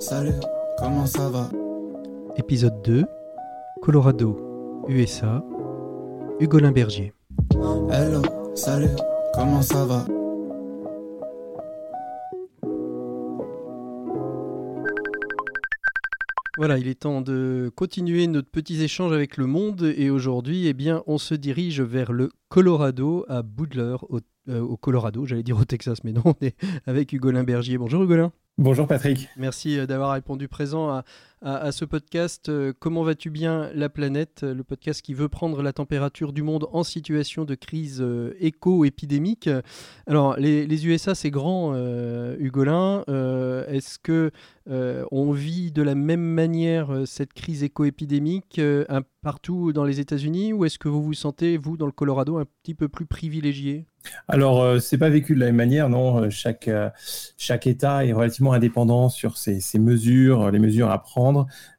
Salut, 0.00 0.34
comment 0.78 1.06
ça 1.06 1.28
va? 1.28 1.50
Épisode 2.36 2.80
2 2.82 3.04
Colorado, 3.82 4.84
USA, 4.88 5.44
Hugolin 6.40 6.72
Bergier. 6.72 7.12
Hello, 7.90 8.22
salut, 8.54 8.88
comment 9.34 9.62
ça 9.62 9.84
va? 9.84 10.06
Voilà, 16.56 16.78
il 16.78 16.88
est 16.88 17.00
temps 17.00 17.20
de 17.22 17.70
continuer 17.74 18.26
notre 18.26 18.50
petit 18.50 18.82
échange 18.82 19.12
avec 19.12 19.36
le 19.36 19.46
monde 19.46 19.92
et 19.96 20.10
aujourd'hui, 20.10 20.66
eh 20.66 20.74
bien, 20.74 21.02
on 21.06 21.16
se 21.16 21.34
dirige 21.34 21.80
vers 21.80 22.12
le 22.12 22.30
Colorado 22.48 23.24
à 23.28 23.42
Boudler, 23.42 23.96
au, 24.08 24.20
euh, 24.48 24.60
au 24.60 24.76
Colorado, 24.76 25.24
j'allais 25.24 25.42
dire 25.42 25.58
au 25.58 25.64
Texas, 25.64 26.04
mais 26.04 26.12
non, 26.12 26.22
on 26.24 26.34
est 26.42 26.56
avec 26.86 27.12
Hugolin 27.12 27.44
Bergier. 27.44 27.78
Bonjour 27.78 28.02
Hugolin. 28.02 28.32
Bonjour 28.58 28.86
Patrick. 28.86 29.28
Merci 29.36 29.78
euh, 29.78 29.86
d'avoir 29.86 30.12
répondu 30.12 30.48
présent 30.48 30.90
à, 30.90 31.04
à, 31.42 31.72
ce 31.72 31.84
podcast 31.84 32.48
euh, 32.48 32.72
Comment 32.78 33.02
vas-tu 33.02 33.30
bien 33.30 33.70
la 33.74 33.88
planète 33.88 34.42
Le 34.42 34.62
podcast 34.62 35.00
qui 35.00 35.14
veut 35.14 35.28
prendre 35.28 35.62
la 35.62 35.72
température 35.72 36.32
du 36.32 36.42
monde 36.42 36.68
en 36.72 36.82
situation 36.82 37.44
de 37.44 37.54
crise 37.54 38.00
euh, 38.00 38.34
éco-épidémique. 38.40 39.48
Alors, 40.06 40.36
les, 40.36 40.86
USA, 40.86 41.14
c'est 41.14 41.30
grand, 41.30 41.72
euh, 41.74 42.36
Hugolin. 42.38 43.04
Euh, 43.08 43.66
Est-ce 43.68 43.98
que 43.98 44.30
euh, 44.68 45.04
on 45.10 45.32
vit 45.32 45.72
de 45.72 45.82
la 45.82 45.94
même 45.94 46.20
manière 46.20 46.92
euh, 46.92 47.06
cette 47.06 47.32
crise 47.32 47.62
éco-épidémique 47.62 48.58
euh, 48.58 48.84
partout 49.22 49.72
dans 49.72 49.84
les 49.84 50.00
États-Unis 50.00 50.52
ou 50.52 50.64
est-ce 50.64 50.78
que 50.78 50.88
vous 50.88 51.02
vous 51.02 51.14
sentez, 51.14 51.56
vous, 51.56 51.76
dans 51.76 51.86
le 51.86 51.92
Colorado, 51.92 52.38
un 52.38 52.44
petit 52.62 52.74
peu 52.74 52.88
plus 52.88 53.06
privilégié? 53.06 53.86
Alors, 54.28 54.62
euh, 54.62 54.78
c'est 54.78 54.96
pas 54.96 55.10
vécu 55.10 55.34
de 55.34 55.40
la 55.40 55.46
même 55.46 55.56
manière, 55.56 55.88
non. 55.88 56.22
Euh, 56.22 56.30
Chaque, 56.30 56.68
euh, 56.68 56.88
chaque 57.36 57.66
État 57.66 58.04
est 58.04 58.12
relativement 58.12 58.52
indépendant 58.52 59.08
sur 59.08 59.36
ses 59.36 59.60
mesures, 59.78 60.50
les 60.50 60.58
mesures 60.58 60.90
à 60.90 61.02
prendre. 61.02 61.29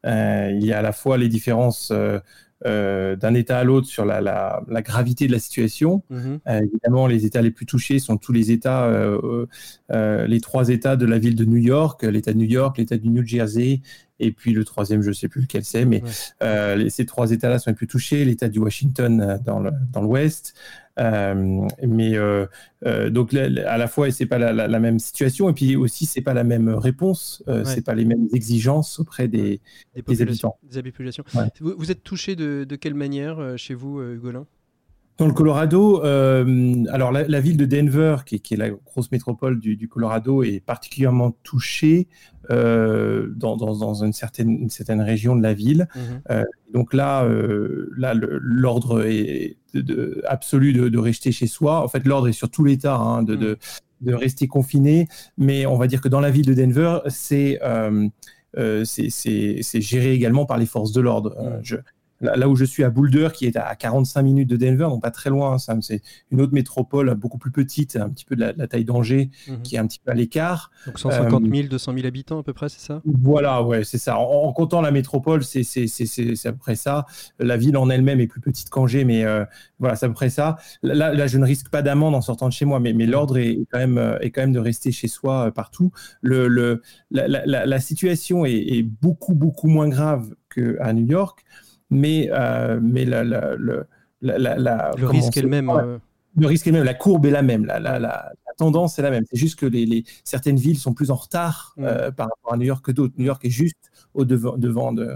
Euh, 0.05 0.49
il 0.53 0.65
y 0.65 0.73
a 0.73 0.79
à 0.79 0.81
la 0.81 0.91
fois 0.91 1.17
les 1.17 1.27
différences 1.29 1.89
euh, 1.91 2.19
euh, 2.67 3.15
d'un 3.15 3.33
État 3.33 3.57
à 3.57 3.63
l'autre 3.63 3.87
sur 3.87 4.05
la, 4.05 4.21
la, 4.21 4.61
la 4.67 4.81
gravité 4.83 5.25
de 5.25 5.31
la 5.31 5.39
situation. 5.39 6.03
Mhm. 6.11 6.39
Euh, 6.47 6.61
évidemment, 6.61 7.07
les 7.07 7.25
États 7.25 7.41
les 7.41 7.49
plus 7.51 7.65
touchés 7.65 7.97
sont 7.97 8.17
tous 8.17 8.33
les 8.33 8.51
États, 8.51 8.85
euh, 8.85 9.47
les 10.27 10.39
trois 10.41 10.69
États 10.69 10.95
de 10.95 11.05
la 11.05 11.17
ville 11.17 11.35
de 11.35 11.45
New 11.45 11.57
York, 11.57 12.03
l'État 12.03 12.33
de 12.33 12.37
New 12.37 12.45
York, 12.49 12.77
l'État 12.77 12.97
du 12.97 13.09
New 13.09 13.25
Jersey, 13.25 13.81
et 14.19 14.31
puis 14.31 14.53
le 14.53 14.63
troisième, 14.63 15.01
je 15.01 15.09
ne 15.09 15.13
sais 15.13 15.27
plus 15.27 15.41
lequel 15.41 15.63
c'est, 15.63 15.85
mais 15.85 16.03
Ouais. 16.41 16.75
les- 16.77 16.89
ces 16.91 17.05
trois 17.07 17.31
États-là 17.31 17.57
sont 17.57 17.71
les 17.71 17.75
plus 17.75 17.87
touchés, 17.87 18.23
l'État 18.25 18.47
du 18.49 18.59
Washington 18.59 19.39
dans 19.43 20.01
l'Ouest. 20.01 20.53
Euh, 21.01 21.67
mais 21.87 22.15
euh, 22.15 22.45
euh, 22.85 23.09
donc 23.09 23.33
à 23.33 23.77
la 23.77 23.87
fois, 23.87 24.11
c'est 24.11 24.25
pas 24.27 24.37
la, 24.37 24.53
la- 24.53 24.67
la 24.67 24.79
même 24.79 24.99
situation, 24.99 25.49
et 25.49 25.53
puis 25.53 25.75
aussi, 25.75 26.05
c'est 26.05 26.21
pas 26.21 26.33
la 26.35 26.43
même 26.43 26.69
réponse, 26.69 27.43
Ouais. 27.47 27.65
c'est 27.65 27.83
pas 27.83 27.95
les 27.95 28.05
mêmes 28.05 28.27
exigences 28.33 28.99
auprès 28.99 29.27
des, 29.27 29.59
Des 29.95 30.03
populations. 30.03 30.49
habitants. 30.49 30.59
Des 30.71 30.83
populations. 30.83 31.23
Ouais. 31.33 31.49
Vous, 31.59 31.73
vous 31.77 31.91
êtes 31.91 32.03
touché 32.03 32.35
de, 32.35 32.63
de 32.63 32.75
quelle 32.75 32.93
manière 32.93 33.57
chez 33.57 33.73
vous, 33.73 33.99
Hugolin 34.01 34.45
Dans 35.21 35.27
le 35.27 35.33
Colorado, 35.33 36.03
euh, 36.03 36.83
alors 36.89 37.11
la, 37.11 37.27
la 37.27 37.39
ville 37.41 37.55
de 37.55 37.65
Denver, 37.65 38.17
qui, 38.25 38.35
est- 38.37 38.39
qui 38.39 38.55
est 38.55 38.57
la 38.57 38.71
grosse 38.71 39.11
métropole 39.11 39.59
du, 39.59 39.75
du 39.75 39.87
Colorado, 39.87 40.41
est 40.41 40.59
particulièrement 40.65 41.29
touchée 41.43 42.07
euh, 42.49 43.27
dans, 43.35 43.55
dans- 43.55 43.77
dans 43.77 44.03
une, 44.03 44.13
certaine, 44.13 44.49
une 44.49 44.71
certaine 44.71 44.99
région 44.99 45.35
de 45.35 45.43
la 45.43 45.53
ville. 45.53 45.87
Mhm. 45.95 46.43
Donc 46.73 46.95
là, 46.95 47.23
euh, 47.23 47.91
là 47.95 48.15
le- 48.15 48.39
l'ordre 48.41 49.05
est 49.05 49.57
de- 49.75 49.81
de- 49.81 50.21
absolu 50.25 50.73
de, 50.73 50.89
de 50.89 50.97
rester 50.97 51.31
chez 51.31 51.45
soi. 51.45 51.83
En 51.83 51.87
fait, 51.87 52.03
l'ordre 52.07 52.27
est 52.27 52.33
sur 52.33 52.49
tout 52.49 52.63
l'État 52.63 52.95
hein, 52.95 53.21
de, 53.21 53.35
de, 53.35 53.57
de 54.01 54.13
rester 54.15 54.47
confiné. 54.47 55.07
Mais 55.37 55.67
on 55.67 55.77
va 55.77 55.85
dire 55.85 56.01
que 56.01 56.09
dans 56.09 56.19
la 56.19 56.31
ville 56.31 56.47
de 56.47 56.55
Denver, 56.55 56.97
c'est 57.09 57.59
géré 58.55 60.13
également 60.13 60.45
par 60.47 60.57
les 60.57 60.65
forces 60.65 60.91
de 60.93 61.01
l'ordre. 61.01 61.59
Je- 61.61 61.75
là, 62.21 62.47
où 62.47 62.55
je 62.55 62.65
suis 62.65 62.83
à 62.83 62.89
Boulder, 62.89 63.29
qui 63.33 63.45
est 63.45 63.55
à 63.57 63.75
45 63.75 64.21
minutes 64.21 64.49
de 64.49 64.55
Denver, 64.55 64.85
donc 64.89 65.01
pas 65.01 65.11
très 65.11 65.29
loin, 65.29 65.57
ça, 65.57 65.75
c'est 65.81 66.01
une 66.31 66.39
autre 66.41 66.53
métropole 66.53 67.13
beaucoup 67.15 67.37
plus 67.37 67.51
petite, 67.51 67.95
un 67.95 68.09
petit 68.09 68.25
peu 68.25 68.35
de 68.35 68.41
la, 68.41 68.53
la 68.53 68.67
taille 68.67 68.85
d'Angers, 68.85 69.29
Mhm. 69.47 69.61
qui 69.63 69.75
est 69.75 69.79
un 69.79 69.87
petit 69.87 69.99
peu 69.99 70.11
à 70.11 70.13
l'écart. 70.13 70.71
Donc 70.85 70.99
150 70.99 71.43
Euh, 71.45 71.49
000, 71.55 71.67
200 71.67 71.93
000 71.93 72.05
habitants 72.07 72.39
à 72.39 72.43
peu 72.43 72.53
près, 72.53 72.69
c'est 72.69 72.79
ça? 72.79 73.01
Voilà, 73.05 73.63
ouais, 73.63 73.83
c'est 73.83 73.97
ça. 73.97 74.17
En, 74.17 74.23
en 74.47 74.53
comptant 74.53 74.81
la 74.81 74.91
métropole, 74.91 75.43
c'est 75.43 75.61
à 76.45 76.51
peu 76.51 76.57
près 76.57 76.75
ça. 76.75 77.05
La 77.39 77.57
ville 77.57 77.77
en 77.77 77.89
elle-même 77.89 78.19
est 78.19 78.27
plus 78.27 78.41
petite 78.41 78.69
qu'Angers, 78.69 79.03
mais 79.05 79.23
euh, 79.25 79.43
voilà, 79.79 79.95
c'est 79.95 80.05
à 80.05 80.09
peu 80.09 80.15
près 80.15 80.29
ça. 80.29 80.57
Là, 80.83 81.13
là, 81.13 81.27
je 81.27 81.37
ne 81.37 81.45
risque 81.45 81.69
pas 81.69 81.81
d'amende 81.81 82.15
en 82.15 82.21
sortant 82.21 82.47
de 82.47 82.53
chez 82.53 82.65
moi, 82.65 82.79
mais, 82.79 82.93
mais 82.93 83.05
l'ordre 83.05 83.37
est, 83.37 83.51
est 83.53 83.67
quand 83.71 83.79
même, 83.79 83.97
euh, 83.97 84.19
est 84.19 84.31
quand 84.31 84.41
même 84.41 84.53
de 84.53 84.59
rester 84.59 84.91
chez 84.91 85.07
soi 85.07 85.47
euh, 85.47 85.51
partout. 85.51 85.91
Le, 86.21 86.47
le, 86.47 86.81
la, 87.09 87.27
la- 87.27 87.45
la- 87.45 87.65
la 87.65 87.79
situation 87.79 88.45
est, 88.45 88.51
est 88.53 88.83
beaucoup, 88.83 89.33
beaucoup 89.33 89.67
moins 89.67 89.89
grave 89.89 90.35
qu'à 90.53 90.93
New 90.93 91.05
York, 91.05 91.43
mais, 91.91 92.29
euh, 92.31 92.79
mais 92.81 93.05
la, 93.05 93.23
la, 93.23 93.55
le- 93.55 93.85
la, 94.21 94.37
la- 94.39 94.57
la- 94.57 94.91
Le 94.97 95.07
comment 95.07 95.11
risque 95.19 95.37
est 95.37 95.41
le 95.41 95.47
même. 95.49 95.69
Euh, 95.69 95.97
le 96.37 96.47
risque 96.47 96.65
est 96.67 96.71
le 96.71 96.77
même, 96.77 96.85
la 96.85 96.93
courbe 96.93 97.25
est 97.25 97.31
la 97.31 97.41
même, 97.41 97.65
la, 97.65 97.79
la, 97.79 97.99
la, 97.99 98.31
la 98.47 98.53
tendance 98.57 98.97
est 98.97 99.01
la 99.01 99.11
même. 99.11 99.25
C'est 99.29 99.37
juste 99.37 99.59
que 99.59 99.65
les, 99.65 99.85
les- 99.85 100.05
certaines 100.23 100.55
villes 100.55 100.77
sont 100.79 100.93
plus 100.93 101.11
en 101.11 101.15
retard 101.15 101.73
Mm. 101.77 101.83
euh, 101.83 102.11
par 102.11 102.29
rapport 102.29 102.53
à 102.53 102.57
New 102.57 102.65
York 102.65 102.83
que 102.85 102.91
d'autres. 102.91 103.13
New 103.17 103.25
York 103.25 103.43
est 103.45 103.49
juste 103.49 103.91
au 104.13 104.23
devant, 104.25 104.57
devant 104.57 104.93
de, 104.93 105.13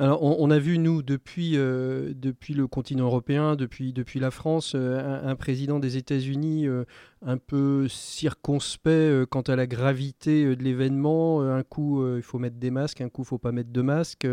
Alors, 0.00 0.22
on, 0.22 0.50
a 0.50 0.58
vu, 0.58 0.76
nous, 0.78 1.02
depuis, 1.02 1.52
euh, 1.54 2.12
depuis 2.16 2.52
le 2.52 2.66
continent 2.66 3.04
européen, 3.04 3.54
depuis, 3.54 3.92
depuis 3.92 4.18
la 4.18 4.32
France, 4.32 4.72
euh, 4.74 5.20
un, 5.24 5.36
président 5.36 5.78
des 5.78 5.96
États-Unis 5.96 6.66
euh, 6.66 6.84
un 7.24 7.36
peu 7.36 7.86
circonspect 7.88 9.26
quant 9.26 9.42
à 9.42 9.54
la 9.54 9.68
gravité 9.68 10.56
de 10.56 10.62
l'événement. 10.62 11.42
Un 11.42 11.62
coup, 11.62 12.04
il 12.16 12.22
faut 12.22 12.38
mettre 12.38 12.56
des 12.56 12.70
masques, 12.70 13.00
un 13.00 13.08
coup, 13.08 13.22
il 13.22 13.26
faut 13.26 13.38
pas 13.38 13.52
mettre 13.52 13.70
de 13.70 13.82
masques. 13.82 14.26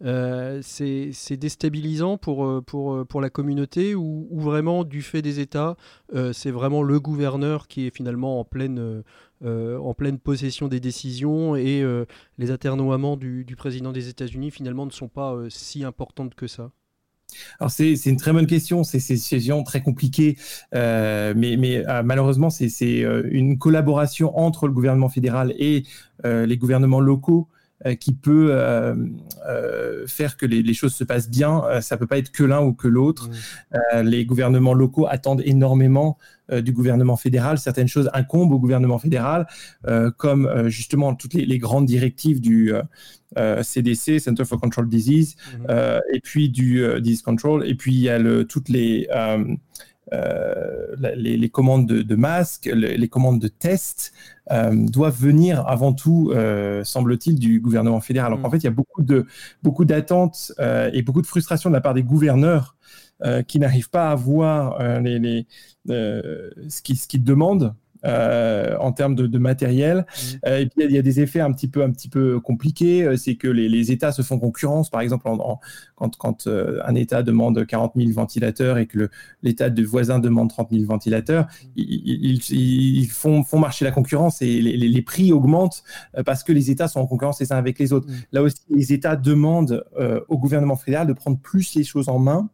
C'est 0.00 1.36
déstabilisant 1.36 2.16
pour, 2.16 2.62
pour, 2.64 3.06
pour 3.06 3.20
la 3.20 3.30
communauté 3.30 3.94
ou, 3.94 4.28
ou 4.30 4.40
vraiment, 4.40 4.84
du 4.84 5.02
fait 5.02 5.22
des 5.22 5.40
États, 5.40 5.76
c'est 6.32 6.50
vraiment 6.50 6.82
le 6.82 7.00
gouverneur 7.00 7.68
qui 7.68 7.86
est 7.86 7.94
finalement 7.94 8.40
en 8.40 8.44
pleine, 8.44 9.02
euh, 9.44 9.78
en 9.78 9.94
pleine 9.94 10.18
possession 10.18 10.68
des 10.68 10.80
décisions 10.80 11.56
et 11.56 11.82
euh, 11.82 12.04
les 12.38 12.50
aternoiements 12.50 13.16
du, 13.16 13.44
président 13.56 13.92
des 13.92 14.08
États-Unis 14.08 14.50
finalement 14.50 14.86
ne 14.86 14.90
sont 14.90 15.08
pas 15.08 15.34
euh, 15.34 15.48
si 15.50 15.84
importantes 15.84 16.34
que 16.34 16.46
ça? 16.46 16.70
Alors 17.58 17.70
c'est 17.70 17.94
une 18.06 18.18
très 18.18 18.32
bonne 18.32 18.46
question. 18.46 18.84
C'est 18.84 18.98
une 18.98 19.16
situation 19.16 19.62
très 19.62 19.80
compliquée, 19.80 20.36
mais, 20.72 21.82
euh, 21.88 22.02
malheureusement 22.02 22.50
c'est 22.50 23.00
une 23.00 23.58
collaboration 23.58 24.38
entre 24.38 24.66
le 24.66 24.74
gouvernement 24.74 25.08
fédéral 25.08 25.54
et 25.58 25.84
les 26.24 26.56
gouvernements 26.58 27.00
locaux 27.00 27.48
qui 27.94 28.12
peut 28.12 28.48
euh, 28.50 28.94
euh, 29.48 30.06
faire 30.06 30.36
que 30.36 30.46
les, 30.46 30.62
les 30.62 30.74
choses 30.74 30.94
se 30.94 31.04
passent 31.04 31.30
bien. 31.30 31.62
Euh, 31.64 31.80
ça 31.80 31.96
peut 31.96 32.06
pas 32.06 32.18
être 32.18 32.30
que 32.30 32.44
l'un 32.44 32.62
ou 32.62 32.72
que 32.72 32.88
l'autre. 32.88 33.28
Euh, 33.74 34.02
les 34.02 34.24
gouvernements 34.24 34.74
locaux 34.74 35.06
attendent 35.08 35.42
énormément 35.44 36.18
euh, 36.50 36.60
du 36.60 36.72
gouvernement 36.72 37.16
fédéral. 37.16 37.58
Certaines 37.58 37.88
choses 37.88 38.10
incombent 38.12 38.52
au 38.52 38.58
gouvernement 38.58 38.98
fédéral, 38.98 39.46
euh, 39.86 40.10
comme 40.10 40.46
euh, 40.46 40.68
justement 40.68 41.14
toutes 41.14 41.34
les, 41.34 41.44
les 41.44 41.58
grandes 41.58 41.86
directives 41.86 42.40
du 42.40 42.72
euh, 42.72 42.82
euh, 43.38 43.62
CDC, 43.62 44.18
Center 44.20 44.44
for 44.44 44.60
Control 44.60 44.88
Disease, 44.88 45.36
euh, 45.70 46.00
et 46.12 46.20
puis 46.20 46.50
du 46.50 46.84
euh, 46.84 47.00
disease 47.00 47.22
control, 47.22 47.66
et 47.66 47.74
puis 47.74 47.94
il 47.94 48.00
y 48.00 48.08
a 48.08 48.18
le, 48.18 48.44
toutes 48.44 48.68
les, 48.68 49.08
euh, 49.14 49.38
euh, 49.38 49.56
les, 51.16 51.36
les 51.36 51.48
commandes 51.48 51.86
de, 51.88 52.02
de 52.02 52.14
masques, 52.16 52.66
le- 52.66 52.94
les 52.96 53.08
commandes 53.08 53.40
de 53.40 53.48
tests 53.48 54.12
euh, 54.50 54.70
doivent 54.74 55.18
venir 55.20 55.66
avant 55.66 55.92
tout, 55.92 56.32
euh, 56.34 56.84
semble-t-il, 56.84 57.38
du 57.38 57.60
gouvernement 57.60 58.00
fédéral. 58.00 58.32
Donc 58.32 58.40
Mm. 58.42 58.46
en 58.46 58.50
fait, 58.50 58.58
il 58.58 58.64
y 58.64 58.68
a 58.68 58.72
beaucoup 58.72 59.02
de 59.02 59.26
beaucoup 59.62 59.84
d'attentes 59.84 60.52
euh, 60.60 60.90
et 60.92 61.02
beaucoup 61.02 61.22
de 61.22 61.26
frustration 61.26 61.70
de 61.70 61.74
la 61.74 61.80
part 61.80 61.94
des 61.94 62.02
gouverneurs 62.02 62.76
euh, 63.24 63.42
qui 63.42 63.58
n'arrivent 63.58 63.90
pas 63.90 64.10
à 64.10 64.14
voir 64.14 64.80
euh, 64.80 65.00
les, 65.00 65.18
les, 65.18 65.46
euh, 65.90 66.50
ce 66.68 66.82
qu'ils 66.82 66.98
ce 66.98 67.06
qu'ils 67.06 67.24
demandent. 67.24 67.74
Euh, 68.04 68.76
en 68.80 68.90
termes 68.90 69.14
de, 69.14 69.38
matériel. 69.38 69.98
Mmh. 69.98 70.26
Euh, 70.46 70.58
et 70.58 70.66
puis 70.66 70.84
il 70.84 70.90
y, 70.90 70.98
a 70.98 71.02
des 71.02 71.20
effets 71.20 71.40
un 71.40 71.52
petit 71.52 71.68
peu, 71.68 71.84
un 71.84 71.90
petit 71.90 72.08
peu 72.08 72.40
compliqués. 72.40 73.04
Euh, 73.04 73.16
c'est 73.16 73.36
que 73.36 73.46
les, 73.46 73.92
États 73.92 74.10
se 74.10 74.22
font 74.22 74.38
concurrence. 74.38 74.90
Par 74.90 75.00
exemple, 75.00 75.24
quand, 75.94 76.16
quand 76.16 76.48
un 76.48 76.94
État 76.94 77.22
demande 77.22 77.64
40 77.64 77.92
000 77.96 78.10
ventilateurs 78.12 78.78
et 78.78 78.86
que 78.86 79.08
l'État 79.42 79.70
de 79.70 79.84
voisin 79.84 80.18
demande 80.18 80.50
30 80.50 80.70
000 80.72 80.84
ventilateurs, 80.84 81.44
mmh. 81.44 81.68
ils, 81.76 83.08
font, 83.08 83.44
font, 83.44 83.58
marcher 83.58 83.84
la 83.84 83.92
concurrence 83.92 84.42
et 84.42 84.60
les, 84.60 85.02
prix 85.02 85.32
augmentent 85.32 85.82
parce 86.24 86.44
que 86.44 86.52
les 86.52 86.70
États 86.70 86.88
sont 86.88 87.00
en 87.00 87.06
concurrence 87.06 87.40
les 87.40 87.52
uns 87.52 87.56
avec 87.56 87.78
les 87.78 87.92
autres. 87.92 88.08
Mmh. 88.08 88.14
Là 88.32 88.42
aussi, 88.42 88.62
les 88.70 88.92
États 88.92 89.16
demandent 89.16 89.84
au 90.28 90.38
gouvernement 90.38 90.76
fédéral 90.76 91.06
de 91.06 91.12
prendre 91.12 91.38
plus 91.38 91.74
les 91.74 91.84
choses 91.84 92.08
en 92.08 92.18
main 92.18 92.48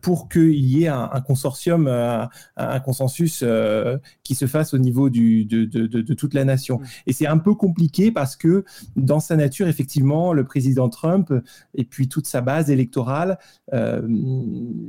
pour 0.00 0.28
qu'il 0.28 0.52
y 0.54 0.84
ait 0.84 0.88
un, 0.88 1.20
consortium, 1.26 1.86
euh, 1.88 2.24
un, 2.56 2.80
consensus 2.80 3.40
euh, 3.42 3.98
qui 4.22 4.34
se 4.34 4.46
fasse 4.46 4.74
au 4.74 4.78
niveau 4.78 5.10
du, 5.10 5.44
de, 5.44 6.14
toute 6.14 6.34
la 6.34 6.44
nation. 6.44 6.78
Mm. 6.78 6.84
Et 7.06 7.12
c'est 7.12 7.26
un 7.26 7.38
peu 7.38 7.54
compliqué 7.54 8.10
parce 8.12 8.36
que 8.36 8.64
dans 8.96 9.20
sa 9.20 9.36
nature, 9.36 9.68
effectivement, 9.68 10.32
le 10.32 10.44
président 10.44 10.88
Trump 10.88 11.32
et 11.74 11.84
puis 11.84 12.08
toute 12.08 12.26
sa 12.26 12.40
base 12.40 12.70
électorale 12.70 13.38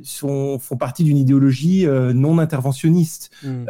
sont, 0.03 0.59
font 0.59 0.77
partie 0.77 1.03
d'une 1.03 1.18
idéologie 1.18 1.85
non 2.13 2.39
interventionniste. 2.39 3.31
Mm. 3.44 3.65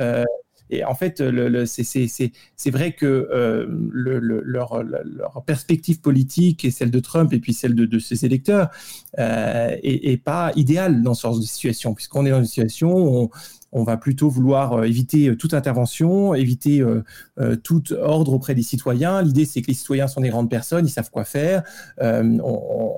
Et 0.69 0.83
en 0.85 0.93
fait, 0.93 1.19
le, 1.19 1.65
c'est 1.65 2.71
vrai 2.71 2.91
que 2.93 3.05
euh, 3.05 3.65
le, 3.91 4.19
leur, 4.19 4.83
perspective 5.45 5.99
politique 5.99 6.63
et 6.65 6.71
celle 6.71 6.91
de 6.91 6.99
Trump 6.99 7.33
et 7.33 7.39
puis 7.39 7.53
celle 7.53 7.73
de, 7.73 7.99
ses 7.99 8.25
électeurs 8.25 8.69
euh, 9.17 9.75
pas 10.23 10.51
idéale 10.55 11.01
dans 11.01 11.13
ce 11.13 11.23
genre 11.23 11.39
de 11.39 11.43
situation, 11.43 11.93
puisqu'on 11.93 12.25
est 12.25 12.31
dans 12.31 12.39
une 12.39 12.45
situation 12.45 12.93
où 12.93 13.29
on, 13.71 13.83
va 13.83 13.97
plutôt 13.97 14.29
vouloir 14.29 14.73
euh, 14.73 14.83
éviter 14.83 15.35
toute 15.37 15.53
intervention, 15.53 16.35
éviter 16.35 16.83
tout 17.63 17.93
ordre 17.93 18.33
auprès 18.33 18.53
des 18.53 18.61
citoyens. 18.61 19.21
L'idée, 19.21 19.45
c'est 19.45 19.61
que 19.61 19.67
les 19.67 19.73
citoyens 19.73 20.07
sont 20.07 20.21
des 20.21 20.29
grandes 20.29 20.49
personnes, 20.49 20.85
ils 20.85 20.91
savent 20.91 21.09
quoi 21.09 21.23
faire. 21.23 21.63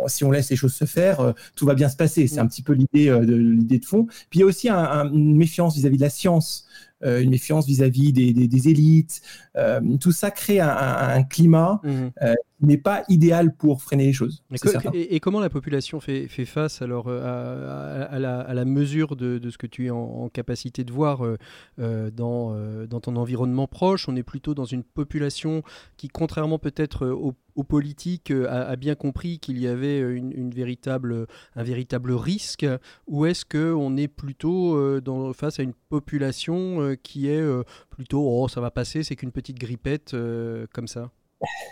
si 0.07 0.23
on 0.23 0.31
laisse 0.31 0.49
les 0.49 0.55
choses 0.55 0.73
se 0.73 0.85
faire, 0.85 1.33
tout 1.55 1.65
va 1.65 1.75
bien 1.75 1.89
se 1.89 1.95
passer. 1.95 2.27
C'est 2.27 2.39
un 2.39 2.47
petit 2.47 2.63
peu 2.63 2.73
l'idée 2.73 3.09
de 3.09 3.85
fond. 3.85 4.05
Puis 4.29 4.39
il 4.39 4.41
y 4.41 4.43
a 4.43 4.45
aussi 4.45 4.69
une 4.69 5.37
méfiance 5.37 5.75
vis 5.75 5.85
à 5.85 5.89
-vis 5.89 5.97
de 5.97 6.01
la 6.01 6.09
science. 6.09 6.67
Euh, 7.03 7.21
une 7.21 7.31
méfiance 7.31 7.65
vis-à-vis 7.65 8.13
des, 8.13 8.69
élites. 8.69 9.21
Euh, 9.57 9.81
tout 9.99 10.11
ça 10.11 10.31
crée 10.31 10.59
un, 10.59 11.23
climat 11.23 11.79
mhm. 11.83 12.11
euh, 12.21 12.33
n'est 12.61 12.77
pas 12.77 13.03
idéal 13.09 13.55
pour 13.55 13.81
freiner 13.81 14.05
les 14.05 14.13
choses. 14.13 14.43
Et, 14.93 15.19
comment 15.19 15.39
la 15.39 15.49
population 15.49 15.99
fait, 15.99 16.27
face 16.45 16.81
alors 16.81 17.09
à, 17.09 18.19
la, 18.19 18.65
mesure 18.65 19.15
de, 19.15 19.49
ce 19.49 19.57
que 19.57 19.67
tu 19.67 19.87
es 19.87 19.89
en, 19.89 20.29
capacité 20.29 20.83
de 20.83 20.91
voir 20.91 21.23
dans, 21.77 22.55
dans 22.85 22.99
ton 22.99 23.15
environnement 23.15 23.67
proche? 23.67 24.07
On 24.07 24.15
est 24.15 24.23
plutôt 24.23 24.53
dans 24.53 24.65
une 24.65 24.83
population 24.83 25.63
qui, 25.97 26.07
contrairement 26.07 26.59
peut-être 26.59 27.07
aux 27.07 27.35
aux 27.55 27.63
politiques 27.63 28.31
a, 28.31 28.75
bien 28.75 28.95
compris 28.95 29.39
qu'il 29.39 29.59
y 29.59 29.67
avait 29.67 29.99
une, 29.99 30.51
véritable, 30.51 31.27
un 31.55 31.63
véritable 31.63 32.13
risque 32.13 32.65
ou 33.07 33.25
est-ce 33.25 33.45
qu'on 33.45 33.97
est 33.97 34.07
plutôt 34.07 34.99
dans, 35.01 35.33
face 35.33 35.59
à 35.59 35.63
une 35.63 35.73
population 35.89 36.95
qui 37.03 37.27
est 37.27 37.41
euh, 37.41 37.63
plutôt 37.89 38.25
oh 38.25 38.47
ça 38.47 38.61
va 38.61 38.71
passer, 38.71 39.03
c'est 39.03 39.15
qu'une 39.15 39.31
petite 39.31 39.59
grippette 39.59 40.13
euh, 40.13 40.65
comme 40.73 40.87
ça? 40.87 41.11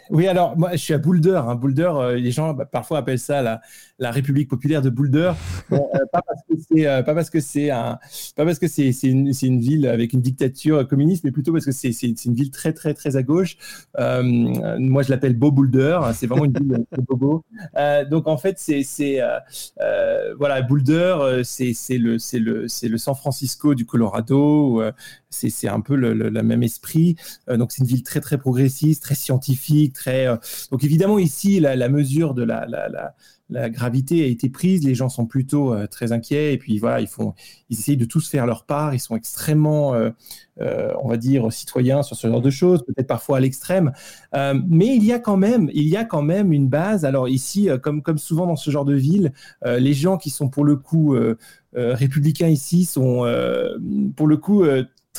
Oui, 0.10 0.28
alors 0.28 0.58
moi 0.58 0.72
je 0.72 0.78
suis 0.78 0.94
à 0.94 0.98
Boulder. 0.98 1.42
Hein. 1.46 1.56
Boulder, 1.56 1.92
euh, 1.94 2.16
les 2.16 2.32
gens 2.32 2.54
bah, 2.54 2.66
parfois 2.66 3.00
appellent 3.00 3.20
ça 3.20 3.42
la, 3.42 4.12
République 4.12 4.50
populaire 4.50 4.82
de 4.82 4.90
Boulder. 4.90 5.34
pas 5.70 6.22
parce 6.26 6.42
que 6.48 6.56
c'est 6.70 7.04
pas 7.04 7.14
parce 7.14 7.30
que 7.30 7.40
c'est 7.40 7.70
pas 7.70 8.00
parce 8.46 8.60
que 8.60 8.68
c'est 8.68 8.92
une, 9.04 9.60
ville 9.60 9.88
avec 9.88 10.14
une 10.14 10.22
dictature 10.22 10.88
communiste, 10.88 11.24
mais 11.24 11.32
plutôt 11.32 11.52
parce 11.52 11.66
que 11.66 11.72
c'est 11.72 11.92
une 12.26 12.34
ville 12.34 12.52
très 12.52 12.74
très 12.74 12.94
très 12.94 13.16
à 13.16 13.24
gauche. 13.24 13.58
moi 13.98 15.04
je 15.04 15.10
l'appelle 15.10 15.36
Beau 15.38 15.52
Boulder. 15.52 16.00
C'est 16.14 16.28
vraiment 16.28 16.46
une 16.46 16.54
ville 16.54 16.86
de 16.92 17.02
bobo. 17.02 17.44
donc 18.10 18.28
en 18.28 18.38
fait 18.38 18.58
c'est 18.58 19.22
voilà 20.38 20.62
Boulder, 20.62 21.42
c'est 21.44 21.98
le 21.98 22.98
San 22.98 23.16
Francisco 23.16 23.76
du 23.76 23.86
Colorado 23.86 24.82
c'est 25.30 25.68
un 25.68 25.82
peu 25.82 25.96
le, 25.96 26.30
même 26.42 26.64
esprit. 26.64 27.16
Euh, 27.50 27.58
donc 27.58 27.72
c'est 27.72 27.82
une 27.82 27.88
ville 27.88 28.04
très 28.04 28.22
très 28.22 28.38
progressiste, 28.38 29.04
très 29.04 29.16
scientifique, 29.16 29.94
très. 29.94 30.28
Euh, 30.28 30.38
donc 30.72 30.84
évidemment 30.84 31.20
ici 31.20 31.60
la, 31.60 31.90
mesure 31.90 32.34
de 32.34 32.44
la, 32.44 32.66
la, 32.68 33.70
gravité 33.70 34.24
a 34.24 34.28
été 34.28 34.50
prise. 34.50 34.84
Les 34.84 34.96
gens 34.96 35.10
sont 35.10 35.26
plutôt 35.26 35.74
euh, 35.74 35.88
très 35.88 36.12
inquiets 36.12 36.54
et 36.54 36.58
puis 36.58 36.78
voilà 36.78 37.02
ils 37.02 37.08
font 37.08 37.34
ils 37.70 37.80
essayent 37.80 37.98
de 37.98 38.06
tous 38.06 38.28
faire 38.30 38.46
leur 38.46 38.66
part. 38.66 38.94
Ils 38.94 39.00
sont 39.00 39.16
extrêmement 39.16 39.96
on 40.60 41.08
va 41.08 41.18
dire 41.18 41.52
citoyens 41.54 42.04
sur 42.04 42.18
ce 42.18 42.28
genre 42.28 42.42
de 42.42 42.50
choses, 42.50 42.84
peut-être 42.84 43.08
parfois 43.08 43.38
à 43.38 43.40
l'extrême. 43.40 43.92
mais 44.34 44.96
il 44.96 45.04
y 45.04 45.14
a 45.14 45.20
quand 45.20 45.38
même 45.38 45.70
il 45.74 45.88
y 45.88 45.96
a 45.96 46.06
quand 46.06 46.22
même 46.22 46.52
une 46.54 46.68
base. 46.68 47.06
Alors 47.06 47.30
ici 47.30 47.70
comme 47.82 48.02
comme 48.02 48.18
souvent 48.18 48.46
dans 48.46 48.56
ce 48.56 48.70
genre 48.72 48.86
de 48.86 48.96
ville, 48.96 49.32
les 49.66 49.94
gens 49.94 50.18
qui 50.18 50.30
sont 50.30 50.50
pour 50.50 50.66
le 50.66 50.76
coup 50.76 51.16
républicains 51.74 52.50
ici 52.50 52.86
sont 52.86 53.26
pour 54.16 54.28
le 54.28 54.38
coup 54.38 54.64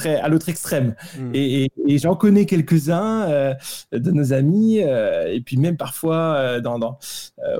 à 0.06 0.28
l'autre 0.28 0.48
extrême. 0.48 0.94
Hmm. 1.18 1.30
Et, 1.34 1.70
j'en 1.98 2.14
connais 2.14 2.46
quelques-uns 2.46 3.28
euh, 3.28 3.54
de 3.92 4.10
nos 4.10 4.32
amis, 4.32 4.80
euh, 4.82 5.32
et 5.32 5.40
puis 5.40 5.56
même 5.56 5.76
parfois 5.76 6.34
euh, 6.36 6.60
dans, 6.60 6.98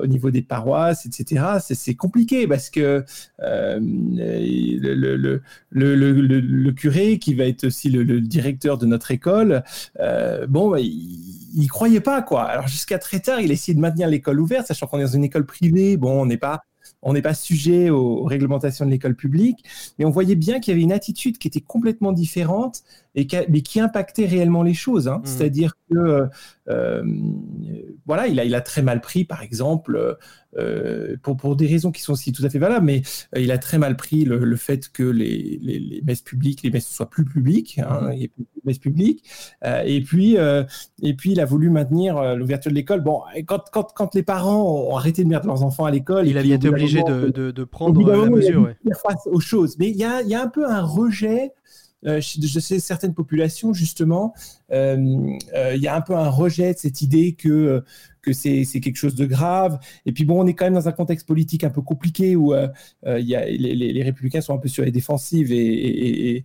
au 0.00 0.06
niveau 0.06 0.30
des 0.30 0.42
paroisses, 0.42 1.06
etc. 1.06 1.58
C'est 1.60 1.94
compliqué 1.94 2.46
parce 2.46 2.70
que 2.70 3.04
le, 3.40 5.40
le, 5.70 6.70
curé, 6.72 7.18
qui 7.18 7.34
va 7.34 7.44
être 7.44 7.64
aussi 7.64 7.90
le, 7.90 8.20
directeur 8.20 8.78
de 8.78 8.86
notre 8.86 9.10
école, 9.10 9.62
bon, 10.48 10.70
bah, 10.70 10.80
il, 10.80 11.40
il 11.54 11.68
croyait 11.68 12.00
pas 12.00 12.22
quoi. 12.22 12.44
Alors 12.44 12.68
jusqu'à 12.68 12.98
très 12.98 13.20
tard, 13.20 13.40
il 13.40 13.50
essayait 13.50 13.74
de 13.74 13.80
maintenir 13.80 14.08
l'école 14.08 14.40
ouverte, 14.40 14.66
sachant 14.66 14.86
qu'on 14.86 14.98
est 14.98 15.04
dans 15.04 15.08
une 15.08 15.24
école 15.24 15.46
privée. 15.46 15.96
Bon, 15.96 16.22
on 16.22 16.26
n'est 16.26 16.36
pas 16.36 16.62
on 17.02 17.12
n'est 17.12 17.22
pas 17.22 17.34
sujet 17.34 17.90
aux, 17.90 18.24
réglementations 18.24 18.84
de 18.84 18.90
l'école 18.90 19.14
publique, 19.14 19.64
mais 19.98 20.04
on 20.04 20.10
voyait 20.10 20.36
bien 20.36 20.60
qu'il 20.60 20.72
y 20.72 20.74
avait 20.74 20.82
une 20.82 20.92
attitude 20.92 21.38
qui 21.38 21.48
était 21.48 21.60
complètement 21.60 22.12
différente, 22.12 22.82
et 23.14 23.26
qui, 23.26 23.36
mais 23.48 23.62
qui 23.62 23.80
impactait 23.80 24.26
réellement 24.26 24.62
les 24.62 24.74
choses. 24.74 25.08
Hein. 25.08 25.18
Mmh. 25.18 25.26
C'est-à-dire 25.26 25.72
que, 25.90 26.28
euh, 26.68 27.02
voilà, 28.06 28.28
il 28.28 28.38
a, 28.38 28.44
il 28.44 28.54
a 28.54 28.60
très 28.60 28.82
mal 28.82 29.00
pris, 29.00 29.24
par 29.24 29.42
exemple, 29.42 30.16
euh, 30.58 31.16
pour, 31.22 31.36
pour 31.36 31.56
des 31.56 31.66
raisons 31.66 31.90
qui 31.90 32.02
sont 32.02 32.12
aussi 32.12 32.32
tout 32.32 32.44
à 32.44 32.50
fait 32.50 32.58
valables, 32.58 32.86
mais 32.86 33.02
euh, 33.34 33.40
il 33.40 33.50
a 33.50 33.58
très 33.58 33.78
mal 33.78 33.96
pris 33.96 34.24
le, 34.24 34.56
fait 34.56 34.88
que 34.90 35.02
les, 35.02 35.58
les, 35.60 36.02
messes 36.04 36.22
publiques, 36.22 36.62
les 36.62 36.70
messes 36.70 36.88
soient 36.88 37.10
plus 37.10 37.24
publiques, 37.24 37.80
hein, 37.84 38.12
mmh. 38.12 38.28
plus 38.28 38.46
messes 38.64 38.78
publiques, 38.78 39.24
et 39.64 40.00
puis 40.02 40.36
et 41.02 41.14
puis 41.14 41.32
il 41.32 41.40
a 41.40 41.44
voulu 41.44 41.70
maintenir 41.70 42.36
l'ouverture 42.36 42.70
de 42.70 42.76
l'école. 42.76 43.00
Bon, 43.00 43.22
quand, 43.46 43.64
quand, 43.72 43.92
quand, 43.94 44.14
les 44.14 44.22
parents 44.22 44.88
ont 44.88 44.96
arrêté 44.96 45.24
de 45.24 45.28
mettre 45.28 45.46
leurs 45.46 45.62
enfants 45.62 45.84
à 45.84 45.90
l'école, 45.90 46.28
il 46.28 46.38
a 46.38 46.42
été 46.42 46.68
obligé 46.68 47.02
de, 47.02 47.30
de, 47.30 47.64
prendre 47.64 48.00
la 48.08 48.28
mesure. 48.28 48.70
Il 48.84 48.92
face 48.94 49.26
aux 49.26 49.40
choses, 49.40 49.76
mais 49.78 49.88
il 49.88 49.96
y 49.96 50.04
a, 50.04 50.22
il 50.22 50.28
y 50.28 50.34
a 50.34 50.42
un 50.42 50.48
peu 50.48 50.68
un 50.68 50.82
rejet 50.82 51.52
euh, 51.52 51.89
je 52.02 52.60
sais 52.60 52.80
certaines 52.80 53.14
populations 53.14 53.72
justement, 53.72 54.34
euh, 54.72 55.36
euh, 55.54 55.74
il 55.74 55.82
y 55.82 55.88
a 55.88 55.94
un 55.94 56.00
peu 56.00 56.14
un 56.14 56.28
rejet 56.28 56.72
de 56.74 56.78
cette 56.78 57.02
idée 57.02 57.34
que 57.34 57.84
c'est 58.32 58.80
quelque 58.80 58.96
chose 58.96 59.14
de 59.14 59.26
grave. 59.26 59.78
Et 60.06 60.12
puis 60.12 60.24
bon, 60.24 60.40
on 60.42 60.46
est 60.46 60.54
quand 60.54 60.66
même 60.66 60.74
dans 60.74 60.88
un 60.88 60.92
contexte 60.92 61.26
politique 61.26 61.64
un 61.64 61.70
peu 61.70 61.82
compliqué 61.82 62.36
où 62.36 62.54
euh, 62.54 62.68
euh, 63.06 63.18
les, 63.18 64.02
républicains 64.02 64.40
sont 64.40 64.54
un 64.54 64.58
peu 64.58 64.68
sur 64.68 64.84
les 64.84 64.90
défensives 64.90 65.52
et, 65.52 66.44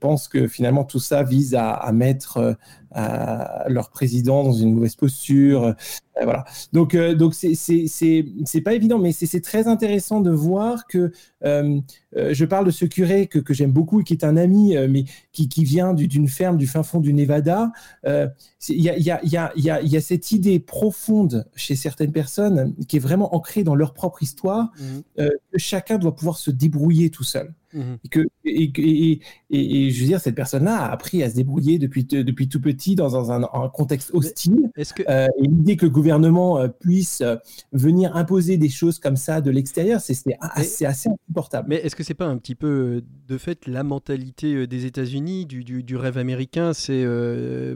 pensent 0.00 0.28
que 0.28 0.46
finalement 0.46 0.84
tout 0.84 1.00
ça 1.00 1.22
vise 1.22 1.54
à, 1.54 1.90
mettre 1.92 2.36
euh, 2.36 2.54
leur 2.94 3.90
président 3.90 4.44
dans 4.44 4.52
une 4.52 4.74
mauvaise 4.74 4.96
posture. 4.96 5.74
voilà. 6.22 6.44
Donc 6.72 6.96
donc 6.96 7.34
c'est 7.34 7.54
c'est 7.54 8.60
pas 8.60 8.74
évident, 8.74 8.98
mais 8.98 9.12
c'est 9.12 9.40
très 9.40 9.68
intéressant 9.68 10.20
de 10.20 10.30
voir 10.30 10.86
que 10.86 11.12
je 11.42 12.44
parle 12.44 12.66
de 12.66 12.70
ce 12.70 12.84
curé 12.84 13.26
que, 13.26 13.38
que 13.38 13.54
j'aime 13.54 13.72
beaucoup 13.72 14.00
et 14.00 14.04
qui 14.04 14.14
est 14.14 14.24
un 14.24 14.36
ami, 14.36 14.74
mais 14.88 15.04
qui, 15.32 15.48
qui 15.48 15.64
vient 15.64 15.94
d'une 15.94 16.28
ferme 16.28 16.56
du 16.56 16.66
fin 16.66 16.82
fond 16.82 17.00
du 17.00 17.12
Nevada. 17.12 17.70
Il 18.06 18.82
y 18.82 18.90
a, 18.90 18.98
y, 18.98 19.10
a, 19.10 19.20
y, 19.24 19.70
a, 19.70 19.82
y 19.82 19.96
a 19.96 20.00
cette 20.00 20.32
idée 20.32 20.58
profonde 20.60 21.46
chez 21.54 21.76
certaines 21.76 22.12
personnes, 22.12 22.74
qui 22.88 22.96
est 22.96 23.00
vraiment 23.00 23.34
ancrée 23.34 23.64
dans 23.64 23.74
leur 23.74 23.94
propre 23.94 24.22
histoire, 24.22 24.70
mmh. 24.78 24.84
euh, 25.20 25.30
que 25.52 25.58
chacun 25.58 25.98
doit 25.98 26.14
pouvoir 26.14 26.38
se 26.38 26.50
débrouiller 26.50 27.10
tout 27.10 27.24
seul. 27.24 27.54
Mmh. 27.74 27.80
Et, 28.04 28.08
que, 28.08 28.20
et, 28.46 29.20
et, 29.50 29.90
je 29.90 30.00
veux 30.00 30.06
dire, 30.06 30.20
cette 30.20 30.34
personne-là 30.34 30.76
a 30.76 30.90
appris 30.90 31.22
à 31.22 31.28
se 31.28 31.34
débrouiller 31.34 31.78
depuis, 31.78 32.04
depuis 32.04 32.48
tout 32.48 32.60
petit 32.60 32.94
dans 32.94 33.30
un, 33.30 33.42
un, 33.42 33.68
contexte 33.68 34.10
hostile. 34.14 34.70
Est-ce 34.76 34.94
que... 34.94 35.02
Euh, 35.08 35.26
et 35.38 35.46
l'idée 35.46 35.76
que 35.76 35.84
le 35.84 35.90
gouvernement 35.90 36.58
euh, 36.58 36.68
puisse 36.68 37.20
euh, 37.20 37.36
venir 37.72 38.16
imposer 38.16 38.56
des 38.56 38.70
choses 38.70 38.98
comme 38.98 39.16
ça 39.16 39.42
de 39.42 39.50
l'extérieur, 39.50 40.00
c'est 40.00 40.14
assez, 40.40 40.86
assez 40.86 41.10
insupportable. 41.10 41.68
Mais 41.68 41.76
est-ce 41.76 41.94
que 41.94 42.02
c'est 42.02 42.14
pas 42.14 42.26
un 42.26 42.38
petit 42.38 42.54
peu, 42.54 43.02
de 43.28 43.38
fait, 43.38 43.66
la 43.66 43.82
mentalité 43.82 44.66
des 44.66 44.86
États-Unis, 44.86 45.44
du, 45.44 45.62
du, 45.62 45.82
du, 45.82 45.96
rêve 45.96 46.16
américain 46.16 46.72
C'est 46.72 47.04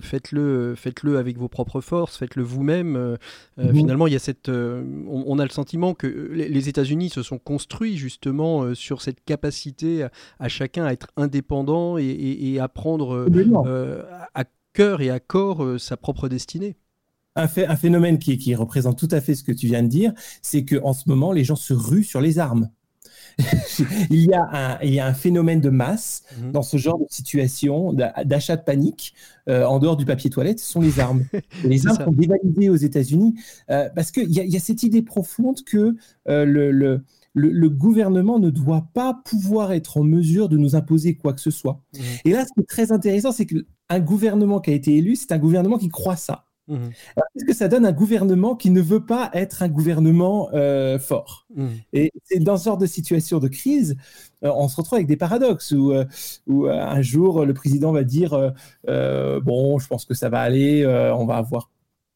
faites-le 0.01 0.75
faites 0.75 1.03
-le 1.03 1.17
avec 1.19 1.37
vos 1.37 1.49
propres 1.49 1.81
forces, 1.83 2.17
faites-le 2.17 2.43
vous-même. 2.43 3.19
Mmh. 3.59 3.75
Finalement, 3.75 4.07
il 4.07 4.15
y 4.15 4.17
a 4.17 4.21
cette, 4.21 4.49
on, 4.49 5.25
on, 5.27 5.39
a 5.39 5.45
le 5.45 5.51
sentiment 5.51 5.95
que 5.95 6.07
les 6.07 6.69
États-Unis 6.69 7.11
se 7.11 7.23
sont 7.23 7.39
construits 7.39 7.97
justement 7.97 8.75
sur 8.75 9.03
cette 9.03 9.23
capacité 9.25 9.82
à, 10.39 10.49
chacun 10.49 10.85
à 10.85 10.93
être 10.93 11.09
indépendant 11.17 11.99
et, 11.99 12.59
à 12.61 12.69
prendre 12.69 13.27
à 14.35 14.45
cœur 14.73 15.01
et 15.01 15.11
à 15.11 15.21
corps 15.21 15.79
sa 15.79 15.97
propre 15.97 16.29
destinée. 16.29 16.77
Un, 17.35 17.49
fait, 17.49 17.67
un 17.67 17.77
phénomène 17.77 18.19
qui, 18.19 18.37
qui, 18.37 18.55
représente 18.55 18.99
tout 18.99 19.09
à 19.11 19.21
fait 19.21 19.35
ce 19.35 19.43
que 19.43 19.53
tu 19.53 19.67
viens 19.67 19.83
de 19.83 19.89
dire, 19.89 20.13
c'est 20.43 20.65
qu'en 20.65 20.93
ce 20.93 21.09
moment, 21.09 21.33
les 21.33 21.45
gens 21.45 21.57
se 21.57 21.73
ruent 21.73 22.05
sur 22.05 22.21
les 22.21 22.39
armes. 22.39 22.69
il, 24.11 24.25
y 24.27 24.35
a 24.35 24.43
un, 24.53 24.79
il 24.83 24.93
y 24.95 25.01
a 25.01 25.07
un 25.07 25.15
phénomène 25.15 25.61
de 25.61 25.71
masse 25.71 26.23
mhm. 26.39 26.53
dans 26.53 26.63
ce 26.63 26.77
genre 26.77 26.99
de 26.99 27.07
situation, 27.09 27.93
d'achat 27.93 28.57
de 28.57 28.63
panique. 28.63 29.15
Euh, 29.49 29.65
en 29.65 29.79
dehors 29.79 29.97
du 29.97 30.05
papier 30.05 30.31
toilette, 30.31 30.61
ce 30.61 30.71
sont 30.71 30.81
les 30.81 31.01
armes. 31.01 31.25
les 31.65 31.87
armes 31.87 32.05
sont 32.05 32.13
dévalisées 32.13 32.69
aux 32.69 32.77
États-Unis 32.77 33.35
euh, 33.71 33.89
parce 33.95 34.11
qu'il 34.11 34.31
y, 34.31 34.41
y, 34.41 34.57
a 34.57 34.61
cette 34.61 34.83
idée 34.83 35.03
profonde 35.03 35.65
que 35.65 35.97
euh, 36.29 36.45
le, 36.45 36.71
le, 36.71 37.03
le, 37.35 37.69
gouvernement 37.69 38.39
ne 38.39 38.51
doit 38.51 38.89
pas 38.95 39.21
pouvoir 39.25 39.73
être 39.73 39.97
en 39.97 40.05
mesure 40.05 40.49
de 40.49 40.57
nous 40.57 40.77
imposer 40.77 41.17
quoi 41.17 41.33
que 41.33 41.41
ce 41.41 41.51
soit. 41.51 41.81
Mhm. 41.95 42.03
Et 42.25 42.33
là, 42.33 42.45
ce 42.45 42.53
qui 42.53 42.61
est 42.61 42.69
très 42.69 42.93
intéressant, 42.93 43.33
c'est 43.33 43.47
qu'un 43.47 44.01
gouvernement 44.01 44.61
qui 44.61 44.71
a 44.71 44.75
été 44.75 44.97
élu, 44.97 45.17
c'est 45.17 45.33
un 45.33 45.39
gouvernement 45.39 45.79
qui 45.79 45.89
croit 45.89 46.17
ça. 46.17 46.47
Mmh. 46.69 46.91
Qu'est-ce 47.17 47.45
que 47.45 47.55
ça 47.55 47.67
donne 47.67 47.85
un 47.85 47.93
gouvernement 47.93 48.55
qui 48.55 48.71
ne 48.71 48.81
veut 48.81 49.05
pas 49.05 49.31
être 49.33 49.63
un 49.63 49.69
gouvernement 49.69 50.49
euh, 50.55 50.99
fort? 50.99 51.47
Mmh. 51.55 51.67
Et 51.93 52.13
c'est 52.25 52.39
dans 52.39 52.57
ce 52.57 52.65
genre 52.65 52.79
de 52.79 52.87
situation 52.87 53.41
de 53.41 53.49
crise, 53.49 53.97
euh, 54.45 54.53
on 54.55 54.69
se 54.69 54.77
retrouve 54.77 54.97
avec 54.97 55.09
des 55.09 55.17
paradoxes 55.17 55.73
où, 55.73 55.93
euh, 55.93 56.05
où 56.47 56.67
un 56.67 57.03
jour 57.03 57.45
le 57.45 57.55
président 57.55 57.91
va 57.91 58.05
dire 58.05 58.53
bon, 58.87 59.79
je 59.79 59.87
pense 59.89 60.05
que 60.05 60.15
ça 60.15 60.29
va 60.29 60.41
aller, 60.41 60.87
on 60.87 61.27
va 61.27 61.37
avoir 61.37 61.72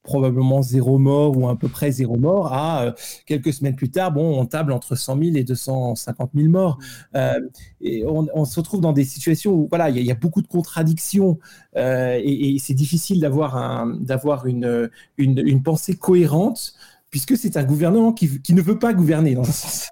probablement 0.07 0.63
zéro 0.63 0.99
mort 0.99 1.37
ou 1.37 1.49
à 1.49 1.59
peu 1.59 1.69
près 1.69 1.91
zéro 1.91 2.17
mort, 2.17 2.53
à 2.55 2.85
euh, 2.85 2.93
quelques 3.27 3.53
semaines 3.53 3.77
plus 3.77 3.91
tard, 3.91 4.13
bon, 4.13 4.41
on 4.41 4.47
table 4.47 4.73
entre 4.73 4.95
100 4.95 5.19
000 5.19 5.37
et 5.37 5.45
250 5.45 6.31
000 6.35 6.49
morts. 6.49 6.79
Mmh. 6.79 7.17
Euh, 7.17 7.41
et 7.83 8.05
on, 8.07 8.45
se 8.45 8.59
retrouve 8.59 8.81
dans 8.81 8.93
des 8.93 9.05
situations 9.05 9.53
où 9.53 9.69
voilà, 9.69 9.91
il 9.91 9.99
y, 9.99 10.11
a 10.11 10.15
beaucoup 10.15 10.41
de 10.41 10.47
contradictions 10.47 11.39
euh, 11.77 12.19
et, 12.23 12.57
c'est 12.59 12.75
difficile 12.75 13.21
d'avoir 13.21 13.87
d'avoir 14.01 14.47
une, 14.47 14.89
une, 15.19 15.39
une, 15.45 15.63
pensée 15.63 15.97
cohérente 15.97 16.75
puisque 17.17 17.39
c'est 17.39 17.57
un 17.57 17.65
gouvernement 17.65 18.13
qui, 18.13 18.29
ne 18.51 18.61
veut 18.61 18.79
pas 18.79 18.93
gouverner. 18.93 19.39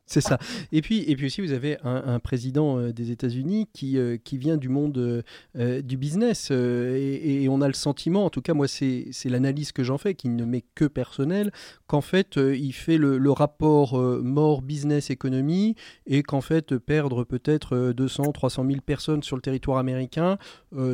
C'est 0.06 0.20
ça. 0.20 0.38
Et 0.72 0.82
puis, 0.82 1.04
et 1.08 1.16
puis 1.16 1.24
aussi, 1.24 1.40
vous 1.40 1.52
avez 1.52 1.78
un, 1.82 2.18
président 2.18 2.78
euh, 2.78 2.92
des 2.92 3.10
États-Unis 3.10 3.66
qui, 3.72 3.96
euh, 3.96 4.18
qui 4.22 4.36
vient 4.36 4.58
du 4.58 4.68
monde 4.68 5.24
euh, 5.56 5.80
du 5.80 5.96
business. 5.96 6.50
Et, 6.50 7.46
on 7.48 7.62
a 7.62 7.66
le 7.66 7.72
sentiment, 7.72 8.26
en 8.26 8.30
tout 8.30 8.42
cas, 8.42 8.52
moi, 8.52 8.68
c'est 8.68 9.08
l'analyse 9.24 9.72
que 9.72 9.82
j'en 9.82 9.96
fais, 9.96 10.14
qui 10.14 10.28
ne 10.28 10.44
m'est 10.44 10.66
que 10.74 10.84
personnelle, 10.84 11.50
qu'en 11.86 12.02
fait, 12.02 12.36
il 12.36 12.72
fait 12.72 12.98
le, 12.98 13.30
rapport 13.30 13.98
mort 14.22 14.60
business-économie 14.60 15.76
et 16.06 16.22
qu'en 16.22 16.42
fait, 16.42 16.76
perdre 16.76 17.24
peut-être 17.24 17.92
200, 17.92 18.32
300 18.32 18.66
000 18.66 18.80
personnes 18.84 19.22
sur 19.22 19.36
le 19.36 19.42
territoire 19.42 19.78
américain, 19.78 20.36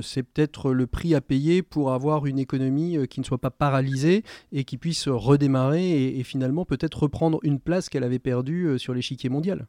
c'est 0.03 0.23
peut-être 0.23 0.73
le 0.73 0.87
prix 0.87 1.15
à 1.15 1.21
payer 1.21 1.63
pour 1.63 1.93
avoir 1.93 2.27
une 2.27 2.39
économie 2.39 2.97
qui 3.09 3.21
ne 3.21 3.25
soit 3.25 3.39
pas 3.39 3.51
paralysée 3.51 4.23
et 4.53 4.65
qui 4.65 4.79
puisse 4.79 5.09
redémarrer 5.09 6.20
finalement 6.25 6.65
peut-être 6.65 7.03
reprendre 7.03 7.41
une 7.43 7.61
place 7.61 7.89
qu'elle 7.89 8.05
avait 8.05 8.19
perdue 8.19 8.67
euh, 8.67 8.79
sur 8.79 8.95
l'échiquier 8.95 9.29
mondial. 9.29 9.67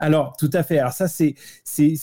Alors, 0.00 0.36
tout 0.36 0.50
à 0.52 0.64
fait. 0.64 0.78
Alors 0.80 0.92
ça, 0.92 1.06
c'est 1.06 1.36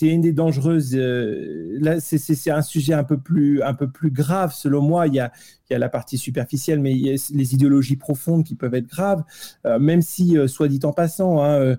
une 0.02 0.22
des 0.22 0.32
dangereuses. 0.32 0.96
Euh, 0.96 1.78
là, 1.82 2.00
c'est 2.00 2.50
un 2.50 2.62
sujet 2.62 2.94
un 2.94 3.04
peu 3.04 3.20
plus 3.20 3.62
un 3.64 3.74
peu 3.74 3.90
plus 3.90 4.12
grave 4.12 4.54
selon 4.54 4.82
moi. 4.82 5.08
Il 5.08 5.14
y 5.14 5.20
a 5.20 5.32
il 5.70 5.74
y 5.74 5.76
a 5.76 5.80
la 5.80 5.88
partie 5.88 6.18
superficielle, 6.18 6.82
mais 6.82 6.92
il 6.92 7.00
y 7.00 7.10
a 7.10 7.32
les 7.34 7.54
idéologies 7.54 7.96
profondes 7.96 8.44
qui 8.44 8.56
peuvent 8.56 8.74
être 8.74 8.88
graves, 8.88 9.24
euh, 9.66 9.80
même 9.80 10.02
si, 10.02 10.38
euh, 10.38 10.48
soit 10.48 10.68
dit 10.68 10.82
en 10.84 10.92
passant, 10.92 11.42
hein, 11.42 11.78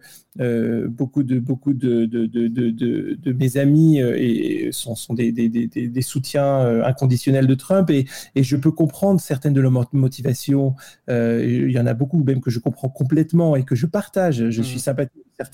beaucoup, 0.88 1.24
de, 1.24 1.38
beaucoup 1.38 1.74
de, 1.74 2.06
de, 2.06 2.26
de 2.26 3.32
mes 3.34 3.58
amis 3.58 3.98
et 3.98 4.70
sont, 4.72 4.94
sont 4.94 5.12
des, 5.12 5.30
des, 5.30 5.50
des, 5.50 5.66
des, 5.66 6.02
soutiens 6.02 6.82
inconditionnels 6.82 7.46
de 7.46 7.54
Trump, 7.54 7.90
et, 7.90 8.06
et, 8.34 8.42
je 8.42 8.56
peux 8.56 8.70
comprendre 8.70 9.20
certaines 9.20 9.52
de 9.52 9.60
leurs 9.60 9.72
motivations. 9.92 10.74
il 11.08 11.70
y 11.70 11.78
en 11.78 11.86
a 11.86 11.92
beaucoup 11.92 12.24
même 12.24 12.40
que 12.40 12.50
je 12.50 12.60
comprends 12.60 12.88
complètement 12.88 13.56
et 13.56 13.64
que 13.64 13.74
je 13.74 13.84
partage. 13.84 14.48
Je 14.48 14.62
suis 14.62 14.76
mmh. 14.76 14.80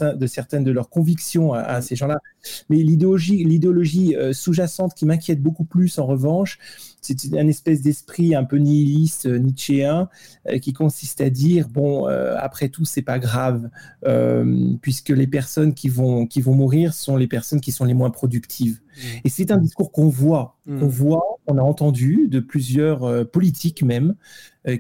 De 0.00 0.26
certaines 0.26 0.64
de 0.64 0.70
leurs 0.70 0.88
convictions 0.90 1.52
à, 1.52 1.60
à 1.60 1.82
ces 1.82 1.96
gens-là. 1.96 2.18
Mais 2.68 2.76
l'idéologie, 2.78 3.44
l'idéologie 3.44 4.14
sous-jacente 4.32 4.94
qui 4.94 5.06
m'inquiète 5.06 5.42
beaucoup 5.42 5.64
plus, 5.64 5.98
en 5.98 6.06
revanche, 6.06 6.58
c'est 7.16 7.38
un 7.38 7.48
espèce 7.48 7.80
d'esprit 7.80 8.34
un 8.34 8.44
peu 8.44 8.56
nihiliste, 8.56 9.26
euh, 9.26 9.38
nietzschéen, 9.38 10.08
euh, 10.48 10.58
qui 10.58 10.72
consiste 10.72 11.20
à 11.20 11.30
dire 11.30 11.68
bon, 11.68 12.08
euh, 12.08 12.34
après 12.38 12.68
tout, 12.68 12.84
c'est 12.84 13.02
pas 13.02 13.18
grave, 13.18 13.70
puisque 14.82 15.10
les 15.10 15.26
personnes 15.26 15.74
qui 15.74 15.88
vont, 15.88 16.26
qui 16.26 16.40
vont 16.40 16.54
mourir 16.54 16.94
sont 16.94 17.16
les 17.16 17.26
personnes 17.26 17.60
qui 17.60 17.72
sont 17.72 17.84
les 17.84 17.94
moins 17.94 18.10
productives. 18.10 18.80
Mmh. 18.80 19.00
Et 19.24 19.28
c'est 19.28 19.50
un 19.50 19.58
discours 19.58 19.92
qu'on 19.92 20.08
voit, 20.08 20.56
mmh. 20.66 20.80
qu'on 20.80 20.88
voit, 20.88 21.38
on 21.46 21.58
a 21.58 21.62
entendu 21.62 22.28
de 22.28 22.40
plusieurs 22.40 23.28
politiques 23.30 23.82
même, 23.82 24.14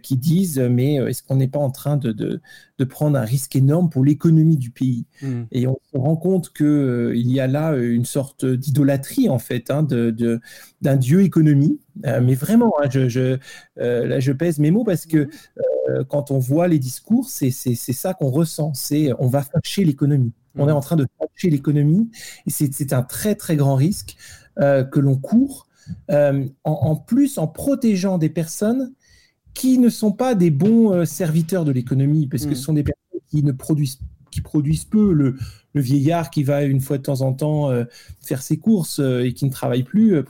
qui 0.02 0.16
disent 0.16 0.58
mais 0.58 0.96
est-ce 0.96 1.22
qu'on 1.22 1.36
n'est 1.36 1.48
pas 1.48 1.58
en 1.58 1.70
train 1.70 1.96
de, 1.96 2.12
de, 2.12 2.84
prendre 2.84 3.16
un 3.16 3.24
risque 3.24 3.56
énorme 3.56 3.88
pour 3.88 4.04
l'économie 4.04 4.56
du 4.56 4.70
pays? 4.70 5.06
Mmh. 5.22 5.42
Et 5.52 5.66
on 5.66 5.78
se 5.92 5.98
rend 5.98 6.16
compte 6.16 6.52
qu'il 6.52 7.12
il 7.14 7.32
y 7.32 7.40
a 7.40 7.46
là 7.46 7.74
une 7.76 8.04
sorte 8.04 8.44
d'idolâtrie 8.44 9.28
en 9.28 9.38
fait 9.38 9.70
hein, 9.70 9.82
de, 9.82 10.40
d'un 10.82 10.96
dieu 10.96 11.22
économie 11.22 11.78
euh, 12.06 12.20
mais 12.22 12.34
vraiment, 12.34 12.72
hein, 12.80 12.88
je, 12.90 13.38
euh, 13.78 14.06
là, 14.06 14.20
je 14.20 14.32
pèse 14.32 14.58
mes 14.58 14.70
mots 14.70 14.84
parce 14.84 15.06
que 15.06 15.18
mhm. 15.18 15.30
euh, 15.88 16.04
quand 16.04 16.30
on 16.30 16.38
voit 16.38 16.68
les 16.68 16.78
discours, 16.78 17.28
c'est 17.28 17.50
ça 17.50 18.14
qu'on 18.14 18.30
ressent. 18.30 18.72
C'est 18.74 19.10
on 19.18 19.26
va 19.26 19.42
fâcher 19.42 19.84
l'économie. 19.84 20.32
On 20.56 20.68
est 20.68 20.70
mhm. 20.70 20.76
en 20.76 20.80
train 20.80 20.96
de 20.96 21.06
fâcher 21.18 21.50
l'économie. 21.50 22.10
Et 22.46 22.50
c'est 22.50 22.92
un 22.92 23.02
très, 23.02 23.34
très 23.34 23.56
grand 23.56 23.74
risque 23.74 24.16
que 24.56 24.98
l'on 24.98 25.16
court. 25.16 25.66
En, 26.08 26.96
plus, 26.96 27.38
en 27.38 27.46
protégeant 27.46 28.18
des 28.18 28.28
personnes 28.28 28.92
qui 29.54 29.78
ne 29.78 29.88
sont 29.88 30.12
pas 30.12 30.34
des 30.34 30.50
bons 30.50 31.04
serviteurs 31.04 31.64
de 31.64 31.72
l'économie, 31.72 32.26
parce 32.26 32.44
que 32.44 32.50
mhm. 32.50 32.54
ce 32.56 32.62
sont 32.62 32.72
des 32.72 32.84
personnes 32.84 33.20
qui 33.28 33.42
ne 33.42 33.52
produisent 33.52 33.98
qui 34.30 34.42
produisent 34.42 34.84
peu, 34.84 35.12
le, 35.12 35.36
vieillard 35.80 36.30
qui 36.30 36.42
va 36.42 36.62
une 36.64 36.80
fois 36.80 36.98
de 36.98 37.02
temps 37.02 37.20
en 37.22 37.32
temps 37.32 37.70
euh, 37.70 37.84
faire 38.20 38.42
ses 38.42 38.58
courses 38.58 39.00
euh, 39.00 39.24
et 39.24 39.32
qui 39.32 39.44
ne 39.44 39.50
travaille 39.50 39.82
plus. 39.82 40.14
Euh, 40.16 40.24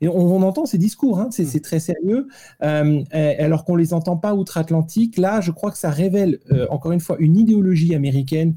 et 0.00 0.08
on, 0.08 0.42
entend 0.42 0.66
ces 0.66 0.78
discours, 0.78 1.18
hein, 1.18 1.28
mm. 1.28 1.44
c'est 1.44 1.60
très 1.60 1.80
sérieux, 1.80 2.28
alors 2.60 3.64
qu'on 3.64 3.74
ne 3.74 3.80
les 3.80 3.94
entend 3.94 4.16
pas 4.16 4.34
outre-Atlantique. 4.34 5.18
Là, 5.18 5.40
je 5.40 5.50
crois 5.50 5.70
que 5.70 5.78
ça 5.78 5.90
révèle, 5.90 6.38
encore 6.70 6.92
une 6.92 7.00
fois, 7.00 7.16
une 7.18 7.36
idéologie 7.36 7.94
américaine 7.94 8.56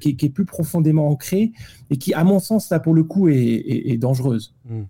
qui 0.00 0.16
est, 0.20 0.28
plus 0.28 0.44
profondément 0.44 1.08
ancrée 1.08 1.52
et 1.90 1.96
qui, 1.96 2.14
à 2.14 2.24
mon 2.24 2.40
sens, 2.40 2.70
là, 2.70 2.80
pour 2.80 2.94
le 2.94 3.04
coup, 3.04 3.28
est, 3.28 3.96
dangereuse. 3.98 4.54
Mm. 4.68 4.82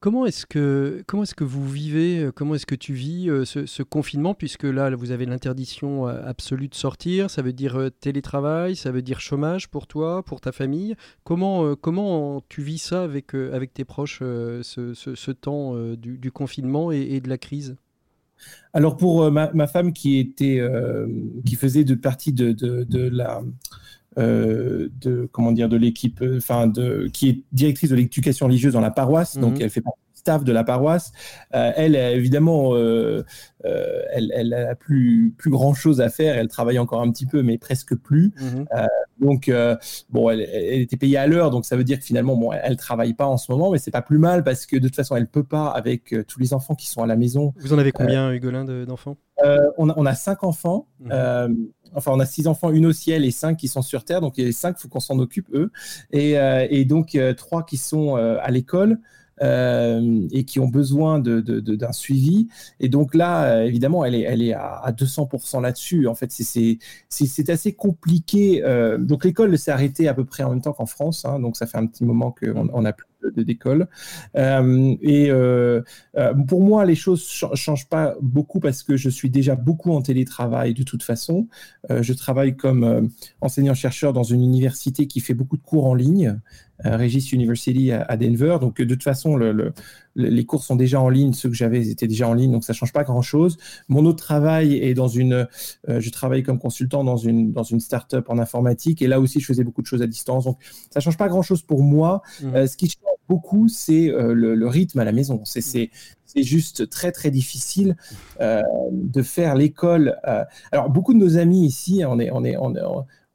Comment 0.00 0.26
est-ce 0.26 0.46
que, 0.46 1.02
vous 1.42 1.68
vivez, 1.68 2.20
euh, 2.20 2.32
comment 2.32 2.54
est-ce 2.54 2.66
que 2.66 2.76
tu 2.76 2.92
vis 2.92 3.28
euh, 3.28 3.44
ce, 3.44 3.82
confinement, 3.82 4.32
puisque 4.32 4.62
là, 4.62 4.94
vous 4.94 5.10
avez 5.10 5.26
l'interdiction 5.26 6.06
euh, 6.06 6.22
absolue 6.24 6.68
de 6.68 6.76
sortir, 6.76 7.30
ça 7.30 7.42
veut 7.42 7.52
dire 7.52 7.90
télétravail, 7.98 8.76
ça 8.76 8.92
veut 8.92 9.02
dire 9.02 9.18
chômage 9.20 9.68
pour 9.68 9.88
toi, 9.88 10.22
pour 10.22 10.40
ta 10.40 10.52
famille. 10.52 10.94
Comment, 11.24 11.74
comment 11.74 12.40
tu 12.48 12.62
vis 12.62 12.78
ça 12.78 13.02
avec, 13.02 13.32
tes 13.74 13.84
proches, 13.84 14.20
ce, 14.20 15.30
temps 15.32 15.74
du, 15.96 16.30
confinement 16.30 16.92
et, 16.92 17.20
de 17.20 17.28
la 17.28 17.38
crise? 17.38 17.74
Alors 18.72 18.96
pour 18.96 19.32
ma, 19.32 19.66
femme 19.66 19.92
qui 19.92 20.18
était 20.18 20.62
qui 21.44 21.56
faisait 21.56 21.84
partie 21.96 22.32
de, 22.32 23.08
la 23.08 23.42
de 24.18 25.28
comment 25.30 25.52
dire 25.52 25.68
de 25.68 25.76
l'équipe 25.76 26.22
enfin 26.36 26.66
de 26.66 27.08
qui 27.12 27.28
est 27.28 27.42
directrice 27.52 27.90
de 27.90 27.96
l'éducation 27.96 28.46
religieuse 28.46 28.72
dans 28.72 28.80
la 28.80 28.90
paroisse 28.90 29.36
donc 29.38 29.54
mhm. 29.54 29.62
elle 29.62 29.70
fait 29.70 29.80
partie 29.80 30.00
staff 30.18 30.44
de 30.44 30.52
la 30.52 30.64
paroisse. 30.64 31.12
Euh, 31.54 31.72
elle, 31.76 31.96
évidemment, 31.96 32.74
euh, 32.74 33.24
euh, 33.64 34.02
elle, 34.12 34.30
elle 34.34 34.52
a 34.52 34.74
plus, 34.74 35.34
plus 35.36 35.50
grand 35.50 35.74
chose 35.74 36.00
à 36.00 36.10
faire. 36.10 36.36
Elle 36.36 36.48
travaille 36.48 36.78
encore 36.78 37.00
un 37.00 37.10
petit 37.10 37.26
peu, 37.26 37.42
mais 37.42 37.56
presque 37.56 37.94
plus. 37.94 38.32
Mhm. 38.40 38.66
donc, 39.20 39.50
bon, 40.10 40.30
elle, 40.30 40.42
était 40.82 40.96
payée 40.96 41.16
à 41.16 41.26
l'heure, 41.26 41.50
donc 41.50 41.64
ça 41.64 41.76
veut 41.76 41.84
dire 41.84 41.98
que 41.98 42.04
finalement, 42.04 42.36
bon, 42.36 42.52
elle 42.52 42.76
travaille 42.76 43.14
pas 43.14 43.26
en 43.26 43.36
ce 43.36 43.50
moment, 43.50 43.70
mais 43.70 43.78
c'est 43.78 43.90
pas 43.90 44.02
plus 44.02 44.18
mal 44.18 44.44
parce 44.44 44.66
que 44.66 44.76
de 44.76 44.86
toute 44.86 44.96
façon, 44.96 45.16
elle 45.16 45.28
peut 45.28 45.44
pas 45.44 45.68
avec 45.68 46.14
tous 46.26 46.38
les 46.38 46.52
enfants 46.52 46.74
qui 46.74 46.88
sont 46.88 47.02
à 47.02 47.06
la 47.06 47.16
maison. 47.16 47.54
Vous 47.58 47.72
en 47.72 47.78
avez 47.78 47.92
combien, 47.92 48.32
Hugolin, 48.32 48.64
d'enfants? 48.84 49.16
on, 49.78 49.88
a, 49.88 49.94
on, 49.96 50.06
a, 50.06 50.14
cinq 50.14 50.44
enfants. 50.44 50.88
Mhm. 51.00 51.68
Enfin, 51.94 52.12
on 52.12 52.20
a 52.20 52.26
six 52.26 52.46
enfants, 52.46 52.70
une 52.70 52.86
au 52.86 52.92
ciel 52.92 53.24
et 53.24 53.30
cinq 53.30 53.56
qui 53.56 53.68
sont 53.68 53.82
sur 53.82 54.04
Terre. 54.04 54.20
Donc, 54.20 54.38
il 54.38 54.46
y 54.46 54.48
a 54.48 54.52
cinq, 54.52 54.76
il 54.78 54.82
faut 54.82 54.88
qu'on 54.88 55.00
s'en 55.00 55.18
occupe, 55.18 55.48
eux. 55.52 55.70
Et, 56.12 56.32
et 56.70 56.84
donc, 56.84 57.18
trois 57.36 57.64
qui 57.64 57.76
sont 57.76 58.16
à 58.16 58.50
l'école. 58.50 58.98
Euh, 59.40 60.26
et 60.32 60.44
qui 60.44 60.58
ont 60.58 60.66
besoin 60.66 61.20
d'un 61.20 61.92
suivi. 61.92 62.48
Et 62.80 62.88
donc 62.88 63.14
là, 63.14 63.44
euh, 63.44 63.64
évidemment, 63.64 64.04
elle 64.04 64.14
est, 64.14 64.52
à, 64.52 64.92
200% 64.92 65.62
là-dessus. 65.62 66.08
En 66.08 66.14
fait, 66.14 66.32
c'est 66.32 67.50
assez 67.50 67.72
compliqué. 67.72 68.64
Euh, 68.64 68.98
donc 68.98 69.24
l'école 69.24 69.56
s'est 69.56 69.70
arrêtée 69.70 70.08
à 70.08 70.14
peu 70.14 70.24
près 70.24 70.42
en 70.42 70.50
même 70.50 70.60
temps 70.60 70.72
qu'en 70.72 70.86
France. 70.86 71.24
Hein, 71.24 71.38
donc 71.38 71.56
ça 71.56 71.66
fait 71.66 71.78
un 71.78 71.86
petit 71.86 72.04
moment 72.04 72.32
qu'on 72.32 72.82
n'a 72.82 72.92
plus 72.92 73.06
d'école. 73.36 73.88
et 74.36 75.30
pour 76.48 76.62
moi, 76.62 76.84
les 76.84 76.94
choses 76.94 77.42
ne 77.50 77.56
changent 77.56 77.88
pas 77.88 78.14
beaucoup 78.20 78.60
parce 78.60 78.82
que 78.82 78.96
je 78.96 79.08
suis 79.08 79.30
déjà 79.30 79.56
beaucoup 79.56 79.92
en 79.92 80.02
télétravail 80.02 80.74
de 80.74 80.82
toute 80.82 81.02
façon. 81.02 81.48
je 81.90 82.12
travaille 82.12 82.56
comme 82.56 83.10
enseignant-chercheur 83.40 84.12
dans 84.12 84.22
une 84.22 84.42
université 84.42 85.06
qui 85.06 85.20
fait 85.20 85.34
beaucoup 85.34 85.56
de 85.56 85.62
cours 85.62 85.86
en 85.86 85.94
ligne. 85.94 86.38
Regis 86.84 87.30
University 87.32 87.92
à, 87.92 88.16
Denver. 88.16 88.58
Donc, 88.60 88.80
de 88.80 88.94
toute 88.94 89.02
façon, 89.02 89.36
le, 89.36 89.72
les 90.14 90.44
cours 90.44 90.64
sont 90.64 90.76
déjà 90.76 91.00
en 91.00 91.08
ligne. 91.08 91.32
Ceux 91.32 91.48
que 91.48 91.54
j'avais 91.54 91.88
étaient 91.88 92.06
déjà 92.06 92.28
en 92.28 92.34
ligne, 92.34 92.52
donc 92.52 92.64
ça 92.64 92.72
change 92.72 92.92
pas 92.92 93.04
grand-chose. 93.04 93.58
Mon 93.88 94.04
autre 94.06 94.22
travail 94.22 94.76
est 94.76 94.94
dans 94.94 95.08
une. 95.08 95.48
je 95.86 96.10
travaille 96.10 96.42
comme 96.42 96.58
consultant 96.58 97.04
dans 97.04 97.16
une, 97.16 97.52
dans 97.52 97.62
une 97.62 97.80
start-up 97.80 98.26
en 98.28 98.38
informatique. 98.38 99.02
Et 99.02 99.06
là 99.06 99.20
aussi, 99.20 99.40
je 99.40 99.46
faisais 99.46 99.64
beaucoup 99.64 99.82
de 99.82 99.86
choses 99.86 100.02
à 100.02 100.06
distance. 100.06 100.44
Donc, 100.44 100.58
ça 100.92 101.00
change 101.00 101.16
pas 101.16 101.28
grand-chose 101.28 101.62
pour 101.62 101.82
moi. 101.82 102.22
Mmh. 102.42 102.66
ce 102.66 102.76
qui 102.76 102.86
change 102.86 103.16
beaucoup, 103.28 103.68
c'est 103.68 104.08
le, 104.08 104.66
rythme 104.68 105.00
à 105.00 105.04
la 105.04 105.12
maison. 105.12 105.42
C'est 105.44 105.90
c'est 106.28 106.42
juste 106.42 106.88
très 106.90 107.10
très 107.10 107.30
difficile 107.30 107.96
euh, 108.40 108.62
de 108.92 109.22
faire 109.22 109.54
l'école. 109.54 110.16
Euh, 110.28 110.44
alors 110.70 110.90
beaucoup 110.90 111.14
de 111.14 111.18
nos 111.18 111.38
amis 111.38 111.66
ici, 111.66 112.02
on 112.06 112.20
est 112.20 112.30
on 112.30 112.44
est 112.44 112.56
on 112.56 112.74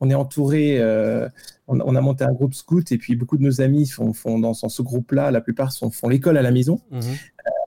on 0.03 0.11
entouré, 0.11 0.79
euh, 0.79 1.29
on, 1.67 1.95
a 1.95 2.01
monté 2.01 2.25
un 2.25 2.33
groupe 2.33 2.53
scout 2.53 2.91
et 2.91 2.97
puis 2.97 3.15
beaucoup 3.15 3.37
de 3.37 3.43
nos 3.43 3.61
amis 3.61 3.87
font, 3.87 4.11
font 4.11 4.37
dans, 4.37 4.53
ce 4.53 4.81
groupe-là, 4.81 5.31
la 5.31 5.39
plupart 5.39 5.71
font 5.73 6.09
l'école 6.09 6.37
à 6.37 6.41
la 6.41 6.51
maison. 6.51 6.81
Mmh 6.91 6.99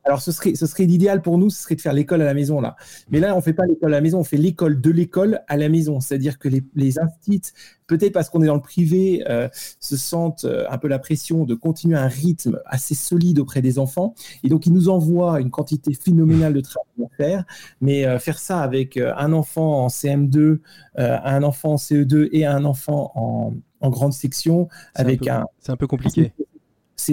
alors, 0.06 0.22
ce 0.22 0.30
serait, 0.30 0.54
ce 0.54 0.66
serait 0.66 0.84
l'idéal 0.84 1.20
pour 1.20 1.36
nous, 1.36 1.50
ce 1.50 1.62
serait 1.62 1.74
de 1.74 1.80
faire 1.80 1.92
l'école 1.92 2.22
à 2.22 2.24
la 2.24 2.34
maison, 2.34 2.60
là. 2.60 2.76
Mais 3.10 3.18
là, 3.18 3.36
on 3.36 3.40
fait 3.40 3.52
pas 3.52 3.66
l'école 3.66 3.92
à 3.92 3.96
la 3.96 4.00
maison, 4.00 4.20
on 4.20 4.24
fait 4.24 4.36
l'école 4.36 4.80
de 4.80 4.90
l'école 4.90 5.40
à 5.48 5.56
la 5.56 5.68
maison. 5.68 5.98
C'est-à-dire 5.98 6.38
que 6.38 6.48
les, 6.48 6.62
les 6.76 7.00
instituts, 7.00 7.52
peut-être 7.88 8.12
parce 8.12 8.30
qu'on 8.30 8.40
est 8.40 8.46
dans 8.46 8.54
le 8.54 8.60
privé, 8.60 9.24
euh, 9.28 9.48
se 9.80 9.96
sentent 9.96 10.44
euh, 10.44 10.64
un 10.70 10.78
peu 10.78 10.86
la 10.86 11.00
pression 11.00 11.44
de 11.44 11.56
continuer 11.56 11.96
un 11.96 12.06
rythme 12.06 12.60
assez 12.66 12.94
solide 12.94 13.40
auprès 13.40 13.62
des 13.62 13.80
enfants. 13.80 14.14
Et 14.44 14.48
donc, 14.48 14.66
ils 14.66 14.72
nous 14.72 14.88
envoient 14.88 15.40
une 15.40 15.50
quantité 15.50 15.92
phénoménale 15.92 16.54
de 16.54 16.60
travail 16.60 16.86
à 17.04 17.16
faire. 17.16 17.44
Mais 17.80 18.06
euh, 18.06 18.20
faire 18.20 18.38
ça 18.38 18.60
avec 18.60 18.96
un 18.98 19.32
enfant 19.32 19.84
en 19.84 19.88
CM2, 19.88 20.60
un 20.96 21.42
enfant 21.42 21.72
en 21.72 21.76
CE2 21.76 22.28
et 22.30 22.46
un 22.46 22.64
enfant 22.64 23.10
en, 23.16 23.54
en 23.80 23.90
grande 23.90 24.12
section, 24.12 24.68
avec 24.94 25.26
un... 25.26 25.46
C'est 25.58 25.72
un 25.72 25.76
peu 25.76 25.88
compliqué 25.88 26.32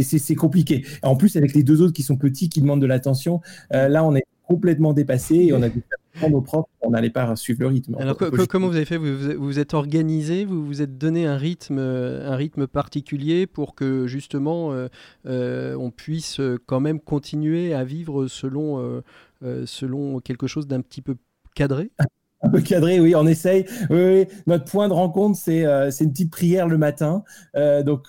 c'est 0.01 0.35
compliqué. 0.35 0.85
En 1.01 1.15
plus, 1.15 1.35
avec 1.35 1.53
les 1.53 1.63
deux 1.63 1.81
autres 1.81 1.93
qui 1.93 2.03
sont 2.03 2.17
petits, 2.17 2.49
qui 2.49 2.61
demandent 2.61 2.81
de 2.81 2.87
l'attention, 2.87 3.41
euh, 3.73 3.87
là, 3.87 4.03
on 4.03 4.15
est 4.15 4.23
complètement 4.47 4.93
dépassé 4.93 5.35
et 5.35 5.53
on 5.53 5.61
a 5.61 5.69
dû 5.69 5.83
faire 6.13 6.29
nos 6.29 6.41
propres, 6.41 6.69
on 6.81 6.91
n'allait 6.91 7.09
pas 7.09 7.35
suivre 7.35 7.61
le 7.61 7.67
rythme. 7.67 7.95
Alors, 7.97 8.17
comment 8.49 8.67
vous 8.67 8.75
avez 8.75 8.85
fait? 8.85 8.97
Vous, 8.97 9.33
vous 9.37 9.59
êtes 9.59 9.73
organisé, 9.73 10.45
vous 10.45 10.65
vous 10.65 10.81
êtes 10.81 10.97
donné 10.97 11.25
un 11.25 11.37
rythme, 11.37 11.77
euh, 11.79 12.29
un 12.29 12.35
rythme 12.35 12.67
particulier 12.67 13.47
pour 13.47 13.73
que 13.73 14.05
justement 14.05 14.71
euh, 15.25 15.75
on 15.75 15.91
puisse 15.91 16.41
quand 16.65 16.79
même 16.81 16.99
continuer 16.99 17.73
à 17.73 17.83
vivre 17.83 18.27
selon, 18.27 19.01
selon 19.65 20.19
quelque 20.19 20.47
chose 20.47 20.67
d'un 20.67 20.81
petit 20.81 21.01
peu 21.01 21.15
cadré? 21.55 21.91
un 22.43 22.49
peu 22.49 22.61
cadré, 22.61 22.99
oui, 22.99 23.15
on 23.15 23.25
essaye. 23.25 23.65
Oui, 23.89 24.27
Notre 24.47 24.65
point 24.65 24.89
de 24.89 24.93
rencontre, 24.93 25.37
c'est 25.37 25.65
euh, 25.65 25.89
une 26.01 26.11
petite 26.11 26.31
prière 26.31 26.67
le 26.67 26.77
matin. 26.77 27.23
Euh, 27.55 27.83
donc, 27.83 28.07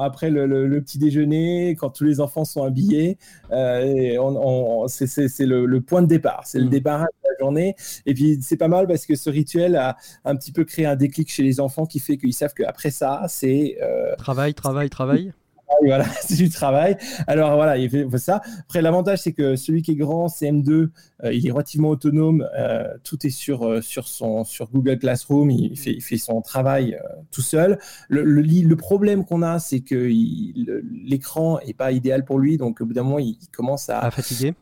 après 0.00 0.30
le, 0.30 0.80
petit 0.80 0.98
déjeuner, 0.98 1.76
quand 1.78 1.90
tous 1.90 2.04
les 2.04 2.20
enfants 2.20 2.44
sont 2.44 2.62
habillés, 2.62 3.18
euh, 3.50 4.16
on, 4.18 4.86
c'est 4.88 5.28
le, 5.40 5.66
le, 5.66 5.80
point 5.80 6.02
de 6.02 6.06
départ. 6.06 6.42
C'est 6.46 6.58
le 6.58 6.66
mm. 6.66 6.70
départ 6.70 7.00
de 7.00 7.28
la 7.28 7.44
journée. 7.44 7.74
Et 8.06 8.14
puis, 8.14 8.38
c'est 8.40 8.56
pas 8.56 8.68
mal 8.68 8.86
parce 8.86 9.06
que 9.06 9.16
ce 9.16 9.28
rituel 9.28 9.76
a 9.76 9.96
un 10.24 10.36
petit 10.36 10.52
peu 10.52 10.64
créé 10.64 10.86
un 10.86 10.96
déclic 10.96 11.30
chez 11.30 11.42
les 11.42 11.60
enfants 11.60 11.86
qui 11.86 11.98
fait 11.98 12.16
qu'ils 12.16 12.34
savent 12.34 12.54
qu'après 12.54 12.90
ça, 12.90 13.22
c'est. 13.28 13.78
travail, 14.18 14.54
travail, 14.54 14.88
travail 14.88 15.32
c'est 16.20 16.36
du 16.36 16.48
travail. 16.48 16.96
Alors 17.26 17.54
voilà, 17.54 17.76
il 17.76 17.90
fait, 17.90 18.06
ça. 18.18 18.40
Après, 18.60 18.82
l'avantage, 18.82 19.20
c'est 19.20 19.32
que 19.32 19.56
celui 19.56 19.82
qui 19.82 19.92
est 19.92 19.96
grand, 19.96 20.26
CM2, 20.26 20.70
euh, 20.70 21.32
il 21.32 21.46
est 21.46 21.50
relativement 21.50 21.90
autonome. 21.90 22.46
Euh, 22.56 22.88
tout 23.02 23.26
est 23.26 23.30
sur, 23.30 23.64
euh, 23.64 23.80
sur, 23.80 24.06
Google 24.72 24.98
Classroom. 24.98 25.50
Il 25.50 25.78
fait, 25.78 26.16
son 26.16 26.40
travail 26.40 26.98
tout 27.30 27.42
seul. 27.42 27.78
Le, 28.08 28.74
problème 28.74 29.24
qu'on 29.24 29.42
a, 29.42 29.58
c'est 29.58 29.80
que 29.80 29.94
l'écran 29.94 31.58
n'est 31.66 31.74
pas 31.74 31.92
idéal 31.92 32.24
pour 32.24 32.38
lui. 32.38 32.56
Donc, 32.56 32.80
au 32.80 32.86
bout 32.86 32.92
d'un 32.92 33.02
moment, 33.02 33.18
il, 33.18 33.36
commence 33.52 33.88
à, 33.88 34.00
à 34.00 34.10
fatiguer 34.10 34.54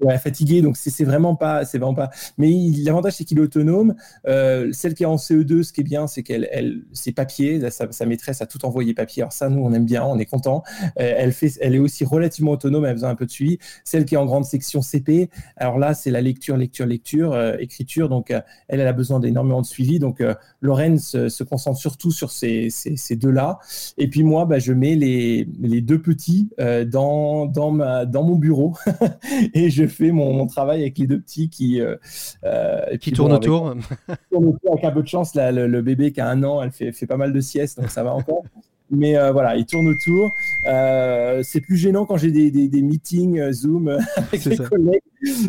ouais, 0.00 0.18
fatigué, 0.18 0.62
donc 0.62 0.76
c'est 0.76 1.04
vraiment 1.04 1.36
pas, 1.36 1.64
c'est 1.64 1.78
vraiment 1.78 1.94
pas. 1.94 2.10
Mais 2.38 2.52
l'avantage 2.84 3.14
c'est 3.14 3.24
qu'il 3.24 3.38
est 3.38 3.42
autonome. 3.42 3.94
Euh, 4.26 4.70
celle 4.72 4.94
qui 4.94 5.02
est 5.02 5.06
en 5.06 5.16
CE2, 5.16 5.62
ce 5.62 5.72
qui 5.72 5.80
est 5.80 5.84
bien, 5.84 6.06
c'est 6.06 6.22
qu'elle, 6.22 6.48
elle, 6.52 6.82
ses 6.92 7.12
papiers, 7.12 7.60
sa, 7.70 8.06
maîtresse 8.06 8.42
a 8.42 8.46
tout 8.46 8.64
envoyé 8.64 8.94
papier. 8.94 9.22
Alors 9.22 9.32
ça, 9.32 9.48
nous, 9.48 9.62
on 9.62 9.72
aime 9.72 9.84
bien, 9.84 10.04
on 10.04 10.18
est 10.18 10.26
content. 10.26 10.62
Euh, 10.82 11.14
elle 11.16 11.32
fait, 11.32 11.52
elle 11.60 11.74
est 11.74 11.78
aussi 11.78 12.04
relativement 12.04 12.52
autonome, 12.52 12.84
elle 12.84 12.90
a 12.90 12.94
besoin 12.94 13.10
un 13.10 13.14
peu 13.14 13.26
de 13.26 13.30
suivi. 13.30 13.58
Celle 13.84 14.04
qui 14.04 14.14
est 14.14 14.18
en 14.18 14.26
grande 14.26 14.44
section 14.44 14.82
CP, 14.82 15.30
alors 15.56 15.78
là, 15.78 15.94
c'est 15.94 16.10
la 16.10 16.20
lecture, 16.20 16.56
lecture, 16.56 16.86
lecture, 16.86 17.32
euh, 17.32 17.56
écriture. 17.58 18.08
Donc 18.08 18.30
elle, 18.30 18.44
elle 18.68 18.86
a 18.86 18.92
besoin 18.92 19.20
d'énormément 19.20 19.62
de 19.62 19.66
suivi. 19.66 19.98
Donc 19.98 20.22
Lorraine 20.60 20.98
se, 20.98 21.42
concentre 21.42 21.78
surtout 21.78 22.10
sur 22.10 22.30
ces, 22.30 22.70
ces, 22.70 23.16
deux-là. 23.16 23.58
Et 23.98 24.08
puis 24.08 24.24
moi, 24.24 24.44
bah, 24.46 24.58
je 24.58 24.72
mets 24.72 24.96
les, 24.96 25.48
les 25.60 25.80
deux 25.80 26.00
petits 26.00 26.50
dans, 26.86 27.46
dans, 27.46 27.70
ma, 27.70 28.04
dans 28.04 28.24
mon 28.24 28.36
bureau 28.36 28.74
et 29.54 29.70
je 29.70 29.85
fais 29.88 30.10
mon, 30.10 30.46
travail 30.46 30.82
avec 30.82 30.98
les 30.98 31.06
deux 31.06 31.20
petits 31.20 31.48
qui, 31.48 31.80
euh, 31.80 31.96
euh 32.44 32.96
qui 32.98 33.12
tournent 33.12 33.32
autour. 33.32 33.74
Avec, 34.08 34.84
un 34.84 34.90
peu 34.90 35.02
de 35.02 35.08
chance, 35.08 35.32
le, 35.34 35.80
bébé 35.80 36.12
qui 36.12 36.20
a 36.20 36.28
un 36.28 36.42
an, 36.42 36.62
elle 36.62 36.72
fait, 36.72 36.92
fait 36.92 37.06
pas 37.06 37.16
mal 37.16 37.32
de 37.32 37.40
siestes, 37.40 37.80
donc 37.80 37.90
ça 37.90 38.02
va 38.02 38.14
encore. 38.14 38.42
Mais 38.90 39.18
euh, 39.18 39.32
voilà, 39.32 39.56
il 39.56 39.66
tourne 39.66 39.88
autour. 39.88 40.32
Euh, 40.68 41.42
c'est 41.42 41.60
plus 41.60 41.76
gênant 41.76 42.06
quand 42.06 42.16
j'ai 42.16 42.30
des, 42.30 42.50
des, 42.50 42.82
meetings 42.82 43.50
Zoom 43.52 43.88
avec 44.16 44.44
les 44.44 44.56
collègues. 44.56 45.02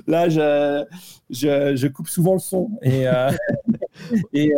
Là, 0.07 0.27
je, 0.27 0.83
je, 1.29 1.75
je, 1.75 1.87
coupe 1.87 2.07
souvent 2.07 2.33
le 2.33 2.39
son. 2.39 2.71
Et, 2.81 3.05
et, 4.33 4.53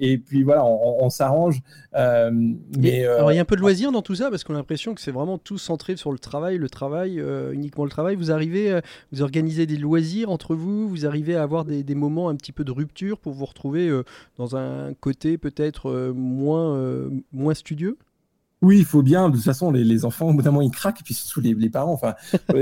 et 0.00 0.18
puis 0.18 0.42
voilà, 0.42 0.64
on, 0.64 1.10
s'arrange. 1.10 1.60
mais 1.94 3.04
alors, 3.06 3.32
il 3.32 3.36
y 3.36 3.38
a 3.38 3.42
un 3.42 3.46
peu 3.46 3.56
de 3.56 3.60
loisir 3.60 3.92
dans 3.92 4.02
tout 4.02 4.14
ça 4.14 4.30
parce 4.30 4.44
qu'on 4.44 4.54
a 4.54 4.58
l'impression 4.58 4.94
que 4.94 5.00
c'est 5.00 5.10
vraiment 5.10 5.38
tout 5.38 5.58
centré 5.58 5.96
sur 5.96 6.12
le 6.12 6.18
travail, 6.18 6.58
le 6.58 6.68
travail, 6.68 7.22
uniquement 7.52 7.84
le 7.84 7.90
travail. 7.90 8.16
Vous 8.16 8.30
arrivez, 8.30 8.80
vous 9.12 9.22
organisez 9.22 9.66
des 9.66 9.76
loisirs 9.76 10.30
entre 10.30 10.54
vous, 10.54 10.88
vous 10.88 11.06
arrivez 11.06 11.36
à 11.36 11.42
avoir 11.42 11.64
des, 11.64 11.82
des 11.82 11.94
moments 11.94 12.28
un 12.28 12.36
petit 12.36 12.52
peu 12.52 12.64
de 12.64 12.72
rupture 12.72 13.18
pour 13.18 13.32
vous 13.32 13.44
retrouver 13.44 13.90
dans 14.36 14.56
un 14.56 14.94
côté 14.94 15.38
peut-être 15.38 16.12
moins, 16.14 17.08
moins 17.32 17.54
studieux? 17.54 17.96
Oui, 18.60 18.78
il 18.78 18.84
faut 18.84 19.02
bien. 19.02 19.28
De 19.28 19.36
toute 19.36 19.44
façon, 19.44 19.70
les, 19.70 20.04
enfants, 20.04 20.28
au 20.28 20.34
bout 20.34 20.42
d'un 20.42 20.50
moment, 20.50 20.62
ils 20.62 20.70
craquent, 20.70 21.00
et 21.00 21.04
puis 21.04 21.14
surtout 21.14 21.40
les, 21.40 21.54
les 21.54 21.70
parents. 21.70 21.92
Enfin, 21.92 22.14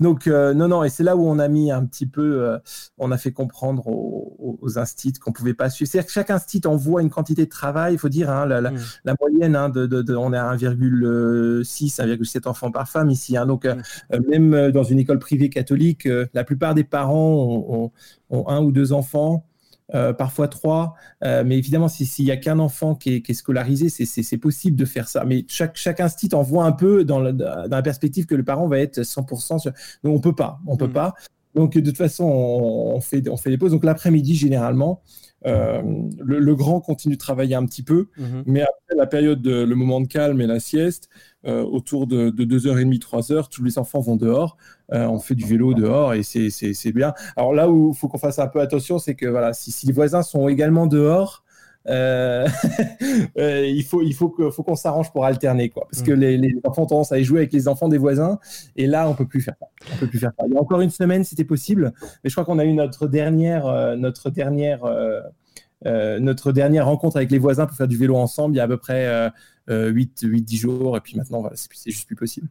donc 0.00 0.26
euh, 0.26 0.54
non, 0.54 0.68
non, 0.68 0.84
et 0.84 0.88
c'est 0.88 1.02
là 1.02 1.16
où 1.16 1.26
on 1.26 1.38
a 1.38 1.48
mis 1.48 1.70
un 1.70 1.84
petit 1.84 2.06
peu, 2.06 2.42
euh, 2.42 2.58
on 2.96 3.10
a 3.10 3.18
fait 3.18 3.32
comprendre 3.32 3.86
aux, 3.86 4.58
aux 4.60 4.78
instits 4.78 5.12
qu'on 5.12 5.32
pouvait 5.32 5.54
pas 5.54 5.68
suivre. 5.68 5.90
C'est-à-dire 5.90 6.06
que 6.06 6.12
chaque 6.12 6.30
instit 6.30 6.62
envoie 6.64 7.02
une 7.02 7.10
quantité 7.10 7.44
de 7.44 7.50
travail. 7.50 7.94
Il 7.94 7.98
faut 7.98 8.08
dire, 8.08 8.30
hein, 8.30 8.46
la, 8.46 8.60
la, 8.62 8.70
mm. 8.70 9.16
moyenne, 9.20 9.56
hein, 9.56 9.68
de, 9.68 9.86
de, 9.86 10.16
on 10.16 10.32
est 10.32 10.38
à 10.38 10.54
1,6, 10.54 11.62
1,7 11.62 12.48
enfants 12.48 12.70
par 12.70 12.88
femme 12.88 13.10
ici. 13.10 13.36
Hein, 13.36 13.46
donc 13.46 13.66
euh, 13.66 13.74
mm. 14.12 14.30
même 14.30 14.70
dans 14.70 14.84
une 14.84 14.98
école 14.98 15.18
privée 15.18 15.50
catholique, 15.50 16.08
la 16.32 16.44
plupart 16.44 16.74
des 16.74 16.84
parents 16.84 17.34
ont, 17.68 17.92
ont 18.30 18.48
un 18.48 18.62
ou 18.62 18.72
deux 18.72 18.92
enfants. 18.92 19.46
Euh, 19.92 20.14
parfois 20.14 20.48
trois. 20.48 20.94
Euh, 21.24 21.44
mais 21.44 21.58
évidemment, 21.58 21.88
s'il 21.88 22.24
n'y 22.24 22.30
a 22.30 22.38
qu'un 22.38 22.58
enfant 22.58 22.94
qui 22.94 23.22
est, 23.26 23.34
scolarisé, 23.34 23.90
c'est 23.90 24.38
possible 24.38 24.76
de 24.78 24.86
faire 24.86 25.08
ça. 25.08 25.24
Mais 25.24 25.44
chaque, 25.46 25.76
chaque 25.76 26.00
institut 26.00 26.34
envoie 26.34 26.64
un 26.64 26.72
peu 26.72 27.04
dans, 27.04 27.20
la 27.20 27.82
perspective 27.82 28.24
que 28.24 28.34
le 28.34 28.44
parent 28.44 28.66
va 28.66 28.78
être 28.78 29.02
100% 29.02 29.58
sur... 29.58 29.72
Donc, 30.02 30.16
on 30.16 30.20
peut 30.20 30.34
pas. 30.34 30.58
On 30.66 30.78
peut 30.78 30.86
mm. 30.86 30.92
pas. 30.92 31.14
Donc, 31.54 31.74
de 31.74 31.80
toute 31.82 31.98
façon, 31.98 32.24
on, 32.24 33.00
fait, 33.02 33.28
on 33.28 33.36
fait 33.36 33.50
des 33.50 33.58
pauses. 33.58 33.72
Donc, 33.72 33.84
l'après-midi, 33.84 34.34
généralement, 34.34 35.02
euh, 35.46 35.82
le, 36.20 36.54
grand 36.54 36.80
continue 36.80 37.14
de 37.14 37.20
travailler 37.20 37.54
un 37.54 37.66
petit 37.66 37.82
peu, 37.82 38.08
mm-hmm. 38.18 38.42
mais 38.46 38.62
après 38.62 38.96
la 38.96 39.06
période, 39.06 39.42
de, 39.42 39.62
le 39.62 39.74
moment 39.74 40.00
de 40.00 40.06
calme 40.06 40.40
et 40.40 40.46
la 40.46 40.58
sieste, 40.60 41.10
euh, 41.46 41.62
autour 41.62 42.06
de, 42.06 42.30
de 42.30 42.44
2h30, 42.44 42.98
3h, 42.98 43.48
tous 43.50 43.62
les 43.62 43.78
enfants 43.78 44.00
vont 44.00 44.16
dehors, 44.16 44.56
euh, 44.92 45.06
on 45.06 45.18
fait 45.18 45.34
du 45.34 45.44
vélo 45.44 45.74
dehors 45.74 46.14
et 46.14 46.22
c'est 46.22 46.92
bien. 46.92 47.12
Alors 47.36 47.52
là 47.52 47.68
où 47.70 47.90
il 47.90 47.96
faut 47.96 48.08
qu'on 48.08 48.18
fasse 48.18 48.38
un 48.38 48.46
peu 48.46 48.60
attention, 48.60 48.98
c'est 48.98 49.14
que 49.14 49.26
voilà, 49.26 49.52
si, 49.52 49.86
les 49.86 49.92
voisins 49.92 50.22
sont 50.22 50.48
également 50.48 50.86
dehors, 50.86 51.43
euh, 51.90 52.46
il 53.36 53.84
faut 53.84 54.00
il 54.00 54.14
faut 54.14 54.30
qu'on 54.30 54.50
faut 54.50 54.74
s'arrange 54.74 55.12
pour 55.12 55.26
alterner 55.26 55.68
quoi 55.68 55.86
parce 55.90 56.02
que 56.02 56.12
mm. 56.12 56.40
les, 56.40 56.54
enfants 56.64 56.84
ont 56.84 56.86
tendance 56.86 57.12
à 57.12 57.18
y 57.18 57.24
jouer 57.24 57.40
avec 57.40 57.52
les 57.52 57.68
enfants 57.68 57.88
des 57.88 57.98
voisins 57.98 58.38
et 58.74 58.86
là 58.86 59.08
on 59.08 59.14
peut 59.14 59.26
plus 59.26 59.42
faire 59.42 59.54
ça. 59.60 59.66
On 59.92 59.98
peut 59.98 60.06
plus 60.06 60.18
faire 60.18 60.32
ça. 60.38 60.46
Il 60.46 60.54
y 60.54 60.56
a 60.56 60.60
encore 60.60 60.80
une 60.80 60.90
semaine 60.90 61.24
c'était 61.24 61.44
possible 61.44 61.92
mais 62.22 62.30
je 62.30 62.34
crois 62.34 62.46
qu'on 62.46 62.58
a 62.58 62.64
eu 62.64 62.72
notre 62.72 63.06
dernière 63.06 63.96
notre 63.98 64.30
dernière 64.30 64.80
notre 65.84 66.52
dernière 66.52 66.86
rencontre 66.86 67.18
avec 67.18 67.30
les 67.30 67.38
voisins 67.38 67.66
pour 67.66 67.76
faire 67.76 67.88
du 67.88 67.98
vélo 67.98 68.16
ensemble 68.16 68.54
il 68.54 68.58
y 68.58 68.60
a 68.60 68.64
à 68.64 68.68
peu 68.68 68.78
près 68.78 69.30
8-10 69.68 70.56
jours, 70.56 70.96
et 70.96 71.00
puis 71.00 71.16
maintenant, 71.16 71.40
voilà, 71.40 71.56
c'est 71.56 71.90
juste 71.90 72.06
plus 72.06 72.16
possible. 72.16 72.48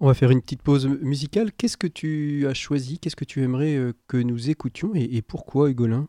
On 0.00 0.06
va 0.06 0.14
faire 0.14 0.30
une 0.30 0.40
petite 0.40 0.62
pause 0.62 0.86
musicale. 0.86 1.52
Qu'est-ce 1.52 1.76
que 1.76 1.86
tu 1.86 2.46
as 2.46 2.54
choisi? 2.54 2.98
Qu'est-ce 2.98 3.16
que 3.16 3.24
tu 3.24 3.42
aimerais 3.42 3.76
euh, 3.76 3.92
que 4.08 4.16
nous 4.16 4.50
écoutions? 4.50 4.92
Et, 4.94 5.22
pourquoi, 5.22 5.70
Hugolin 5.70 6.08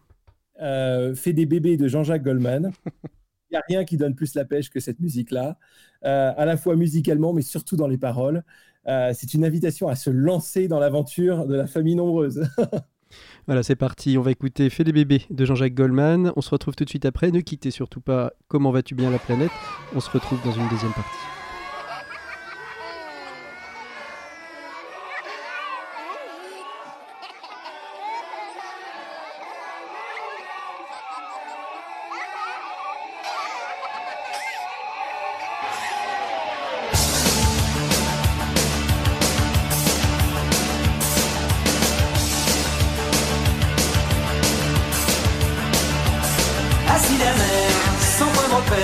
euh, 0.61 1.15
fait 1.15 1.33
des 1.33 1.45
bébés 1.45 1.77
de 1.77 1.87
Jean-Jacques 1.87 2.23
Goldman. 2.23 2.71
Il 3.51 3.53
n'y 3.53 3.57
a 3.57 3.63
rien 3.67 3.85
qui 3.85 3.97
donne 3.97 4.15
plus 4.15 4.35
la 4.35 4.43
pêche 4.43 4.69
que 4.69 4.79
cette 4.79 4.99
musique-là, 4.99 5.57
euh, 6.03 6.33
à 6.35 6.45
la 6.45 6.57
fois 6.57 6.75
musicalement, 6.75 7.31
mais 7.31 7.41
surtout 7.41 7.75
dans 7.75 7.87
les 7.87 7.97
paroles. 7.97 8.43
Euh, 8.87 9.11
c'est 9.13 9.33
une 9.33 9.45
invitation 9.45 9.87
à 9.87 9.95
se 9.95 10.09
lancer 10.09 10.67
dans 10.67 10.79
l'aventure 10.79 11.45
de 11.47 11.55
la 11.55 11.67
famille 11.67 11.95
nombreuse. 11.95 12.47
Voilà, 13.45 13.61
c'est 13.63 13.75
parti. 13.75 14.17
On 14.17 14.21
va 14.21 14.31
écouter 14.31 14.69
Fais 14.69 14.83
des 14.83 14.91
bébés 14.91 15.21
de 15.29 15.45
Jean-Jacques 15.45 15.75
Goldman. 15.75 16.33
On 16.35 16.41
se 16.41 16.49
retrouve 16.49 16.75
tout 16.75 16.83
de 16.83 16.89
suite 16.89 17.05
après. 17.05 17.31
Ne 17.31 17.39
quittez 17.39 17.71
surtout 17.71 18.01
pas 18.01 18.33
Comment 18.47 18.71
vas-tu 18.71 18.95
bien 18.95 19.11
la 19.11 19.19
planète. 19.19 19.51
On 19.93 19.99
se 19.99 20.09
retrouve 20.09 20.43
dans 20.43 20.51
une 20.51 20.67
deuxième 20.67 20.91
partie. 20.91 21.34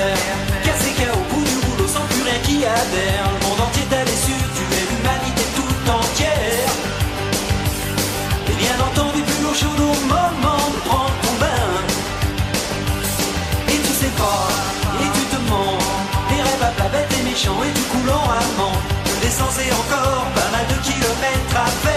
terre. 0.01 0.37
Cassé 0.65 0.91
au 1.13 1.23
bout 1.29 1.45
du 1.51 1.57
rouleau 1.65 1.87
sans 1.87 2.05
plus 2.11 2.23
rien 2.23 2.39
qui 2.47 2.57
adhère. 2.65 3.25
Le 3.33 3.39
monde 3.45 3.61
entier 3.67 3.85
t'a 3.89 3.99
allé 4.03 4.17
sur 4.25 4.41
tu 4.57 4.63
mets 4.71 4.85
l'humanité 4.89 5.43
tout 5.57 5.75
entière. 5.99 6.71
Et 8.49 8.55
bien 8.63 8.77
entendu, 8.87 9.21
plus 9.27 9.41
l'eau 9.43 9.55
chaude 9.61 9.83
au 9.91 9.95
moment 10.13 10.65
de 10.73 10.79
prendre 10.89 11.17
ton 11.23 11.33
bain. 11.41 11.69
Et 13.73 13.79
tu 13.85 13.93
sais 14.01 14.13
pas, 14.21 14.43
et 15.03 15.09
tu 15.17 15.23
te 15.31 15.39
mens. 15.49 15.79
Des 16.29 16.41
rêves 16.47 16.65
à 16.69 16.71
plat 16.77 16.89
bête 16.93 17.11
et 17.19 17.23
méchants 17.29 17.61
et 17.67 17.73
du 17.77 17.83
coulant 17.93 18.25
amant. 18.43 18.77
De 19.21 19.27
et 19.27 19.71
encore 19.81 20.25
pas 20.35 20.49
mal 20.51 20.65
de 20.71 20.77
kilomètres 20.87 21.57
à 21.57 21.69
faire. 21.83 21.90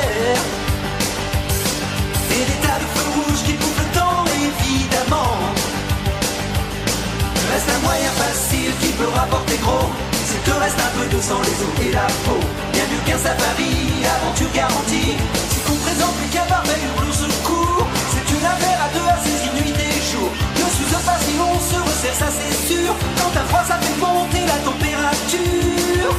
moyen 7.84 8.12
facile 8.24 8.72
qui 8.80 8.90
peut 8.98 9.08
rapporter 9.14 9.58
gros. 9.58 9.88
S'il 10.26 10.40
te 10.40 10.54
reste 10.58 10.80
un 10.80 10.92
peu 10.98 11.06
de 11.14 11.20
sang, 11.20 11.40
les 11.44 11.58
os 11.64 11.74
et 11.86 11.92
la 11.92 12.08
peau. 12.24 12.40
Bien 12.72 12.86
mieux 12.90 13.02
qu'un 13.06 13.18
safari, 13.18 13.72
aventure 14.16 14.52
garantie. 14.52 15.14
Si 15.52 15.58
ton 15.66 15.76
présente 15.84 16.14
plus 16.16 16.30
qu'un 16.32 16.46
qu'à 16.48 16.60
merveille 16.64 16.88
au 16.96 17.12
secours, 17.12 17.86
c'est 18.12 18.26
une 18.34 18.44
affaire 18.44 18.78
à 18.86 18.88
deux 18.96 19.06
à 19.14 19.16
saisir 19.22 19.52
nuit 19.54 19.74
et 19.76 20.00
jour. 20.10 20.30
Ne 20.56 20.66
s'use 20.74 20.96
pas 21.04 21.18
si 21.20 21.32
on 21.36 21.54
se 21.60 21.78
resserre, 21.86 22.18
ça 22.22 22.28
c'est 22.32 22.56
sûr. 22.72 22.90
Quand 23.18 23.32
à 23.38 23.44
froid, 23.50 23.64
ça 23.68 23.76
fait 23.78 23.96
monter 24.00 24.42
la 24.48 24.58
température. 24.64 26.10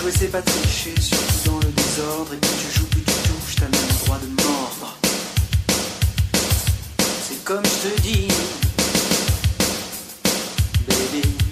Jouer 0.00 0.12
c'est 0.18 0.32
pas 0.32 0.42
tricher, 0.42 0.94
surtout 1.00 1.40
dans 1.46 1.60
le 1.62 1.70
désordre. 1.80 2.34
Et 2.34 2.40
puis 2.42 2.50
tu 2.62 2.78
joues, 2.78 2.90
puis 2.90 3.02
tu 3.06 3.14
touches, 3.28 3.56
t'as 3.56 3.70
même 3.70 3.88
le 3.88 4.06
droit 4.06 4.18
de 4.18 4.30
mordre. 4.42 4.96
C'est 7.26 7.44
comme 7.44 7.64
je 7.64 7.88
te 7.88 8.00
dis. 8.02 8.28
baby. 11.10 11.47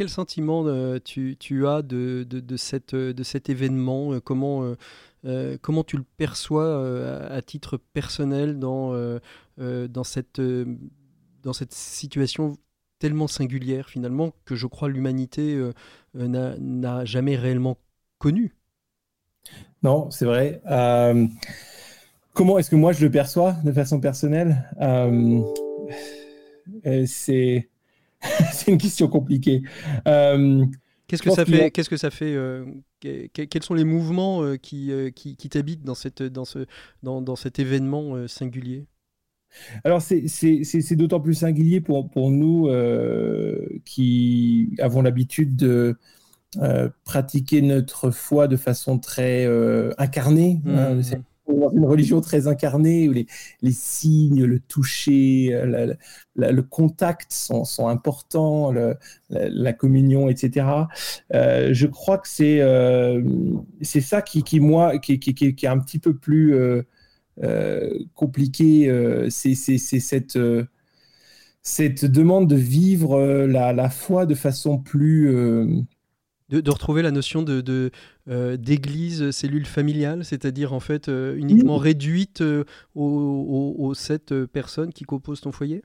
quel 0.00 0.08
sentiment 0.08 0.64
euh, 0.66 0.98
tu, 0.98 1.66
as 1.66 1.82
de, 1.82 2.26
euh, 2.94 3.14
cet 3.22 3.50
événement 3.50 4.14
euh, 4.14 4.20
comment, 5.62 5.84
tu 5.84 5.98
le 5.98 6.04
perçois 6.16 7.28
à, 7.30 7.42
titre 7.42 7.76
personnel 7.76 8.58
dans, 8.58 8.94
cette, 10.04 10.40
dans 11.42 11.52
cette 11.52 11.74
situation 11.74 12.56
tellement 12.98 13.26
singulière 13.26 13.90
finalement 13.90 14.32
que 14.46 14.54
je 14.54 14.66
crois 14.66 14.88
l'humanité 14.88 15.62
n'a 16.14 17.04
jamais 17.04 17.36
réellement 17.36 17.76
connue? 18.16 18.54
Non, 19.82 20.10
c'est 20.10 20.24
vrai. 20.24 20.62
comment 22.32 22.58
est-ce 22.58 22.70
que 22.70 22.76
moi 22.76 22.94
je 22.94 23.04
le 23.04 23.10
perçois 23.10 23.52
de 23.64 23.72
façon 23.72 24.00
personnelle? 24.00 24.64
C'est 27.04 27.68
une 28.70 28.78
question 28.78 29.08
compliquée. 29.08 29.62
Euh, 30.06 30.64
qu'est-ce 31.06 31.22
que, 31.22 31.30
ça 31.96 32.10
fait, 32.10 32.34
euh, 32.34 32.64
Quels 33.00 33.62
sont 33.62 33.74
les 33.74 33.84
mouvements 33.84 34.42
euh, 34.42 34.56
qui, 34.56 34.92
qui, 35.14 35.48
t'habitent 35.48 35.84
dans, 35.84 35.94
cette, 35.94 36.22
dans, 36.22 36.44
ce, 36.44 36.66
dans, 37.02 37.20
dans 37.22 37.36
cet 37.36 37.58
événement 37.58 38.26
singulier? 38.28 38.86
Alors 39.82 40.00
c'est 40.00 40.94
d'autant 40.94 41.18
plus 41.18 41.34
singulier 41.34 41.80
pour, 41.80 42.08
pour 42.08 42.30
nous 42.30 42.68
qui 43.84 44.76
avons 44.78 45.02
l'habitude 45.02 45.56
de 45.56 45.96
pratiquer 47.04 47.60
notre 47.60 48.12
foi 48.12 48.46
de 48.46 48.56
façon 48.56 48.98
très 48.98 49.46
incarnée. 49.98 50.60
Hein, 50.66 50.94
mmh, 50.94 50.98
mmh 51.00 51.22
dans 51.58 51.70
une 51.70 51.84
religion 51.84 52.20
très 52.20 52.46
incarnée 52.46 53.08
où 53.08 53.12
les, 53.12 53.26
les 53.62 53.72
signes, 53.72 54.44
le 54.44 54.60
toucher, 54.60 55.50
le 56.36 56.62
contact 56.62 57.32
sont, 57.32 57.64
sont 57.64 57.88
importants, 57.88 58.72
la, 59.30 59.72
communion, 59.72 60.28
etc. 60.28 60.66
Euh, 61.34 61.70
je 61.72 61.86
crois 61.86 62.18
que 62.18 62.28
c'est 62.28 62.60
euh, 62.60 63.22
c'est 63.82 64.00
ça 64.00 64.22
qui, 64.22 64.42
qui 64.42 64.60
moi, 64.60 64.98
qui, 64.98 65.18
qui, 65.18 65.34
qui, 65.34 65.66
est 65.66 65.68
un 65.68 65.78
petit 65.78 65.98
peu 65.98 66.14
plus 66.14 66.54
euh, 66.54 67.98
compliqué. 68.14 68.90
c'est 69.30 69.54
cette 69.54 70.38
cette 71.62 72.04
demande 72.06 72.48
de 72.48 72.56
vivre 72.56 73.46
la 73.46 73.90
foi 73.90 74.26
de 74.26 74.34
façon 74.34 74.78
plus 74.78 75.30
de, 76.50 76.70
retrouver 76.70 77.02
la 77.02 77.10
notion 77.10 77.42
de, 77.42 77.90
euh, 78.28 78.56
d'église 78.56 79.30
cellule 79.30 79.66
familiale, 79.66 80.24
c'est-à-dire 80.24 80.72
en 80.72 80.80
fait 80.80 81.08
euh, 81.08 81.36
uniquement 81.36 81.76
réduite 81.76 82.40
euh, 82.40 82.64
aux, 82.94 83.76
aux, 83.78 83.94
sept 83.94 84.34
personnes 84.46 84.92
qui 84.92 85.04
composent 85.04 85.40
ton 85.40 85.52
foyer? 85.52 85.82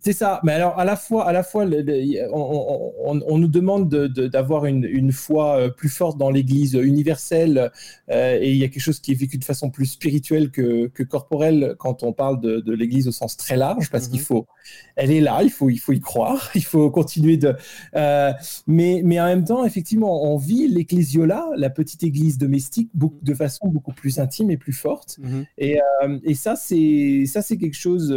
C'est 0.00 0.12
ça, 0.12 0.40
mais 0.44 0.52
alors 0.52 0.78
à 0.78 0.84
la 0.84 0.94
fois, 0.94 1.26
à 1.26 1.32
la 1.32 1.42
fois 1.42 1.64
on, 1.64 3.38
nous 3.38 3.48
demande 3.48 3.88
d'avoir 3.88 4.66
une, 4.66 4.84
une, 4.84 5.10
foi 5.10 5.56
euh, 5.56 5.70
plus 5.70 5.88
forte 5.88 6.16
dans 6.16 6.30
l'Église 6.30 6.74
universelle 6.74 7.72
euh, 8.08 8.38
et 8.40 8.52
il 8.52 8.58
y 8.58 8.62
a 8.62 8.68
quelque 8.68 8.80
chose 8.80 9.00
qui 9.00 9.10
est 9.10 9.16
vécu 9.16 9.38
de 9.38 9.44
façon 9.44 9.70
plus 9.70 9.86
spirituelle 9.86 10.52
que, 10.52 10.86
que 10.86 11.02
corporelle 11.02 11.74
quand 11.78 12.04
on 12.04 12.12
parle 12.12 12.40
de, 12.40 12.60
de 12.60 12.72
l'Église 12.74 13.08
au 13.08 13.12
sens 13.12 13.36
très 13.36 13.56
large, 13.56 13.90
parce 13.90 14.06
qu'il 14.06 14.20
mhm. 14.20 14.26
faut, 14.26 14.46
elle 14.94 15.10
est 15.10 15.20
là, 15.20 15.42
il 15.42 15.50
faut, 15.50 15.68
il 15.68 15.78
faut 15.78 15.92
y 15.92 15.98
croire, 15.98 16.48
il 16.54 16.64
faut 16.64 16.90
continuer 16.92 17.36
de. 17.36 17.56
Euh, 17.96 18.32
mais, 18.68 19.02
mais 19.04 19.20
en 19.20 19.26
même 19.26 19.44
temps, 19.44 19.64
effectivement, 19.64 20.32
on 20.32 20.36
vit 20.36 20.68
l'Ecclésiola, 20.68 21.44
la 21.56 21.70
petite 21.70 22.04
Église 22.04 22.38
domestique, 22.38 22.88
beaucoup, 22.94 23.18
de 23.22 23.34
façon 23.34 23.66
beaucoup 23.66 23.92
plus 23.92 24.20
intime 24.20 24.52
et 24.52 24.56
plus 24.56 24.72
forte. 24.72 25.18
Mhm. 25.18 25.44
Et, 25.58 25.78
et, 26.22 26.34
ça, 26.36 26.54
c'est 26.54 27.24
ça, 27.26 27.42
c'est 27.42 27.56
quelque 27.56 27.76
chose, 27.76 28.14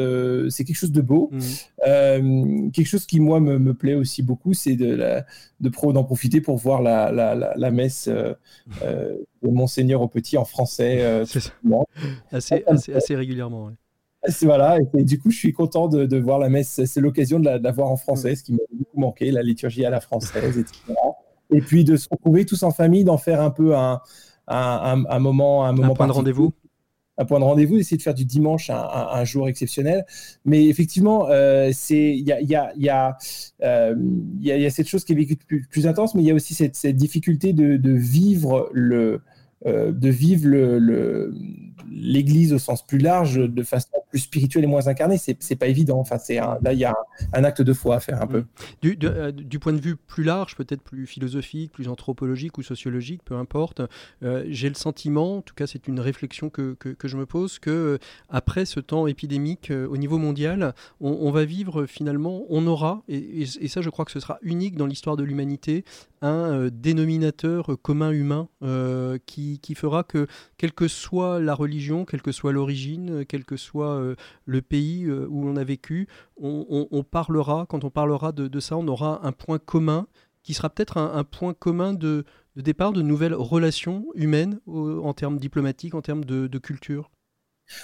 c'est 0.50 0.64
quelque 0.64 0.78
chose 0.78 0.92
de 0.92 1.02
beau. 1.02 1.30
Mhm. 1.32 1.42
Euh, 1.88 2.70
quelque 2.72 2.88
chose 2.88 3.06
qui, 3.06 3.20
moi, 3.20 3.40
me, 3.40 3.74
plaît 3.74 3.96
aussi 3.96 4.22
beaucoup, 4.22 4.54
c'est 4.54 4.76
de, 4.76 5.24
de 5.60 5.92
d'en 5.92 6.04
profiter 6.04 6.42
pour 6.42 6.58
voir 6.58 6.82
la, 6.82 7.12
la, 7.12 7.72
messe 7.72 8.08
euh, 8.08 8.34
euh, 8.84 9.16
de 9.42 9.50
Monseigneur 9.50 10.02
au 10.02 10.08
Petit 10.08 10.38
en 10.38 10.46
français. 10.46 11.24
assez, 12.32 12.64
assez, 12.68 12.94
assez, 12.94 13.16
régulièrement. 13.16 13.72
Voilà, 14.44 14.78
et, 14.96 15.04
du 15.04 15.20
coup, 15.20 15.32
je 15.32 15.38
suis 15.38 15.54
content 15.54 15.88
de, 15.88 16.18
voir 16.18 16.40
la 16.40 16.50
messe. 16.50 16.84
C'est 16.86 17.02
l'occasion 17.02 17.40
de, 17.40 17.50
la, 17.50 17.72
voir 17.72 17.90
en 17.90 17.98
français, 17.98 18.36
ce 18.36 18.44
qui 18.44 18.54
m'a 18.54 18.60
beaucoup 18.72 19.00
manqué, 19.00 19.32
la 19.32 19.42
liturgie 19.42 19.86
à 19.86 19.90
la 19.90 20.02
française, 20.02 20.58
etc. 20.58 20.94
Et 21.54 21.62
puis 21.62 21.84
de 21.84 21.98
se 21.98 22.08
retrouver 22.10 22.46
tous 22.46 22.64
en 22.64 22.72
famille, 22.72 23.04
d'en 23.04 23.18
faire 23.18 23.42
un 23.42 23.50
peu 23.50 23.76
un, 23.76 24.02
un, 24.48 25.04
un, 25.10 25.20
moment, 25.20 25.66
un 25.66 25.74
moment 25.74 25.94
un 25.94 25.96
point 25.96 26.08
de 26.08 26.14
rendez-vous 26.14 26.54
un 27.18 27.26
point 27.26 27.40
de 27.40 27.44
rendez-vous, 27.44 27.78
essayer 27.78 27.98
de 27.98 28.02
faire 28.02 28.14
du 28.14 28.26
dimanche 28.26 28.70
un, 28.70 29.24
jour 29.26 29.48
exceptionnel. 29.48 30.06
Mais 30.46 30.68
effectivement, 30.68 31.28
c'est 31.74 32.18
il 32.18 32.26
y 32.26 32.32
a, 32.32 32.42
y, 32.42 32.48
y, 32.82 32.90
a, 32.90 33.18
y 34.40 34.66
a 34.66 34.70
cette 34.70 34.88
chose 34.88 35.04
qui 35.04 35.14
est 35.14 35.16
vécue 35.16 35.36
plus, 35.36 35.68
plus 35.70 35.88
intense, 35.88 36.16
mais 36.16 36.24
il 36.24 36.26
y 36.26 36.32
a 36.32 36.34
aussi 36.34 36.54
cette, 36.56 36.96
difficulté 36.96 37.54
de, 37.54 37.92
vivre 37.92 38.70
le 38.74 39.22
de 39.66 40.10
vivre 40.10 40.48
le 40.48 41.34
l'Église 41.92 42.54
au 42.54 42.60
sens 42.60 42.86
plus 42.86 42.98
large, 42.98 43.36
de 43.36 43.64
façon 43.64 43.90
plus 44.12 44.20
spirituelle 44.20 44.66
et 44.66 44.68
moins 44.68 44.88
incarnée, 44.88 45.18
c'est 45.18 45.56
pas 45.56 45.68
évident. 45.68 46.00
Enfin, 46.00 46.18
c'est 46.18 46.36
là, 46.36 46.74
il 46.74 46.80
y 46.80 46.86
a 46.86 46.96
un, 47.34 47.44
acte 47.44 47.62
de 47.62 47.74
foi 47.74 47.96
à 47.96 48.00
faire 48.00 48.22
un 48.22 48.28
peu. 48.28 48.46
Du, 48.82 48.98
euh, 49.04 49.32
du 49.32 49.58
point 49.58 49.74
de 49.74 49.80
vue 49.80 49.96
plus 49.96 50.24
large, 50.24 50.56
peut-être 50.56 50.82
plus 50.82 51.08
philosophique, 51.08 51.72
plus 51.72 51.88
anthropologique 51.88 52.58
ou 52.58 52.64
sociologique, 52.64 53.22
peu 53.24 53.36
importe, 53.36 53.82
euh, 54.24 54.46
j'ai 54.50 54.70
le 54.70 54.76
sentiment, 54.76 55.38
en 55.38 55.42
tout 55.42 55.56
cas 55.56 55.66
c'est 55.66 55.88
une 55.88 56.00
réflexion 56.00 56.50
que, 56.50 56.74
que, 56.74 57.08
je 57.08 57.18
me 57.18 57.26
pose, 57.26 57.58
que 57.58 57.70
euh, 57.70 57.98
après 58.30 58.66
ce 58.66 58.80
temps 58.80 59.08
épidémique 59.08 59.72
au 59.72 59.98
niveau 59.98 60.18
mondial, 60.18 60.74
on, 61.00 61.32
va 61.32 61.46
vivre 61.46 61.86
finalement, 61.86 62.44
on 62.50 62.68
aura, 62.68 63.04
et, 63.08 63.42
et, 63.42 63.68
ça 63.68 63.82
je 63.82 63.90
crois 63.90 64.06
que 64.06 64.12
ce 64.12 64.20
sera 64.20 64.38
unique 64.42 64.76
dans 64.76 64.86
l'histoire 64.86 65.16
de 65.16 65.24
l'humanité, 65.24 65.86
un 66.22 66.68
dénominateur 66.68 67.78
commun 67.82 68.12
humain 68.12 68.50
qui, 69.26 69.60
qui 69.60 69.76
fera 69.76 70.04
que, 70.04 70.28
quelle 70.58 70.74
que 70.74 70.88
soit 70.88 71.40
la 71.40 71.54
religion, 71.54 71.81
quelle 72.08 72.22
que 72.22 72.32
soit 72.32 72.52
l'origine, 72.52 73.26
quel 73.26 73.46
que 73.46 73.58
soit 73.58 73.96
euh, 73.96 74.16
le 74.46 74.62
pays 74.62 75.06
euh, 75.06 75.28
où 75.30 75.48
on 75.48 75.56
a 75.56 75.64
vécu, 75.64 76.08
on, 76.38 77.04
parlera, 77.04 77.66
quand 77.68 77.84
on 77.84 77.90
parlera 77.90 78.32
de, 78.32 78.60
ça, 78.60 78.78
on 78.78 78.88
aura 78.88 79.26
un 79.26 79.32
point 79.32 79.60
commun 79.60 80.08
qui 80.44 80.54
sera 80.54 80.70
peut-être 80.70 80.98
un, 80.98 81.24
point 81.24 81.54
commun 81.54 81.94
de, 81.94 82.26
départ 82.56 82.94
de 82.94 83.02
nouvelles 83.02 83.36
relations 83.36 84.06
humaines 84.16 84.60
en 84.68 85.14
termes 85.14 85.38
diplomatiques, 85.38 85.94
en 85.94 86.02
termes 86.02 86.26
de, 86.26 86.58
culture. 86.58 87.12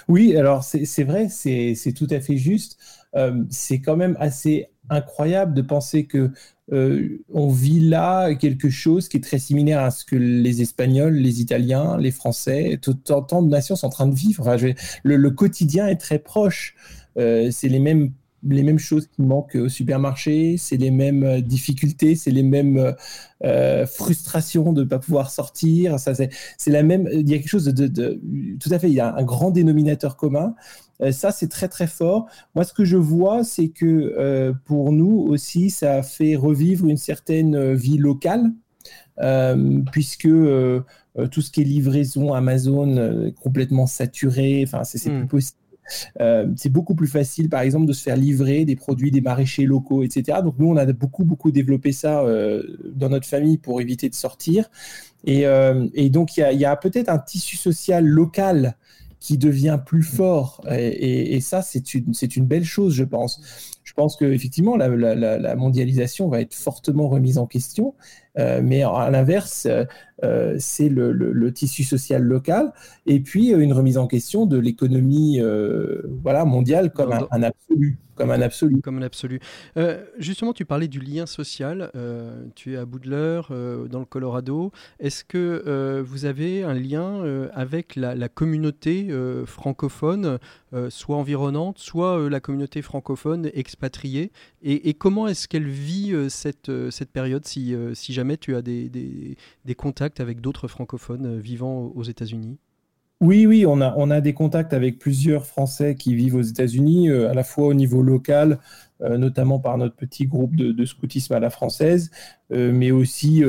Oui, 0.08 0.36
alors 0.36 0.64
c'est 0.64 1.04
vrai, 1.04 1.28
c'est 1.28 1.92
tout 1.96 2.08
à 2.10 2.20
fait 2.20 2.36
juste. 2.36 2.78
Euh, 3.14 3.44
c'est 3.48 3.80
quand 3.80 3.96
même 3.96 4.16
assez 4.20 4.68
incroyable 4.90 5.54
de 5.54 5.62
penser 5.62 6.06
que 6.06 6.30
euh, 6.72 7.22
on 7.32 7.48
vit 7.48 7.80
là 7.80 8.34
quelque 8.34 8.68
chose 8.68 9.08
qui 9.08 9.16
est 9.16 9.20
très 9.20 9.38
similaire 9.38 9.80
à 9.80 9.90
ce 9.90 10.04
que 10.04 10.16
les 10.16 10.60
Espagnols, 10.60 11.14
les 11.14 11.40
Italiens, 11.40 11.96
les 11.96 12.10
Français, 12.10 12.78
tout, 12.80 12.94
tant 12.94 13.42
de 13.42 13.48
nations 13.48 13.76
sont 13.76 13.86
en 13.86 13.90
train 13.90 14.06
de 14.06 14.14
vivre. 14.14 14.54
le, 15.02 15.30
quotidien 15.30 15.88
est 15.88 15.96
très 15.96 16.18
proche. 16.18 16.74
Euh, 17.16 17.50
c'est 17.50 17.68
les 17.68 17.80
mêmes 17.80 18.12
les 18.44 18.62
mêmes 18.62 18.78
choses 18.78 19.08
qui 19.08 19.22
manquent 19.22 19.56
au 19.56 19.68
supermarché, 19.68 20.56
c'est 20.58 20.76
les 20.76 20.92
mêmes 20.92 21.24
euh, 21.24 21.40
difficultés, 21.40 22.14
c'est 22.14 22.30
les 22.30 22.44
mêmes 22.44 22.94
frustrations 23.86 24.72
de 24.72 24.84
ne 24.84 24.88
pas 24.88 25.00
pouvoir 25.00 25.30
sortir. 25.30 25.98
Ça, 25.98 26.14
c'est, 26.14 26.30
la 26.66 26.84
même. 26.84 27.08
Il 27.12 27.28
y 27.28 27.34
a 27.34 27.38
quelque 27.38 27.48
chose 27.48 27.64
de, 27.64 28.20
tout 28.60 28.68
à 28.70 28.78
fait. 28.78 28.88
Il 28.88 28.94
y 28.94 29.00
a 29.00 29.14
un 29.16 29.24
grand 29.24 29.50
dénominateur 29.50 30.16
commun. 30.16 30.54
Euh, 31.02 31.12
ça, 31.12 31.30
c'est 31.30 31.48
très 31.48 31.68
très 31.68 31.86
fort. 31.86 32.26
Moi, 32.54 32.64
ce 32.64 32.72
que 32.72 32.84
je 32.84 32.96
vois, 32.96 33.44
c'est 33.44 33.68
que 33.68 33.86
euh, 33.86 34.52
pour 34.64 34.92
nous 34.92 35.26
aussi, 35.28 35.70
ça 35.70 36.02
fait 36.02 36.36
revivre 36.36 36.86
une 36.86 36.96
certaine 36.96 37.54
euh, 37.54 37.74
vie 37.74 37.98
locale, 37.98 38.52
puisque 39.90 40.28
tout 40.28 41.40
ce 41.42 41.50
qui 41.50 41.62
est 41.62 41.64
livraison 41.64 42.32
Amazon 42.32 43.26
est 43.26 43.32
complètement 43.32 43.88
saturé. 43.88 44.62
Enfin, 44.64 44.84
c'est 44.84 45.10
plus 45.10 45.24
hmm. 45.24 45.26
possible. 45.26 45.58
c'est 46.56 46.68
beaucoup 46.68 46.94
plus 46.94 47.08
facile, 47.08 47.48
par 47.48 47.62
exemple, 47.62 47.86
de 47.86 47.92
se 47.92 48.04
faire 48.04 48.16
livrer 48.16 48.64
des 48.64 48.76
produits 48.76 49.10
des 49.10 49.20
maraîchers 49.20 49.64
locaux, 49.64 50.04
etc. 50.04 50.38
Donc 50.44 50.54
nous, 50.60 50.68
on 50.68 50.76
a 50.76 50.86
beaucoup, 50.92 51.24
beaucoup 51.24 51.50
développé 51.50 51.90
ça 51.90 52.24
dans 52.94 53.08
notre 53.08 53.26
famille 53.26 53.58
pour 53.58 53.80
éviter 53.80 54.08
de 54.08 54.14
sortir. 54.14 54.70
Et, 55.24 55.44
donc, 56.10 56.36
il 56.36 56.58
y 56.58 56.64
a, 56.64 56.70
a 56.70 56.76
peut-être 56.76 57.08
un 57.08 57.18
tissu 57.18 57.56
social 57.56 58.06
local 58.06 58.76
qui 59.28 59.36
devient 59.36 59.78
plus 59.84 60.04
fort. 60.04 60.64
Et, 60.70 61.38
ça, 61.42 61.60
c'est 61.60 61.92
une, 61.92 62.14
une 62.34 62.46
belle 62.46 62.64
chose, 62.64 62.94
je 62.94 63.04
pense. 63.04 63.42
Je 63.84 63.92
pense 63.92 64.16
qu'effectivement, 64.16 64.74
la, 64.74 64.88
la, 64.88 65.38
la, 65.38 65.54
mondialisation 65.54 66.30
va 66.30 66.40
être 66.40 66.54
fortement 66.54 67.10
remise 67.10 67.36
en 67.36 67.46
question. 67.46 67.94
Euh, 68.38 68.60
mais 68.62 68.82
à 68.82 69.10
l'inverse, 69.10 69.66
euh, 69.66 69.84
euh, 70.24 70.56
c'est 70.58 70.88
le, 70.88 71.52
tissu 71.52 71.82
social 71.82 72.22
local 72.22 72.72
et 73.06 73.20
puis 73.20 73.50
une 73.50 73.72
remise 73.72 73.96
en 73.98 74.06
question 74.06 74.46
de 74.46 74.58
l'économie 74.58 75.40
voilà, 76.22 76.44
mondiale 76.44 76.92
comme 76.92 77.12
un, 77.12 77.42
absolu. 77.42 77.98
Comme 78.14 78.30
un 78.30 78.42
absolu. 78.42 78.80
Comme 78.80 78.98
un 78.98 79.02
absolu. 79.02 79.40
justement, 80.18 80.52
tu 80.52 80.64
parlais 80.64 80.88
du 80.88 81.00
lien 81.00 81.24
social. 81.24 81.90
tu 82.54 82.74
es 82.74 82.76
à 82.76 82.84
Boudler, 82.84 83.40
dans 83.48 84.00
le 84.00 84.04
Colorado. 84.04 84.72
Est-ce 85.00 85.24
que 85.24 86.02
vous 86.04 86.26
avez 86.26 86.64
un 86.64 86.74
lien 86.74 87.48
avec 87.52 87.96
la, 87.96 88.28
communauté 88.28 89.08
francophone, 89.46 90.38
soit 90.90 91.16
environnante, 91.16 91.78
soit 91.78 92.28
la 92.28 92.40
communauté 92.40 92.82
francophone 92.82 93.50
expatriée? 93.54 94.32
Et, 94.62 94.94
comment 94.94 95.28
est-ce 95.28 95.48
qu'elle 95.48 95.68
vit 95.68 96.14
cette, 96.28 96.70
cette 96.90 97.10
période 97.10 97.46
si, 97.46 97.74
si 97.94 98.12
jamais 98.12 98.27
tu 98.36 98.54
as 98.54 98.62
des, 98.62 99.36
contacts 99.76 100.20
avec 100.20 100.40
d'autres 100.40 100.68
francophones 100.68 101.26
euh, 101.26 101.38
vivant 101.38 101.92
aux 101.94 102.02
États-Unis? 102.02 102.58
Oui, 103.20 103.46
oui, 103.46 103.66
on 103.66 103.80
a, 103.80 104.20
des 104.20 104.32
contacts 104.32 104.72
avec 104.72 105.00
plusieurs 105.00 105.44
Français 105.44 105.96
qui 105.96 106.14
vivent 106.14 106.36
aux 106.36 106.42
États-Unis, 106.42 107.10
euh, 107.10 107.28
à 107.28 107.34
la 107.34 107.42
fois 107.42 107.66
au 107.66 107.74
niveau 107.74 108.00
local, 108.00 108.60
euh, 109.02 109.18
notamment 109.18 109.58
par 109.58 109.76
notre 109.76 109.96
petit 109.96 110.26
groupe 110.26 110.54
de, 110.54 110.84
scoutisme 110.84 111.32
à 111.32 111.40
la 111.40 111.50
française, 111.50 112.12
mais 112.50 112.92
aussi 112.92 113.42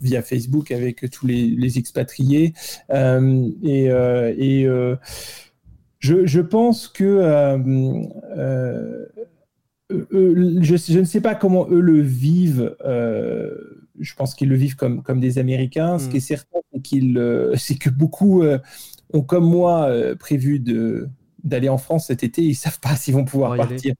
via 0.00 0.22
Facebook 0.22 0.70
avec 0.70 1.10
tous 1.10 1.26
les, 1.26 1.78
expatriés. 1.78 2.54
et, 2.90 3.88
je, 5.98 6.40
pense 6.40 6.86
que 6.86 7.20
je, 9.90 10.98
ne 10.98 11.04
sais 11.04 11.20
pas 11.20 11.34
comment 11.34 11.66
eux 11.70 11.80
le 11.80 12.00
vivent 12.00 12.76
je 14.00 14.14
pense 14.14 14.34
qu'ils 14.34 14.48
le 14.48 14.56
vivent 14.56 14.76
comme, 14.76 15.02
comme 15.02 15.20
des 15.20 15.38
Américains. 15.38 15.98
Ce 15.98 16.06
mm. 16.06 16.10
qui 16.10 16.16
est 16.18 16.20
certain, 16.20 16.58
c'est, 16.72 17.02
euh, 17.02 17.54
c'est 17.56 17.76
que 17.76 17.90
beaucoup 17.90 18.42
euh, 18.42 18.58
ont, 19.12 19.22
comme 19.22 19.48
moi, 19.48 19.88
euh, 19.88 20.14
prévu 20.14 20.58
de, 20.58 21.08
d'aller 21.44 21.68
en 21.68 21.78
France 21.78 22.06
cet 22.06 22.22
été. 22.22 22.42
Ils 22.42 22.50
ne 22.50 22.54
savent 22.54 22.80
pas 22.80 22.96
s'ils 22.96 23.14
vont 23.14 23.24
pouvoir 23.24 23.56
partir. 23.56 23.94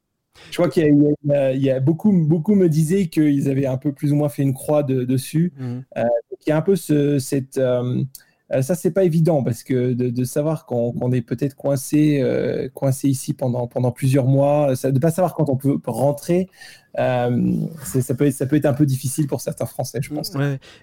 Je 0.50 0.56
crois 0.56 0.68
qu'il 0.68 1.16
y, 1.24 1.70
a 1.70 1.80
beaucoup, 1.80 2.12
beaucoup 2.12 2.54
me 2.54 2.68
disaient 2.68 3.08
qu'ils 3.08 3.50
avaient 3.50 3.66
un 3.66 3.76
peu 3.76 3.92
plus 3.92 4.12
ou 4.12 4.16
moins 4.16 4.28
fait 4.28 4.42
une 4.44 4.54
croix 4.54 4.84
dessus. 4.84 5.52
Mmh. 5.58 5.78
il 5.96 6.48
y 6.48 6.52
a 6.52 6.56
un 6.56 6.62
peu 6.62 6.76
cette 6.76 7.58
euh, 7.58 8.62
ça, 8.62 8.76
c'est 8.76 8.92
pas 8.92 9.02
évident 9.02 9.42
parce 9.42 9.64
que 9.64 9.92
de, 9.92 10.24
savoir 10.24 10.64
qu'on 10.64 11.10
est 11.10 11.22
peut-être 11.22 11.56
coincé, 11.56 12.24
coincé 12.72 13.08
ici 13.08 13.34
pendant, 13.34 13.66
pendant 13.66 13.90
plusieurs 13.90 14.26
mois, 14.26 14.74
de 14.74 14.90
ne 14.90 14.98
pas 15.00 15.10
savoir 15.10 15.34
quand 15.34 15.50
on 15.50 15.56
peut 15.56 15.80
rentrer, 15.86 16.48
euh, 16.98 17.52
ça, 17.82 18.14
peut 18.14 18.26
être, 18.26 18.66
un 18.66 18.72
peu 18.72 18.86
difficile 18.86 19.26
pour 19.26 19.40
certains 19.40 19.66
Français, 19.66 20.00
je 20.02 20.12
pense. 20.12 20.32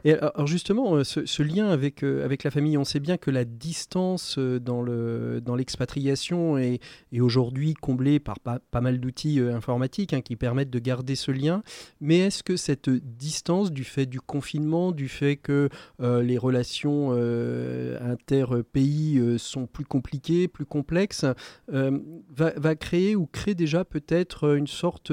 Et 0.03 0.13
alors 0.13 0.47
justement, 0.47 1.03
ce, 1.03 1.43
lien 1.43 1.69
avec, 1.69 2.03
avec 2.03 2.43
la 2.43 2.51
famille, 2.51 2.77
on 2.77 2.83
sait 2.83 2.99
bien 2.99 3.17
que 3.17 3.31
la 3.31 3.45
distance 3.45 4.37
dans 4.37 5.55
l'expatriation 5.55 6.53
dans 6.53 6.57
est, 6.57 6.79
est 7.11 7.21
aujourd'hui 7.21 7.73
comblée 7.73 8.19
par 8.19 8.39
pas, 8.39 8.81
mal 8.81 8.99
d'outils 8.99 9.39
informatiques 9.39 10.13
hein, 10.13 10.21
qui 10.21 10.35
permettent 10.35 10.69
de 10.69 10.79
garder 10.79 11.15
ce 11.15 11.31
lien. 11.31 11.63
Mais 12.01 12.19
est-ce 12.19 12.43
que 12.43 12.57
cette 12.57 12.89
distance, 12.89 13.71
du 13.71 13.83
fait 13.83 14.05
du 14.05 14.21
confinement, 14.21 14.91
du 14.91 15.07
fait 15.07 15.37
que 15.37 15.69
les 15.99 16.37
relations 16.37 17.13
euh, 17.13 17.97
inter-pays 18.01 19.19
euh, 19.19 19.37
sont 19.37 19.67
plus 19.67 19.85
compliqués, 19.85 20.47
plus 20.47 20.65
complexes, 20.65 21.25
euh, 21.71 21.99
va, 22.29 22.75
créer 22.75 23.15
ou 23.15 23.25
crée 23.25 23.55
déjà 23.55 23.85
peut-être 23.85 24.55
une 24.55 24.67
sorte 24.67 25.11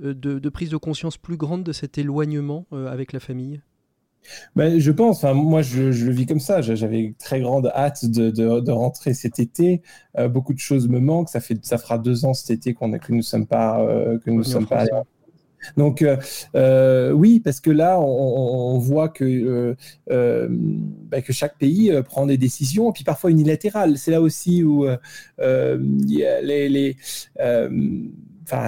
de, 0.00 0.48
prise 0.48 0.70
de 0.70 0.76
conscience 0.76 1.16
plus 1.16 1.36
grande 1.36 1.62
de 1.64 1.72
cet 1.72 1.98
éloignement 1.98 2.66
avec 2.72 3.12
la 3.12 3.20
famille? 3.20 3.60
Ben, 4.54 4.78
je 4.78 4.92
pense, 4.92 5.22
moi 5.22 5.62
je, 5.62 5.82
le 5.82 6.12
vis 6.12 6.26
comme 6.26 6.40
ça, 6.40 6.60
j'avais 6.60 7.14
très 7.18 7.40
grande 7.40 7.66
hâte 7.74 8.04
de, 8.04 8.70
rentrer 8.70 9.14
cet 9.14 9.38
été, 9.38 9.82
beaucoup 10.28 10.52
de 10.52 10.58
choses 10.58 10.88
me 10.88 11.00
manquent, 11.00 11.30
ça, 11.30 11.40
fait, 11.40 11.64
ça 11.64 11.78
fera 11.78 11.98
deux 11.98 12.24
ans 12.24 12.34
cet 12.34 12.50
été 12.50 12.74
qu'on 12.74 12.90
que 12.92 13.12
nous 13.12 13.18
ne 13.18 13.22
sommes 13.22 13.46
pas, 13.46 13.78
que 14.24 14.30
nous 14.30 14.44
sommes 14.44 14.66
pas 14.66 14.80
allés 14.80 14.90
donc 15.76 16.02
euh, 16.02 16.16
euh, 16.54 17.12
oui, 17.12 17.40
parce 17.40 17.60
que 17.60 17.70
là, 17.70 18.00
on, 18.00 18.78
voit 18.78 19.08
que, 19.08 19.76
euh, 20.10 20.48
bah, 20.50 21.20
que 21.22 21.32
chaque 21.32 21.58
pays 21.58 21.92
prend 22.04 22.26
des 22.26 22.38
décisions, 22.38 22.90
et 22.90 22.92
puis 22.92 23.04
parfois 23.04 23.30
unilatérales. 23.30 23.98
C'est 23.98 24.10
là 24.10 24.20
aussi 24.20 24.62
où 24.62 24.86
les, 25.38 26.68
les 26.68 26.96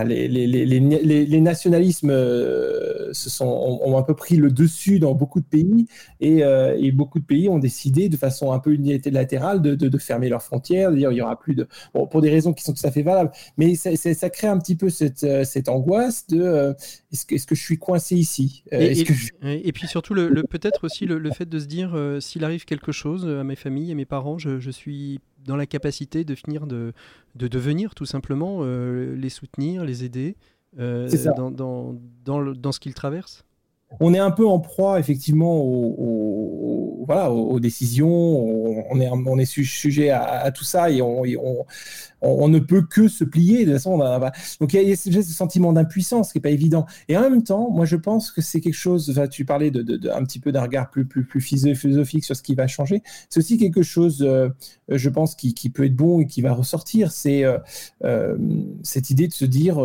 les, 0.05 0.29
les, 0.29 1.41
nationalismes 1.41 2.11
euh, 2.11 3.13
se 3.13 3.31
sont, 3.31 3.81
ont, 3.83 3.97
un 3.97 4.03
peu 4.03 4.15
pris 4.15 4.37
le 4.37 4.51
dessus 4.51 4.99
dans 4.99 5.15
beaucoup 5.15 5.41
de 5.41 5.47
pays 5.47 5.87
euh, 6.23 6.77
et, 6.79 6.93
beaucoup 6.93 7.19
de 7.19 7.25
pays 7.25 7.49
ont 7.49 7.59
décidé 7.59 8.09
de 8.09 8.17
façon 8.17 8.53
un 8.53 8.59
peu 8.59 8.73
unilatérale 8.73 9.63
de, 9.63 9.75
de, 9.75 9.99
fermer 9.99 10.29
leurs 10.29 10.43
frontières, 10.43 10.91
de 10.91 10.97
dire 10.97 11.13
il 11.13 11.19
y 11.19 11.23
aura 11.23 11.39
plus 11.39 11.55
de. 11.55 11.69
pour 11.93 12.21
des 12.21 12.31
raisons 12.31 12.53
qui 12.53 12.65
sont 12.65 12.73
tout 12.73 12.87
à 12.87 12.91
fait 12.91 13.03
valables. 13.03 13.31
Mais 13.57 13.75
ça, 13.75 14.31
crée 14.31 14.49
un 14.49 14.59
petit 14.59 14.77
peu 14.77 14.89
cette, 14.89 15.25
euh, 15.25 15.45
cette 15.45 15.69
angoisse 15.69 16.27
de 16.27 16.75
est-ce 17.13 17.27
que, 17.27 17.35
est 17.35 17.47
que, 17.47 17.55
je 17.55 17.63
suis 17.63 17.79
coincé 17.79 18.17
ici 18.17 18.65
et, 18.73 19.05
et, 19.43 19.73
puis 19.73 19.87
surtout, 19.87 20.15
le, 20.15 20.43
peut-être 20.45 20.85
aussi 20.85 21.07
le, 21.07 21.31
fait 21.31 21.49
de 21.49 21.59
se 21.59 21.67
dire 21.67 21.97
s'il 22.21 22.45
arrive 22.45 22.65
quelque 22.65 22.93
chose 22.93 23.27
à 23.27 23.45
mes 23.45 23.57
familles 23.57 23.91
et 23.91 23.95
mes 23.95 24.05
parents, 24.05 24.39
je, 24.39 24.59
je 24.59 24.71
suis 24.71 25.21
dans 25.45 25.57
la 25.57 25.67
capacité 25.67 26.25
de 26.25 26.35
finir 26.35 26.67
de, 26.67 26.93
de 27.35 27.49
devenir 27.49 27.95
tout 27.95 28.07
simplement, 28.07 28.59
euh, 28.61 29.15
les 29.15 29.31
soutenir, 29.31 29.85
les 29.85 30.05
aider 30.05 30.37
euh, 30.79 31.09
dans, 31.37 31.51
dans, 31.51 31.97
dans, 32.25 32.43
dans, 32.53 32.73
ce 32.73 32.81
qu'ils 32.81 32.95
traversent 32.95 33.45
on 34.01 34.15
est 34.15 34.19
un 34.19 34.31
peu 34.31 34.47
en 34.47 34.59
proie 34.59 34.99
effectivement 34.99 35.57
aux, 35.61 37.05
voilà, 37.07 37.31
aux, 37.31 37.61
décisions, 37.61 38.09
on 38.09 39.01
est, 39.01 39.09
on 39.11 39.39
est 39.39 39.45
sujet 39.45 40.11
à, 40.11 40.51
tout 40.53 40.65
ça 40.65 40.91
et 40.91 41.03
on, 41.03 41.25
on, 42.23 42.49
ne 42.49 42.59
peut 42.59 42.83
que 42.83 43.09
se 43.09 43.25
plier. 43.25 43.61
De 43.61 43.65
toute 43.65 43.75
façon, 43.75 43.99
donc 44.61 44.73
il 44.73 44.89
y 44.89 44.93
a, 44.93 44.97
ce 44.97 45.23
sentiment 45.23 45.73
d'impuissance 45.73 46.33
qui 46.33 46.39
n'est 46.39 46.43
pas 46.43 46.51
évident. 46.51 46.87
Et 47.09 47.17
en 47.17 47.23
même 47.23 47.43
temps, 47.43 47.71
moi 47.71 47.85
je 47.85 47.97
pense 47.97 48.31
que 48.31 48.41
c'est 48.41 48.61
quelque 48.61 48.75
chose, 48.75 49.21
tu 49.31 49.45
parlais 49.45 49.71
de, 49.71 50.11
un 50.11 50.25
petit 50.25 50.39
peu 50.39 50.53
d'un 50.53 50.63
regard 50.63 50.91
plus, 50.91 51.05
plus, 51.05 51.25
plus 51.25 51.41
philosophique 51.41 52.25
sur 52.25 52.37
ce 52.37 52.43
qui 52.43 52.55
va 52.55 52.67
changer, 52.67 53.03
c'est 53.29 53.41
aussi 53.41 53.59
quelque 53.59 53.83
chose, 53.83 54.23
euh, 54.23 54.49
je 54.89 55.09
pense, 55.09 55.35
qui, 55.35 55.55
qui, 55.55 55.71
peut 55.71 55.85
être 55.85 55.97
bon 55.97 56.21
et 56.21 56.27
qui 56.27 56.43
va 56.43 56.53
ressortir, 56.53 57.11
c'est 57.13 57.45
euh, 57.45 57.59
euh, 58.05 58.37
cette 58.83 59.11
idée 59.11 59.29
de 59.29 59.33
se 59.33 59.45
dire 59.45 59.77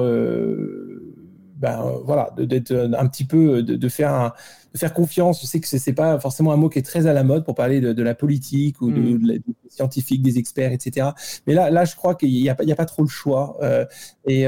ben, 1.58 1.82
euh, 1.82 2.00
voilà, 2.04 2.30
d'être 2.38 2.72
euh, 2.72 2.92
un 2.98 3.08
petit 3.08 3.26
peu, 3.26 3.64
de, 3.64 3.90
faire 3.90 4.34
de 4.74 4.78
faire 4.78 4.94
confiance. 4.94 5.42
Je 5.42 5.48
sais 5.48 5.60
que 5.60 5.68
c'est 5.68 5.94
pas 5.94 6.20
forcément 6.20 6.54
un 6.54 6.58
mot 6.58 6.70
qui 6.70 6.80
est 6.80 6.84
très 6.84 7.08
à 7.08 7.14
la 7.14 7.24
mode 7.24 7.46
pour 7.46 7.56
parler 7.56 7.82
de, 7.82 8.04
la 8.04 8.14
politique 8.14 8.82
ou 8.82 8.92
de, 8.92 9.00
mm. 9.00 9.28
des 9.28 9.42
scientifiques, 9.70 10.22
des 10.22 10.38
experts, 10.38 10.72
etc. 10.72 11.10
Mais 11.48 11.54
là, 11.54 11.70
là, 11.72 11.86
je 11.86 11.96
crois 11.96 12.16
qu'il 12.16 12.30
n'y 12.30 12.50
a, 12.50 12.54
a, 12.54 12.76
pas 12.76 12.86
trop 12.86 13.02
le 13.02 13.08
choix 13.10 13.58
euh, 13.62 13.86
et, 14.26 14.44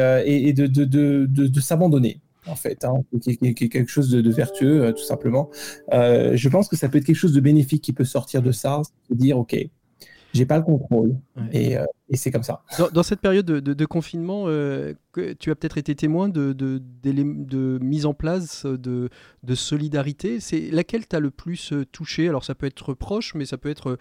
et, 0.49 0.53
de, 0.53 0.67
de 0.67 1.59
s'abandonner 1.59 2.21
en 2.47 2.55
fait, 2.55 2.83
hein, 2.83 3.03
qui, 3.21 3.37
est 3.41 3.53
quelque 3.53 3.89
chose 3.89 4.09
de, 4.09 4.31
vertueux, 4.31 4.91
tout 4.97 5.03
simplement. 5.03 5.49
je 5.91 6.49
pense 6.49 6.67
que 6.67 6.75
ça 6.75 6.89
peut 6.89 6.97
être 6.97 7.05
quelque 7.05 7.15
chose 7.15 7.33
de 7.33 7.41
bénéfique 7.41 7.83
qui 7.83 7.93
peut 7.93 8.05
sortir 8.05 8.41
de 8.41 8.51
ça, 8.51 8.81
de 9.09 9.15
dire, 9.15 9.37
OK, 9.37 9.55
j'ai 10.33 10.45
pas 10.45 10.57
le 10.57 10.63
contrôle. 10.63 11.15
Et, 11.51 11.77
euh, 11.77 11.85
et 12.09 12.17
c'est 12.17 12.31
comme 12.31 12.43
ça. 12.43 12.61
Dans, 12.93 13.03
cette 13.03 13.19
période 13.19 13.45
de, 13.45 13.59
de, 13.59 13.85
confinement, 13.85 14.45
euh, 14.47 14.93
que, 15.11 15.33
tu 15.33 15.51
as 15.51 15.55
peut-être 15.55 15.77
été 15.77 15.95
témoin 15.95 16.29
de, 16.29 16.53
de, 16.53 16.81
de, 17.03 17.79
mise 17.81 18.05
en 18.05 18.13
place 18.13 18.65
de, 18.65 19.09
solidarité. 19.55 20.39
C'est 20.39 20.69
laquelle 20.71 21.07
t'as 21.07 21.19
le 21.19 21.31
plus 21.31 21.73
euh, 21.73 21.85
touché? 21.91 22.27
Alors 22.27 22.43
ça 22.43 22.55
peut 22.55 22.67
être 22.67 22.93
proche, 22.93 23.33
mais 23.35 23.45
ça 23.45 23.57
peut 23.57 23.69
être 23.69 23.97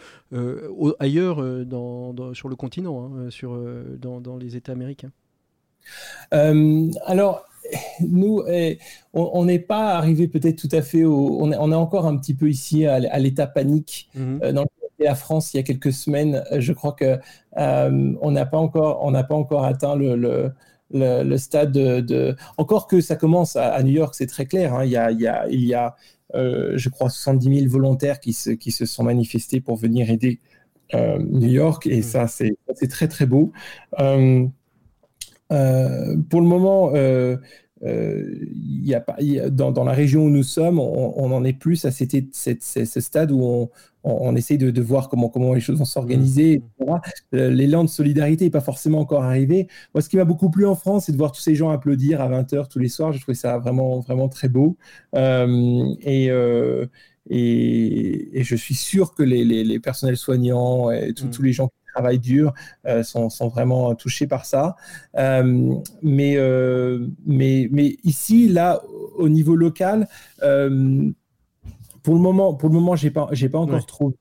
ailleurs 1.01 1.67
dans, 1.67 2.35
sur 2.35 2.49
le 2.49 2.57
continent, 2.57 3.13
hein, 3.15 3.31
sur, 3.31 3.59
dans, 3.99 4.21
dans, 4.21 4.37
les 4.37 4.57
États 4.57 4.73
américains. 4.73 5.13
alors, 6.31 7.45
nous, 8.01 8.43
eh, 8.49 8.79
on 9.13 9.45
n'est 9.45 9.59
pas 9.59 9.95
arrivé 9.95 10.29
peut-être 10.29 10.57
tout 10.57 10.75
à 10.75 10.83
fait 10.83 11.05
au. 11.05 11.39
On 11.41 11.53
est, 11.53 11.57
on 11.59 11.71
est, 11.71 11.75
encore 11.75 12.07
un 12.07 12.17
petit 12.17 12.35
peu 12.35 12.49
ici 12.49 12.87
à, 12.87 13.19
l'état 13.19 13.47
panique 13.47 14.09
mmh 14.15 14.53
dans 14.53 14.63
le 14.63 14.78
la 15.05 15.15
France 15.15 15.55
il 15.55 15.59
y 15.59 15.61
a 15.61 15.63
quelques 15.63 15.93
semaines. 15.93 16.45
Je 16.57 16.73
crois 16.73 16.93
que 16.93 17.19
euh, 17.57 18.15
on 18.21 18.31
n'a 18.31 18.47
pas 18.47 18.59
encore, 18.59 19.05
on 19.05 19.11
n'a 19.11 19.25
pas 19.25 19.35
encore 19.35 19.65
atteint 19.65 19.97
le, 19.97 20.17
le, 20.17 20.53
le, 20.93 21.37
stade 21.37 21.73
de, 21.73 22.37
Encore 22.57 22.87
que 22.87 23.01
ça 23.01 23.17
commence 23.17 23.57
à, 23.57 23.83
New 23.83 23.93
York, 23.93 24.15
c'est 24.15 24.27
très 24.27 24.47
clair. 24.47 24.75
Hein. 24.75 24.85
il 24.85 24.91
y 24.91 24.97
a, 24.97 25.11
il 25.11 25.21
y 25.21 25.27
a, 25.27 25.47
il 25.49 25.65
y 25.65 25.75
a 25.75 25.97
euh, 26.35 26.73
je 26.77 26.89
crois, 26.89 27.09
70 27.11 27.61
000 27.61 27.71
volontaires 27.71 28.21
qui 28.21 28.33
se, 28.33 28.51
qui 28.51 28.71
se 28.71 28.85
sont 28.85 29.03
manifestés 29.03 29.61
pour 29.61 29.77
venir 29.77 30.11
aider 30.11 30.41
euh, 30.95 31.19
New 31.19 31.49
York, 31.49 31.87
et 31.87 32.01
mmh. 32.01 32.03
ça, 32.03 32.27
c'est 32.29 32.57
très 32.89 33.09
très 33.09 33.27
beau. 33.27 33.53
pour 33.91 34.01
le 35.49 36.47
moment, 36.47 36.93
il 37.85 38.87
y 38.87 38.95
a, 38.95 39.51
dans, 39.51 39.73
dans, 39.73 39.85
la 39.85 39.93
région 39.93 40.25
où 40.25 40.31
nous 40.31 40.43
sommes, 40.43 40.79
on, 40.79 41.13
on 41.17 41.33
en 41.33 41.45
est 41.45 41.53
plus 41.53 41.85
à 41.85 41.91
cette, 41.91 42.35
cette, 42.35 42.63
ce 42.63 43.01
stade 43.01 43.31
où 43.31 43.43
on, 43.43 43.71
on, 44.05 44.37
essaye 44.37 44.59
de, 44.59 44.83
voir 44.83 45.09
comment, 45.09 45.29
comment 45.29 45.55
les 45.55 45.61
choses 45.61 45.79
vont 45.79 45.85
s'organiser. 45.85 46.63
Mmh. 46.81 46.95
Euh, 47.35 47.51
l'élan 47.51 47.85
de 47.85 47.89
solidarité 47.89 48.45
n'est 48.45 48.51
pas 48.51 48.61
forcément 48.61 49.01
encore 49.01 49.25
arrivé. 49.25 49.69
Moi, 49.95 50.03
ce 50.03 50.09
qui 50.09 50.17
m'a 50.17 50.25
beaucoup 50.25 50.51
plu 50.51 50.67
en 50.67 50.75
France, 50.75 51.07
c'est 51.07 51.13
de 51.13 51.17
voir 51.17 51.33
tous 51.33 51.41
ces 51.41 51.55
gens 51.55 51.71
applaudir 51.71 52.21
à 52.21 52.29
20h 52.29 52.69
tous 52.69 52.79
les 52.79 52.89
soirs. 52.89 53.13
Je 53.13 53.21
trouvais 53.21 53.35
ça 53.35 53.59
vraiment, 53.59 54.01
vraiment 54.01 54.29
très 54.29 54.49
beau. 54.49 54.77
Euh, 55.15 55.95
euh, 56.07 56.87
et, 57.31 58.39
et, 58.39 58.45
je 58.45 58.57
suis 58.57 58.75
sûr 58.75 59.15
que 59.15 59.23
les, 59.23 59.45
les, 59.45 59.81
personnels 59.81 60.17
soignants 60.17 60.91
et 60.91 61.11
mmh. 61.11 61.31
tous 61.31 61.43
les 61.43 61.53
gens 61.53 61.69
qui 61.69 61.75
travaillent 61.99 62.19
dur 62.19 62.53
sont, 63.03 63.29
sont, 63.31 63.49
vraiment 63.49 63.95
touchés 63.95 64.27
par 64.27 64.45
ça. 64.45 64.77
mais, 65.15 66.37
mais, 67.27 67.69
mais 67.71 67.97
ici, 68.05 68.49
là, 68.49 68.83
au 69.17 69.29
niveau 69.29 69.57
local, 69.57 70.09
pour 72.09 72.15
le 72.15 72.23
moment, 72.23 72.55
pour 72.55 72.71
le 72.71 72.75
moment, 72.75 72.97
j'ai 72.97 73.11
pas, 73.11 73.29
j'ai 73.33 73.51
pas 73.51 73.59
encore 73.59 73.85
trop. 73.85 74.15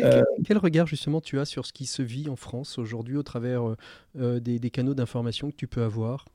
Euh, 0.00 0.22
quel, 0.44 0.58
regard 0.58 0.86
justement 0.86 1.22
tu 1.22 1.38
as 1.38 1.46
sur 1.46 1.64
ce 1.64 1.72
qui 1.72 1.86
se 1.86 2.02
vit 2.02 2.28
en 2.28 2.36
France 2.36 2.76
aujourd'hui 2.76 3.16
au 3.16 3.22
travers 3.22 3.66
euh, 3.66 3.76
euh, 4.18 4.38
des, 4.38 4.70
canaux 4.70 4.92
d'information 4.92 5.50
que 5.50 5.56
tu 5.56 5.66
peux 5.66 5.82
avoir? 5.82 6.26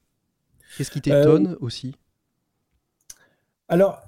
Qu'est-ce 0.76 0.90
qui 0.90 1.02
t'étonne 1.02 1.56
aussi? 1.60 1.94
Alors, 3.68 4.02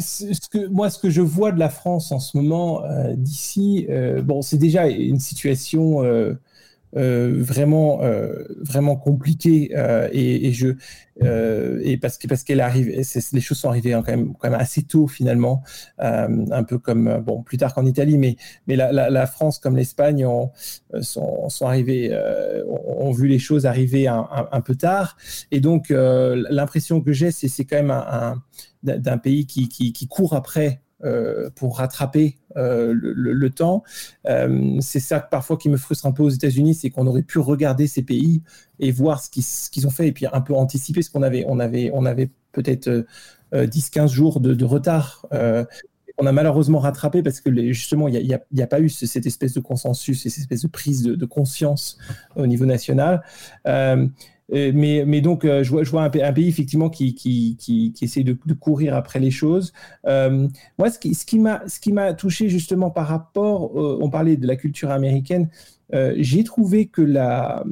ce 0.00 0.48
que, 0.50 0.66
moi, 0.68 0.90
ce 0.90 0.98
que 0.98 1.10
je 1.10 1.20
vois 1.20 1.52
de 1.52 1.58
la 1.58 1.68
France 1.68 2.12
en 2.12 2.18
ce 2.18 2.36
moment, 2.36 2.82
d'ici, 3.14 3.86
bon, 4.22 4.42
c'est 4.42 4.58
déjà 4.58 4.88
une 4.88 5.20
situation 5.20 6.02
euh, 6.94 7.34
vraiment 7.36 8.00
euh, 8.02 8.44
vraiment 8.60 8.96
compliqué 8.96 9.72
euh, 9.76 10.08
et, 10.12 10.52
je 10.52 10.68
et 11.20 11.96
parce 11.96 12.16
que 12.16 12.28
parce 12.28 12.44
qu'elle 12.44 12.60
arrive 12.60 12.88
les 12.88 13.40
choses 13.40 13.58
sont 13.58 13.70
arrivées 13.70 13.92
quand 13.92 14.12
même 14.44 14.54
assez 14.54 14.82
tôt 14.82 15.06
finalement 15.06 15.62
un 15.98 16.62
peu 16.62 16.78
comme 16.78 17.22
bon 17.24 17.42
plus 17.42 17.56
tard 17.56 17.72
qu'en 17.72 17.86
Italie 17.86 18.18
mais 18.18 18.36
mais 18.66 18.76
la, 18.76 19.26
France 19.26 19.58
comme 19.58 19.76
l'Espagne 19.76 20.26
sont, 21.00 21.48
sont 21.48 21.66
arrivés 21.66 22.14
ont, 22.68 23.12
vu 23.12 23.28
les 23.28 23.38
choses 23.38 23.64
arriver 23.64 24.08
un, 24.08 24.60
peu 24.60 24.74
tard. 24.74 25.16
Et 25.50 25.60
donc 25.60 25.86
l'impression 25.88 27.00
que 27.00 27.12
j'ai 27.12 27.30
c'est 27.30 27.64
quand 27.64 27.76
même 27.76 27.90
un, 27.90 28.42
d'un 28.82 29.16
pays 29.16 29.46
qui, 29.46 29.68
qui, 29.68 30.08
court 30.08 30.34
après 30.34 30.82
pour 31.54 31.78
rattraper 31.78 32.36
le, 32.56 33.48
temps. 33.50 33.82
c'est 34.80 35.00
ça 35.00 35.20
parfois 35.20 35.56
qui 35.56 35.68
me 35.68 35.76
frustre 35.76 36.06
un 36.06 36.12
peu 36.12 36.22
aux 36.22 36.30
États-Unis, 36.30 36.74
c'est 36.74 36.90
qu'on 36.90 37.06
aurait 37.06 37.22
pu 37.22 37.38
regarder 37.38 37.86
ces 37.86 38.02
pays 38.02 38.42
et 38.80 38.90
voir 38.90 39.22
ce 39.22 39.30
qu'ils 39.70 39.86
ont 39.86 39.90
fait 39.90 40.08
et 40.08 40.12
puis 40.12 40.26
un 40.32 40.40
peu 40.40 40.54
anticiper 40.54 41.02
ce 41.02 41.10
qu'on 41.10 41.22
avait. 41.22 41.44
On 41.46 41.58
avait, 41.58 41.90
on 41.92 42.04
avait 42.04 42.30
peut-être 42.52 43.06
10-15 43.52 44.08
jours 44.08 44.40
de, 44.40 44.64
retard 44.64 45.26
on 46.18 46.26
a 46.26 46.32
malheureusement 46.32 46.78
rattrapé 46.78 47.22
parce 47.22 47.40
que 47.40 47.50
justement, 47.72 48.08
il 48.08 48.38
n'y 48.52 48.62
a, 48.62 48.66
pas 48.66 48.80
eu 48.80 48.88
cette 48.88 49.26
espèce 49.26 49.52
de 49.52 49.60
consensus 49.60 50.24
et 50.24 50.30
cette 50.30 50.42
espèce 50.42 50.62
de 50.62 50.68
prise 50.68 51.02
de, 51.02 51.26
conscience 51.26 51.98
au 52.36 52.46
niveau 52.46 52.64
national. 52.64 53.22
Euh, 53.66 54.06
mais, 54.52 55.20
donc, 55.20 55.44
euh, 55.44 55.62
je, 55.64 55.70
vois, 55.70 56.04
un, 56.04 56.10
pays 56.10 56.48
effectivement 56.48 56.88
qui, 56.90 57.14
qui, 57.14 57.94
essaie 58.00 58.22
de, 58.22 58.36
courir 58.54 58.94
après 58.94 59.20
les 59.20 59.30
choses. 59.30 59.72
Euh, 60.06 60.48
moi, 60.78 60.90
ce 60.90 60.98
qui, 60.98 61.14
ce 61.14 61.24
qui 61.24 61.92
m'a 61.92 62.14
touché 62.14 62.48
justement 62.48 62.90
par 62.90 63.08
rapport, 63.08 63.74
on 63.74 64.08
parlait 64.10 64.36
de 64.36 64.46
la 64.46 64.56
culture 64.56 64.90
américaine, 64.90 65.48
j'ai 66.16 66.44
trouvé 66.44 66.86
que 66.86 67.02
la, 67.02 67.64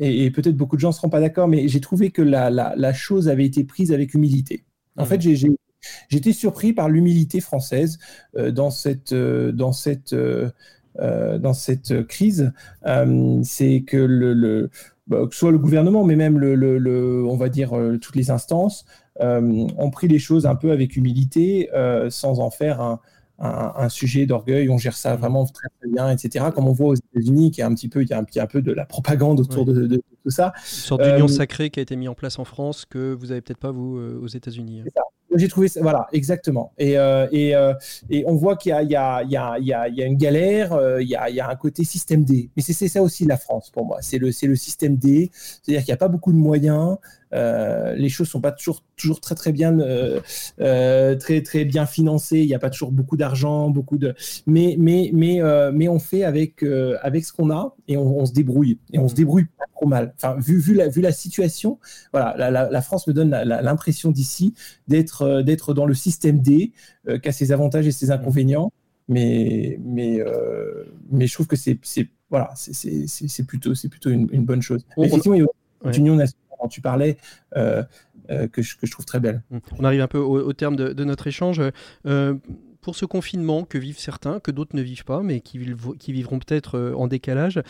et, 0.00 0.30
peut-être 0.30 0.56
beaucoup 0.56 0.76
de 0.76 0.80
gens 0.80 0.88
ne 0.88 0.94
seront 0.94 1.10
pas 1.10 1.20
d'accord, 1.20 1.48
mais 1.48 1.68
j'ai 1.68 1.80
trouvé 1.80 2.10
que 2.10 2.22
la, 2.22 2.50
la, 2.50 2.92
chose 2.92 3.28
avait 3.28 3.44
été 3.44 3.64
prise 3.64 3.92
avec 3.92 4.14
humilité. 4.14 4.64
En 4.96 5.04
mmh. 5.04 5.06
fait, 5.06 5.20
j'ai 5.20 5.56
J'étais 6.08 6.32
surpris 6.32 6.72
par 6.72 6.88
l'humilité 6.88 7.40
française 7.40 7.98
euh, 8.36 8.50
dans 8.50 8.70
cette, 8.70 9.12
euh, 9.12 9.52
dans 9.52 9.72
cette, 9.72 10.12
euh, 10.12 10.50
dans 11.38 11.52
cette 11.52 12.06
crise. 12.06 12.52
c'est 13.42 13.84
que 13.86 13.96
le, 13.96 14.70
bah, 15.08 15.26
que 15.28 15.34
soit 15.34 15.50
le 15.50 15.58
gouvernement, 15.58 16.04
mais 16.04 16.16
même 16.16 16.38
le, 16.38 16.54
le, 16.54 17.24
on 17.24 17.36
va 17.36 17.48
dire 17.48 17.72
toutes 18.00 18.16
les 18.16 18.30
instances, 18.30 18.84
ont 19.20 19.90
pris 19.90 20.08
les 20.08 20.18
choses 20.18 20.46
un 20.46 20.54
peu 20.54 20.70
avec 20.70 20.96
humilité, 20.96 21.68
sans 22.10 22.40
en 22.40 22.50
faire 22.50 22.80
un, 22.80 23.00
un, 23.38 23.88
sujet 23.88 24.26
d'orgueil. 24.26 24.68
On 24.68 24.78
gère 24.78 24.96
ça 24.96 25.16
vraiment 25.16 25.44
très, 25.46 25.68
très 25.80 25.90
bien, 25.90 26.10
etc. 26.10 26.46
Comme 26.54 26.68
on 26.68 26.72
voit 26.72 26.88
aux 26.88 26.94
États-Unis, 26.94 27.50
qui 27.50 27.60
est 27.60 27.64
un 27.64 27.74
petit 27.74 27.88
peu, 27.88 28.02
il 28.02 28.08
y 28.08 28.12
a 28.12 28.18
un 28.18 28.24
petit 28.24 28.40
un 28.40 28.46
peu 28.46 28.62
de 28.62 28.72
la 28.72 28.84
propagande 28.84 29.40
autour 29.40 29.64
de, 29.64 29.86
tout 30.24 30.30
ça. 30.30 30.52
Une 30.56 30.62
sorte 30.62 31.02
d'union 31.02 31.28
sacrée 31.28 31.70
qui 31.70 31.80
a 31.80 31.82
été 31.82 31.96
mise 31.96 32.08
en 32.08 32.14
place 32.14 32.38
en 32.38 32.44
France 32.44 32.84
que 32.84 33.12
vous 33.14 33.32
avez 33.32 33.40
peut-être 33.40 33.58
pas 33.58 33.72
vous 33.72 33.98
aux 33.98 34.28
États-Unis. 34.28 34.84
J'ai 35.34 35.48
trouvé 35.48 35.68
ça, 35.68 35.82
voilà, 35.82 36.06
exactement. 36.12 36.72
Et, 36.78 36.96
euh, 36.98 37.26
et, 37.32 37.54
euh, 37.54 37.74
et 38.08 38.24
on 38.26 38.34
voit 38.34 38.56
qu'il 38.56 38.72
y, 38.72 38.76
y, 38.76 38.94
y, 38.94 39.66
y, 39.66 39.72
a 40.02 40.06
une 40.06 40.16
galère, 40.16 40.72
euh, 40.72 41.02
il, 41.02 41.08
y 41.08 41.16
a, 41.16 41.28
il 41.28 41.36
y 41.36 41.40
a 41.40 41.48
un 41.50 41.56
côté 41.56 41.84
système 41.84 42.24
D. 42.24 42.50
Mais 42.56 42.62
c'est 42.62 42.88
ça 42.88 43.02
aussi 43.02 43.24
la 43.26 43.36
France 43.36 43.70
pour 43.70 43.84
moi. 43.84 43.98
C'est 44.00 44.18
le, 44.18 44.28
le 44.28 44.56
système 44.56 44.96
D, 44.96 45.30
c'est-à-dire 45.32 45.84
qu'il 45.84 45.92
n'y 45.92 45.94
a 45.94 45.98
pas 45.98 46.08
beaucoup 46.08 46.32
de 46.32 46.38
moyens, 46.38 46.96
euh, 47.34 47.94
les 47.94 48.08
choses 48.08 48.28
sont 48.28 48.40
pas 48.40 48.52
toujours 48.52 48.82
toujours 48.96 49.20
très 49.20 49.34
très 49.34 49.52
bien 49.52 49.78
euh, 49.80 50.20
euh, 50.60 51.14
très 51.16 51.42
très 51.42 51.64
bien 51.64 51.86
financées. 51.86 52.40
Il 52.40 52.46
n'y 52.46 52.54
a 52.54 52.58
pas 52.58 52.70
toujours 52.70 52.92
beaucoup 52.92 53.16
d'argent, 53.16 53.70
beaucoup 53.70 53.98
de 53.98 54.14
mais 54.46 54.76
mais 54.78 55.10
mais 55.12 55.40
mais 55.72 55.88
on 55.88 55.98
fait 55.98 56.24
avec 56.24 56.62
avec 57.02 57.24
ce 57.24 57.32
qu'on 57.32 57.50
a 57.50 57.74
et 57.86 57.96
on, 57.96 58.26
se 58.26 58.32
débrouille 58.32 58.78
et 58.92 58.98
on 58.98 59.08
se 59.08 59.14
débrouille 59.14 59.46
pas 59.58 59.64
trop 59.74 59.86
mal. 59.86 60.14
Enfin 60.16 60.36
vu 60.38 60.58
vu 60.58 60.74
la 60.74 60.88
vu 60.88 61.00
la 61.00 61.12
situation, 61.12 61.78
voilà 62.12 62.34
la, 62.50 62.70
la, 62.70 62.82
France 62.82 63.06
me 63.06 63.12
donne 63.12 63.30
l'impression 63.30 64.10
d'ici 64.10 64.54
d'être 64.88 65.42
d'être 65.42 65.74
dans 65.74 65.86
le 65.86 65.94
système 65.94 66.40
D 66.40 66.72
qui 67.22 67.28
a 67.28 67.32
ses 67.32 67.52
avantages 67.52 67.86
et 67.86 67.92
ses 67.92 68.10
inconvénients. 68.10 68.72
Mais 69.08 69.78
mais 69.82 70.20
mais 71.10 71.26
je 71.26 71.34
trouve 71.34 71.46
que 71.46 71.56
c'est 71.56 71.78
voilà 72.30 72.52
c'est 72.56 73.46
plutôt 73.46 73.74
c'est 73.74 73.88
plutôt 73.88 74.10
une, 74.10 74.44
bonne 74.44 74.62
chose. 74.62 74.84
Effectivement, 74.98 75.36
il 75.36 75.42
y 75.42 75.44
a 75.44 75.90
une 75.90 75.96
union 75.96 76.16
nationale 76.16 76.47
dont 76.60 76.68
tu 76.68 76.80
parlais, 76.80 77.16
euh, 77.56 77.82
euh, 78.30 78.46
que, 78.48 78.62
je, 78.62 78.76
que, 78.76 78.86
je, 78.86 78.92
trouve 78.92 79.06
très 79.06 79.20
belle. 79.20 79.42
On 79.78 79.84
arrive 79.84 80.00
un 80.00 80.08
peu 80.08 80.18
au, 80.18 80.52
terme 80.52 80.76
de, 80.76 81.04
notre 81.04 81.26
échange. 81.26 81.62
Euh, 82.06 82.34
pour 82.80 82.94
ce 82.94 83.04
confinement 83.04 83.64
que 83.64 83.76
vivent 83.76 83.98
certains, 83.98 84.40
que 84.40 84.50
d'autres 84.50 84.74
ne 84.74 84.82
vivent 84.82 85.04
pas, 85.04 85.22
mais 85.22 85.40
qui, 85.40 85.60
qui 85.98 86.12
vivront 86.12 86.38
peut-être 86.38 86.94
en 86.96 87.06
décalage, 87.06 87.60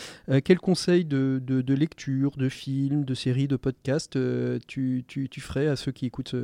quels 0.44 0.58
conseils 0.58 1.04
de, 1.04 1.42
de, 1.44 1.74
lecture, 1.74 2.36
de 2.36 2.48
films, 2.48 3.04
de 3.04 3.14
séries, 3.14 3.48
de 3.48 3.56
podcasts 3.56 4.18
tu, 4.66 5.04
tu, 5.08 5.28
tu, 5.28 5.40
ferais 5.40 5.66
à 5.66 5.76
ceux 5.76 5.90
qui 5.92 6.06
écoutent, 6.06 6.36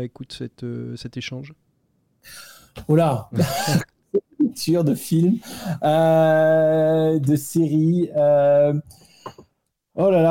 écoutent 0.00 0.34
cette, 0.34 0.64
cet 0.96 1.16
échange? 1.16 1.54
Oh 2.86 2.94
là 2.94 3.30
Lecture 4.38 4.84
de 4.84 4.94
films, 4.94 5.38
de 5.82 7.36
séries. 7.36 8.10
Oh 9.96 10.10
là 10.10 10.22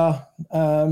là 0.51 0.89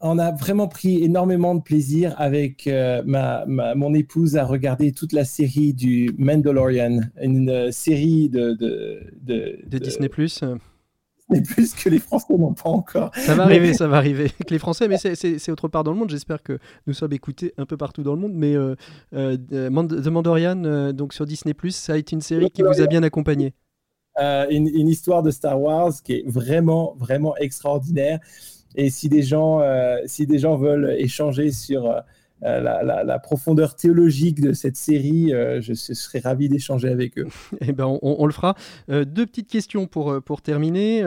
on 0.00 0.18
a 0.18 0.32
vraiment 0.32 0.68
pris 0.68 1.02
énormément 1.02 1.54
de 1.54 1.62
plaisir 1.62 2.14
avec 2.18 2.66
euh, 2.66 3.02
ma, 3.04 3.44
mon 3.46 3.94
épouse 3.94 4.36
à 4.36 4.44
regarder 4.44 4.92
toute 4.92 5.12
la 5.12 5.24
série 5.24 5.72
du 5.72 6.10
Mandalorian, 6.18 7.00
une 7.20 7.50
euh, 7.50 7.70
série 7.70 8.28
de, 8.28 8.52
de, 8.52 9.00
de, 9.66 9.78
Disney 9.78 10.08
Plus. 10.08 10.42
Plus 11.48 11.74
que 11.74 11.88
les 11.88 11.98
Français 11.98 12.36
n'ont 12.36 12.54
pas 12.54 12.68
encore. 12.68 13.10
Ça 13.16 13.34
va 13.34 13.42
arriver, 13.44 13.74
ça 13.74 13.88
va 13.88 13.96
arriver 13.96 14.24
avec 14.38 14.50
les 14.50 14.60
Français, 14.60 14.86
mais 14.86 14.96
c'est 14.96 15.50
autre 15.50 15.66
part 15.66 15.82
dans 15.82 15.90
le 15.90 15.98
monde. 15.98 16.10
J'espère 16.10 16.42
que 16.42 16.58
nous 16.86 16.94
sommes 16.94 17.12
écoutés 17.12 17.52
un 17.58 17.66
peu 17.66 17.76
partout 17.76 18.04
dans 18.04 18.14
le 18.14 18.20
monde. 18.20 18.34
Mais 18.34 18.54
euh, 18.54 18.76
The 19.12 20.08
Mandalorian, 20.08 20.92
donc 20.92 21.12
sur 21.12 21.26
Disney 21.26 21.52
Plus, 21.52 21.74
ça 21.74 21.94
a 21.94 21.96
été 21.96 22.14
une 22.14 22.22
série 22.22 22.50
qui 22.50 22.62
vous 22.62 22.80
a 22.80 22.86
bien 22.86 23.02
accompagné. 23.02 23.54
une, 24.16 24.68
une, 24.68 24.88
histoire 24.88 25.24
de 25.24 25.32
Star 25.32 25.60
Wars 25.60 25.92
qui 26.04 26.12
est 26.12 26.24
vraiment, 26.28 26.94
vraiment 26.96 27.36
extraordinaire. 27.36 28.20
Et 28.76 28.90
si 28.90 29.08
des 29.08 29.22
gens, 29.22 29.60
euh, 29.60 29.96
si 30.04 30.26
des 30.26 30.38
gens 30.38 30.56
veulent 30.56 30.94
échanger 30.98 31.50
sur 31.50 31.90
euh, 31.90 32.60
la, 32.60 33.18
profondeur 33.18 33.74
théologique 33.74 34.40
de 34.40 34.52
cette 34.52 34.76
série, 34.76 35.32
euh, 35.32 35.62
je 35.62 35.72
serais 35.72 36.18
ravi 36.18 36.50
d'échanger 36.50 36.88
avec 36.88 37.18
eux. 37.18 37.26
Eh 37.62 37.72
ben, 37.72 37.98
on, 38.02 38.26
le 38.26 38.32
fera. 38.32 38.54
deux 38.88 39.26
petites 39.26 39.48
questions 39.50 39.86
pour, 39.86 40.22
pour 40.22 40.42
terminer. 40.42 41.02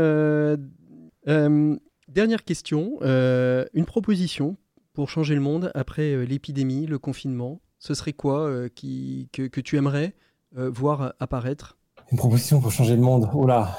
dernière 2.08 2.44
question, 2.44 2.98
une 3.02 3.86
proposition 3.86 4.58
pour 4.94 5.10
changer 5.10 5.36
le 5.36 5.42
monde 5.42 5.72
après 5.76 6.26
l'épidémie, 6.26 6.88
le 6.88 6.98
confinement. 6.98 7.62
Ce 7.78 7.94
serait 7.94 8.14
quoi 8.14 8.68
qui, 8.74 9.30
que, 9.32 9.44
que, 9.44 9.62
tu 9.62 9.78
aimerais 9.78 10.16
voir 10.56 11.14
apparaître? 11.20 11.78
Une 12.12 12.18
proposition 12.18 12.60
pour 12.60 12.72
changer 12.72 12.96
le 12.96 13.02
monde. 13.02 13.30
Oh 13.34 13.46
là. 13.46 13.78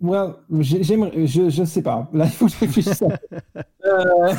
Ouais, 0.00 0.26
j'aimerais, 0.60 1.26
je, 1.26 1.50
je 1.50 1.64
sais 1.64 1.82
pas. 1.82 2.08
Là, 2.12 2.26
il 2.26 2.30
faut 2.30 2.46
que 2.46 2.52
je 2.52 2.58
réfléchisse. 2.58 3.02
euh... 3.84 4.34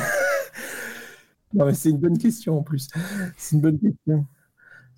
Non, 1.52 1.66
mais 1.66 1.74
c'est 1.74 1.90
une 1.90 1.98
bonne 1.98 2.18
question 2.18 2.58
en 2.58 2.62
plus. 2.62 2.88
C'est 3.36 3.56
une 3.56 3.62
bonne 3.62 3.78
question. 3.78 4.26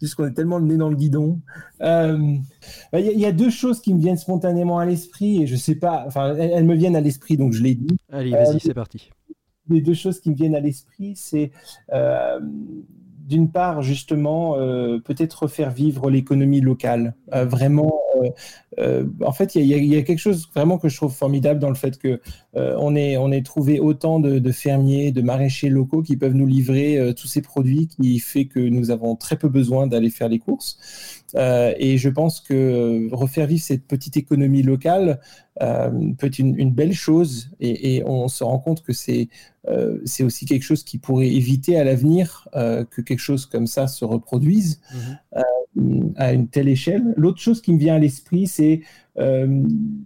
Juste 0.00 0.16
qu'on 0.16 0.26
est 0.26 0.34
tellement 0.34 0.58
le 0.58 0.66
nez 0.66 0.76
dans 0.76 0.88
le 0.88 0.96
guidon. 0.96 1.40
Euh, 1.80 2.36
bah, 2.92 3.00
il 3.00 3.18
y, 3.18 3.24
a 3.24 3.32
deux 3.32 3.50
choses 3.50 3.80
qui 3.80 3.94
me 3.94 4.00
viennent 4.00 4.16
spontanément 4.16 4.78
à 4.78 4.84
l'esprit 4.84 5.42
et 5.42 5.46
je 5.46 5.54
sais 5.54 5.76
pas. 5.76 6.04
Enfin, 6.06 6.34
elles, 6.34 6.64
me 6.64 6.74
viennent 6.74 6.96
à 6.96 7.00
l'esprit, 7.00 7.36
donc 7.36 7.52
je 7.52 7.62
l'ai 7.62 7.74
dit. 7.74 7.96
Allez, 8.10 8.30
vas-y, 8.30 8.56
euh, 8.56 8.58
c'est 8.60 8.74
parti. 8.74 9.10
Les 9.68 9.80
deux 9.80 9.94
choses 9.94 10.20
qui 10.20 10.30
me 10.30 10.34
viennent 10.34 10.56
à 10.56 10.60
l'esprit, 10.60 11.14
c'est 11.14 11.52
euh, 11.92 12.40
d'une 13.32 13.50
part, 13.50 13.80
justement, 13.80 14.58
euh, 14.58 14.98
peut-être 14.98 15.44
refaire 15.44 15.70
vivre 15.70 16.10
l'économie 16.10 16.60
locale. 16.60 17.14
Euh, 17.32 17.46
vraiment, 17.46 17.98
euh, 18.78 19.04
en 19.24 19.32
fait, 19.32 19.54
il 19.54 19.64
y, 19.64 19.96
a 19.96 20.02
quelque 20.02 20.18
chose 20.18 20.46
vraiment 20.54 20.76
que 20.76 20.90
je 20.90 20.96
trouve 20.96 21.14
formidable 21.14 21.58
dans 21.58 21.70
le 21.70 21.74
fait 21.74 21.98
que 21.98 22.20
on 22.54 22.94
ait, 22.94 23.42
trouvé 23.42 23.80
autant 23.80 24.20
de, 24.20 24.52
fermiers, 24.52 25.12
de 25.12 25.22
maraîchers 25.22 25.70
locaux 25.70 26.02
qui 26.02 26.18
peuvent 26.18 26.34
nous 26.34 26.46
livrer 26.46 27.14
tous 27.16 27.26
ces 27.26 27.40
produits, 27.40 27.86
qui 27.86 28.18
fait 28.18 28.44
que 28.44 28.60
nous 28.60 28.90
avons 28.90 29.16
très 29.16 29.36
peu 29.36 29.48
besoin 29.48 29.86
d'aller 29.86 30.10
faire 30.10 30.28
les 30.28 30.38
courses. 30.38 31.21
Et 31.34 31.98
je 31.98 32.08
pense 32.08 32.40
que 32.40 33.08
refaire 33.12 33.46
vivre 33.46 33.62
cette 33.62 33.86
petite 33.86 34.16
économie 34.16 34.62
locale 34.62 35.20
peut 35.58 36.26
être 36.26 36.38
une, 36.38 36.70
belle 36.70 36.92
chose. 36.92 37.50
Et, 37.60 38.02
on 38.06 38.28
se 38.28 38.44
rend 38.44 38.58
compte 38.58 38.82
que 38.82 38.92
c'est 38.92 39.28
euh, 39.68 40.00
c'est 40.04 40.24
aussi 40.24 40.44
quelque 40.44 40.64
chose 40.64 40.82
qui 40.82 40.98
pourrait 40.98 41.28
éviter 41.28 41.78
à 41.78 41.84
l'avenir 41.84 42.48
euh, 42.56 42.84
que 42.84 43.00
quelque 43.00 43.20
chose 43.20 43.46
comme 43.46 43.68
ça 43.68 43.86
se 43.86 44.04
reproduise 44.04 44.80
mhm. 44.92 45.18
euh, 45.36 46.12
à 46.16 46.32
une 46.32 46.48
telle 46.48 46.68
échelle. 46.68 47.14
L'autre 47.16 47.40
chose 47.40 47.62
qui 47.62 47.72
me 47.72 47.78
vient 47.78 47.94
à 47.94 47.98
l'esprit, 47.98 48.46
c'est 48.46 48.80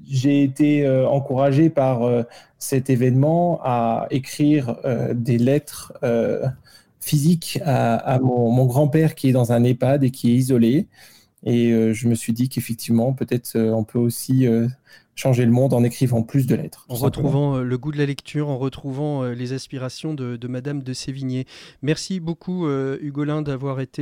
j'ai 0.08 0.42
été 0.42 0.88
encouragé 0.88 1.70
par 1.70 2.24
cet 2.58 2.90
événement 2.90 3.60
à 3.62 4.08
écrire 4.10 4.76
des 5.14 5.38
lettres 5.38 5.92
physiques 7.00 7.60
à, 7.64 8.18
mon, 8.20 8.50
mon 8.50 8.66
grand-père 8.66 9.14
qui 9.14 9.28
est 9.28 9.32
dans 9.32 9.52
un 9.52 9.62
EHPAD 9.62 10.02
et 10.02 10.10
qui 10.10 10.32
est 10.32 10.34
isolé. 10.34 10.88
Et 11.44 11.70
je 11.92 12.08
me 12.08 12.14
suis 12.14 12.32
dit 12.32 12.48
qu'effectivement, 12.48 13.12
peut-être 13.12 13.56
on 13.56 13.84
peut 13.84 13.98
aussi 13.98 14.46
changer 15.16 15.46
le 15.46 15.50
monde 15.50 15.72
en 15.72 15.82
écrivant 15.82 16.22
plus 16.22 16.46
de 16.46 16.54
lettres. 16.54 16.84
En 16.88 16.94
retrouvant 16.94 17.56
euh, 17.56 17.62
le 17.62 17.78
goût 17.78 17.90
de 17.90 17.96
la 17.96 18.06
lecture, 18.06 18.48
en 18.48 18.58
retrouvant 18.58 19.24
euh, 19.24 19.32
les 19.32 19.54
aspirations 19.54 20.14
de, 20.14 20.46
Madame 20.46 20.82
de 20.82 20.92
Sévigné. 20.92 21.46
Merci 21.82 22.20
beaucoup 22.20 22.66
euh, 22.66 22.98
Hugolin 23.00 23.42
d'avoir 23.42 23.80
été 23.80 23.96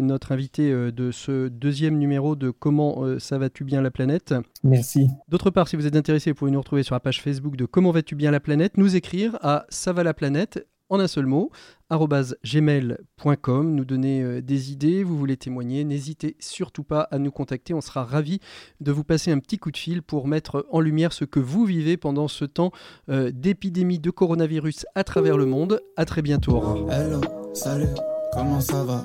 notre 0.00 0.32
invité 0.32 0.70
de 0.70 1.10
ce 1.10 1.48
deuxième 1.48 1.96
numéro 1.96 2.34
de 2.34 2.50
Comment 2.50 3.18
ça 3.18 3.38
va-tu 3.38 3.64
bien 3.64 3.80
la 3.80 3.90
planète? 3.90 4.34
Merci. 4.64 5.08
D'autre 5.28 5.50
part, 5.50 5.68
si 5.68 5.76
vous 5.76 5.86
êtes 5.86 5.96
intéressé, 5.96 6.30
vous 6.30 6.36
pouvez 6.36 6.50
nous 6.50 6.58
retrouver 6.58 6.82
sur 6.82 6.94
la 6.94 7.00
page 7.00 7.22
Facebook 7.22 7.56
de 7.56 7.64
Comment 7.64 7.92
vas-tu 7.92 8.16
bien 8.16 8.30
la 8.30 8.40
planète, 8.40 8.76
nous 8.76 8.96
écrire 8.96 9.38
à 9.42 9.64
ça 9.68 9.92
va 9.92 10.02
la 10.02 10.14
planète 10.14 10.66
en 10.90 11.00
un 11.00 11.06
seul 11.06 11.26
mot, 11.26 11.50
gmail.com, 11.90 13.74
nous 13.74 13.84
donner 13.84 14.22
euh, 14.22 14.40
des 14.42 14.72
idées, 14.72 15.02
vous 15.02 15.16
voulez 15.16 15.36
témoigner, 15.36 15.84
n'hésitez 15.84 16.36
surtout 16.38 16.84
pas 16.84 17.02
à 17.10 17.18
nous 17.18 17.30
contacter, 17.30 17.74
on 17.74 17.80
sera 17.80 18.04
ravis 18.04 18.40
de 18.80 18.92
vous 18.92 19.04
passer 19.04 19.30
un 19.30 19.38
petit 19.38 19.58
coup 19.58 19.70
de 19.70 19.76
fil 19.76 20.02
pour 20.02 20.26
mettre 20.26 20.66
en 20.70 20.80
lumière 20.80 21.12
ce 21.12 21.24
que 21.24 21.40
vous 21.40 21.64
vivez 21.64 21.96
pendant 21.96 22.28
ce 22.28 22.44
temps 22.44 22.72
euh, 23.08 23.30
d'épidémie 23.32 23.98
de 23.98 24.10
coronavirus 24.10 24.86
à 24.94 25.04
travers 25.04 25.36
le 25.36 25.46
monde. 25.46 25.80
À 25.96 26.04
très 26.04 26.22
bientôt. 26.22 26.88
Hello, 26.90 27.20
salut, 27.54 27.86
comment 28.32 28.60
ça 28.60 28.84
va? 28.84 29.04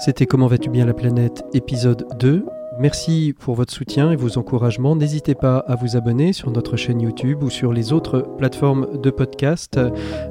C'était 0.00 0.26
Comment 0.26 0.48
vas-tu 0.48 0.70
bien 0.70 0.84
la 0.84 0.94
planète? 0.94 1.44
Épisode 1.54 2.04
2. 2.18 2.44
Merci 2.78 3.34
pour 3.38 3.54
votre 3.54 3.72
soutien 3.72 4.10
et 4.10 4.16
vos 4.16 4.36
encouragements. 4.38 4.96
N'hésitez 4.96 5.34
pas 5.34 5.58
à 5.58 5.76
vous 5.76 5.96
abonner 5.96 6.32
sur 6.32 6.50
notre 6.50 6.76
chaîne 6.76 7.00
YouTube 7.00 7.42
ou 7.42 7.50
sur 7.50 7.72
les 7.72 7.92
autres 7.92 8.20
plateformes 8.38 8.98
de 9.00 9.10
podcast. 9.10 9.78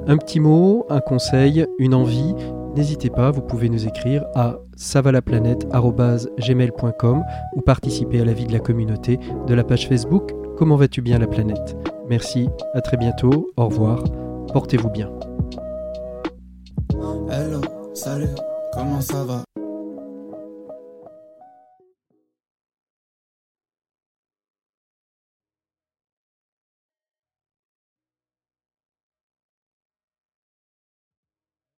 Un 0.08 0.18
petit 0.18 0.39
mot, 0.39 0.86
un 0.89 1.00
conseil, 1.00 1.66
une 1.80 1.94
envie. 1.94 2.34
N'hésitez 2.76 3.10
pas, 3.10 3.32
vous 3.32 3.41
pouvez 3.41 3.70
nous 3.70 3.88
écrire 3.88 4.26
à 4.36 4.58
savalaplanète.gmail.com 4.76 7.24
ou 7.56 7.62
participer 7.62 8.20
à 8.22 8.26
la 8.26 8.34
vie 8.34 8.48
de 8.48 8.54
la 8.54 8.60
communauté 8.60 9.20
de 9.48 9.54
la 9.54 9.64
page 9.64 9.88
Facebook 9.88 10.34
Comment 10.58 10.76
vas-tu 10.76 11.02
bien 11.02 11.18
la 11.18 11.28
planète? 11.28 11.76
Merci, 12.08 12.48
à 12.74 12.82
très 12.82 12.98
bientôt, 12.98 13.52
au 13.58 13.66
revoir, 13.66 14.04
portez-vous 14.54 14.89
bien. 14.89 15.10
Hello, 17.30 17.62
salut, 17.94 18.30
comment 18.72 19.02
ça 19.02 19.24
va? 19.24 19.44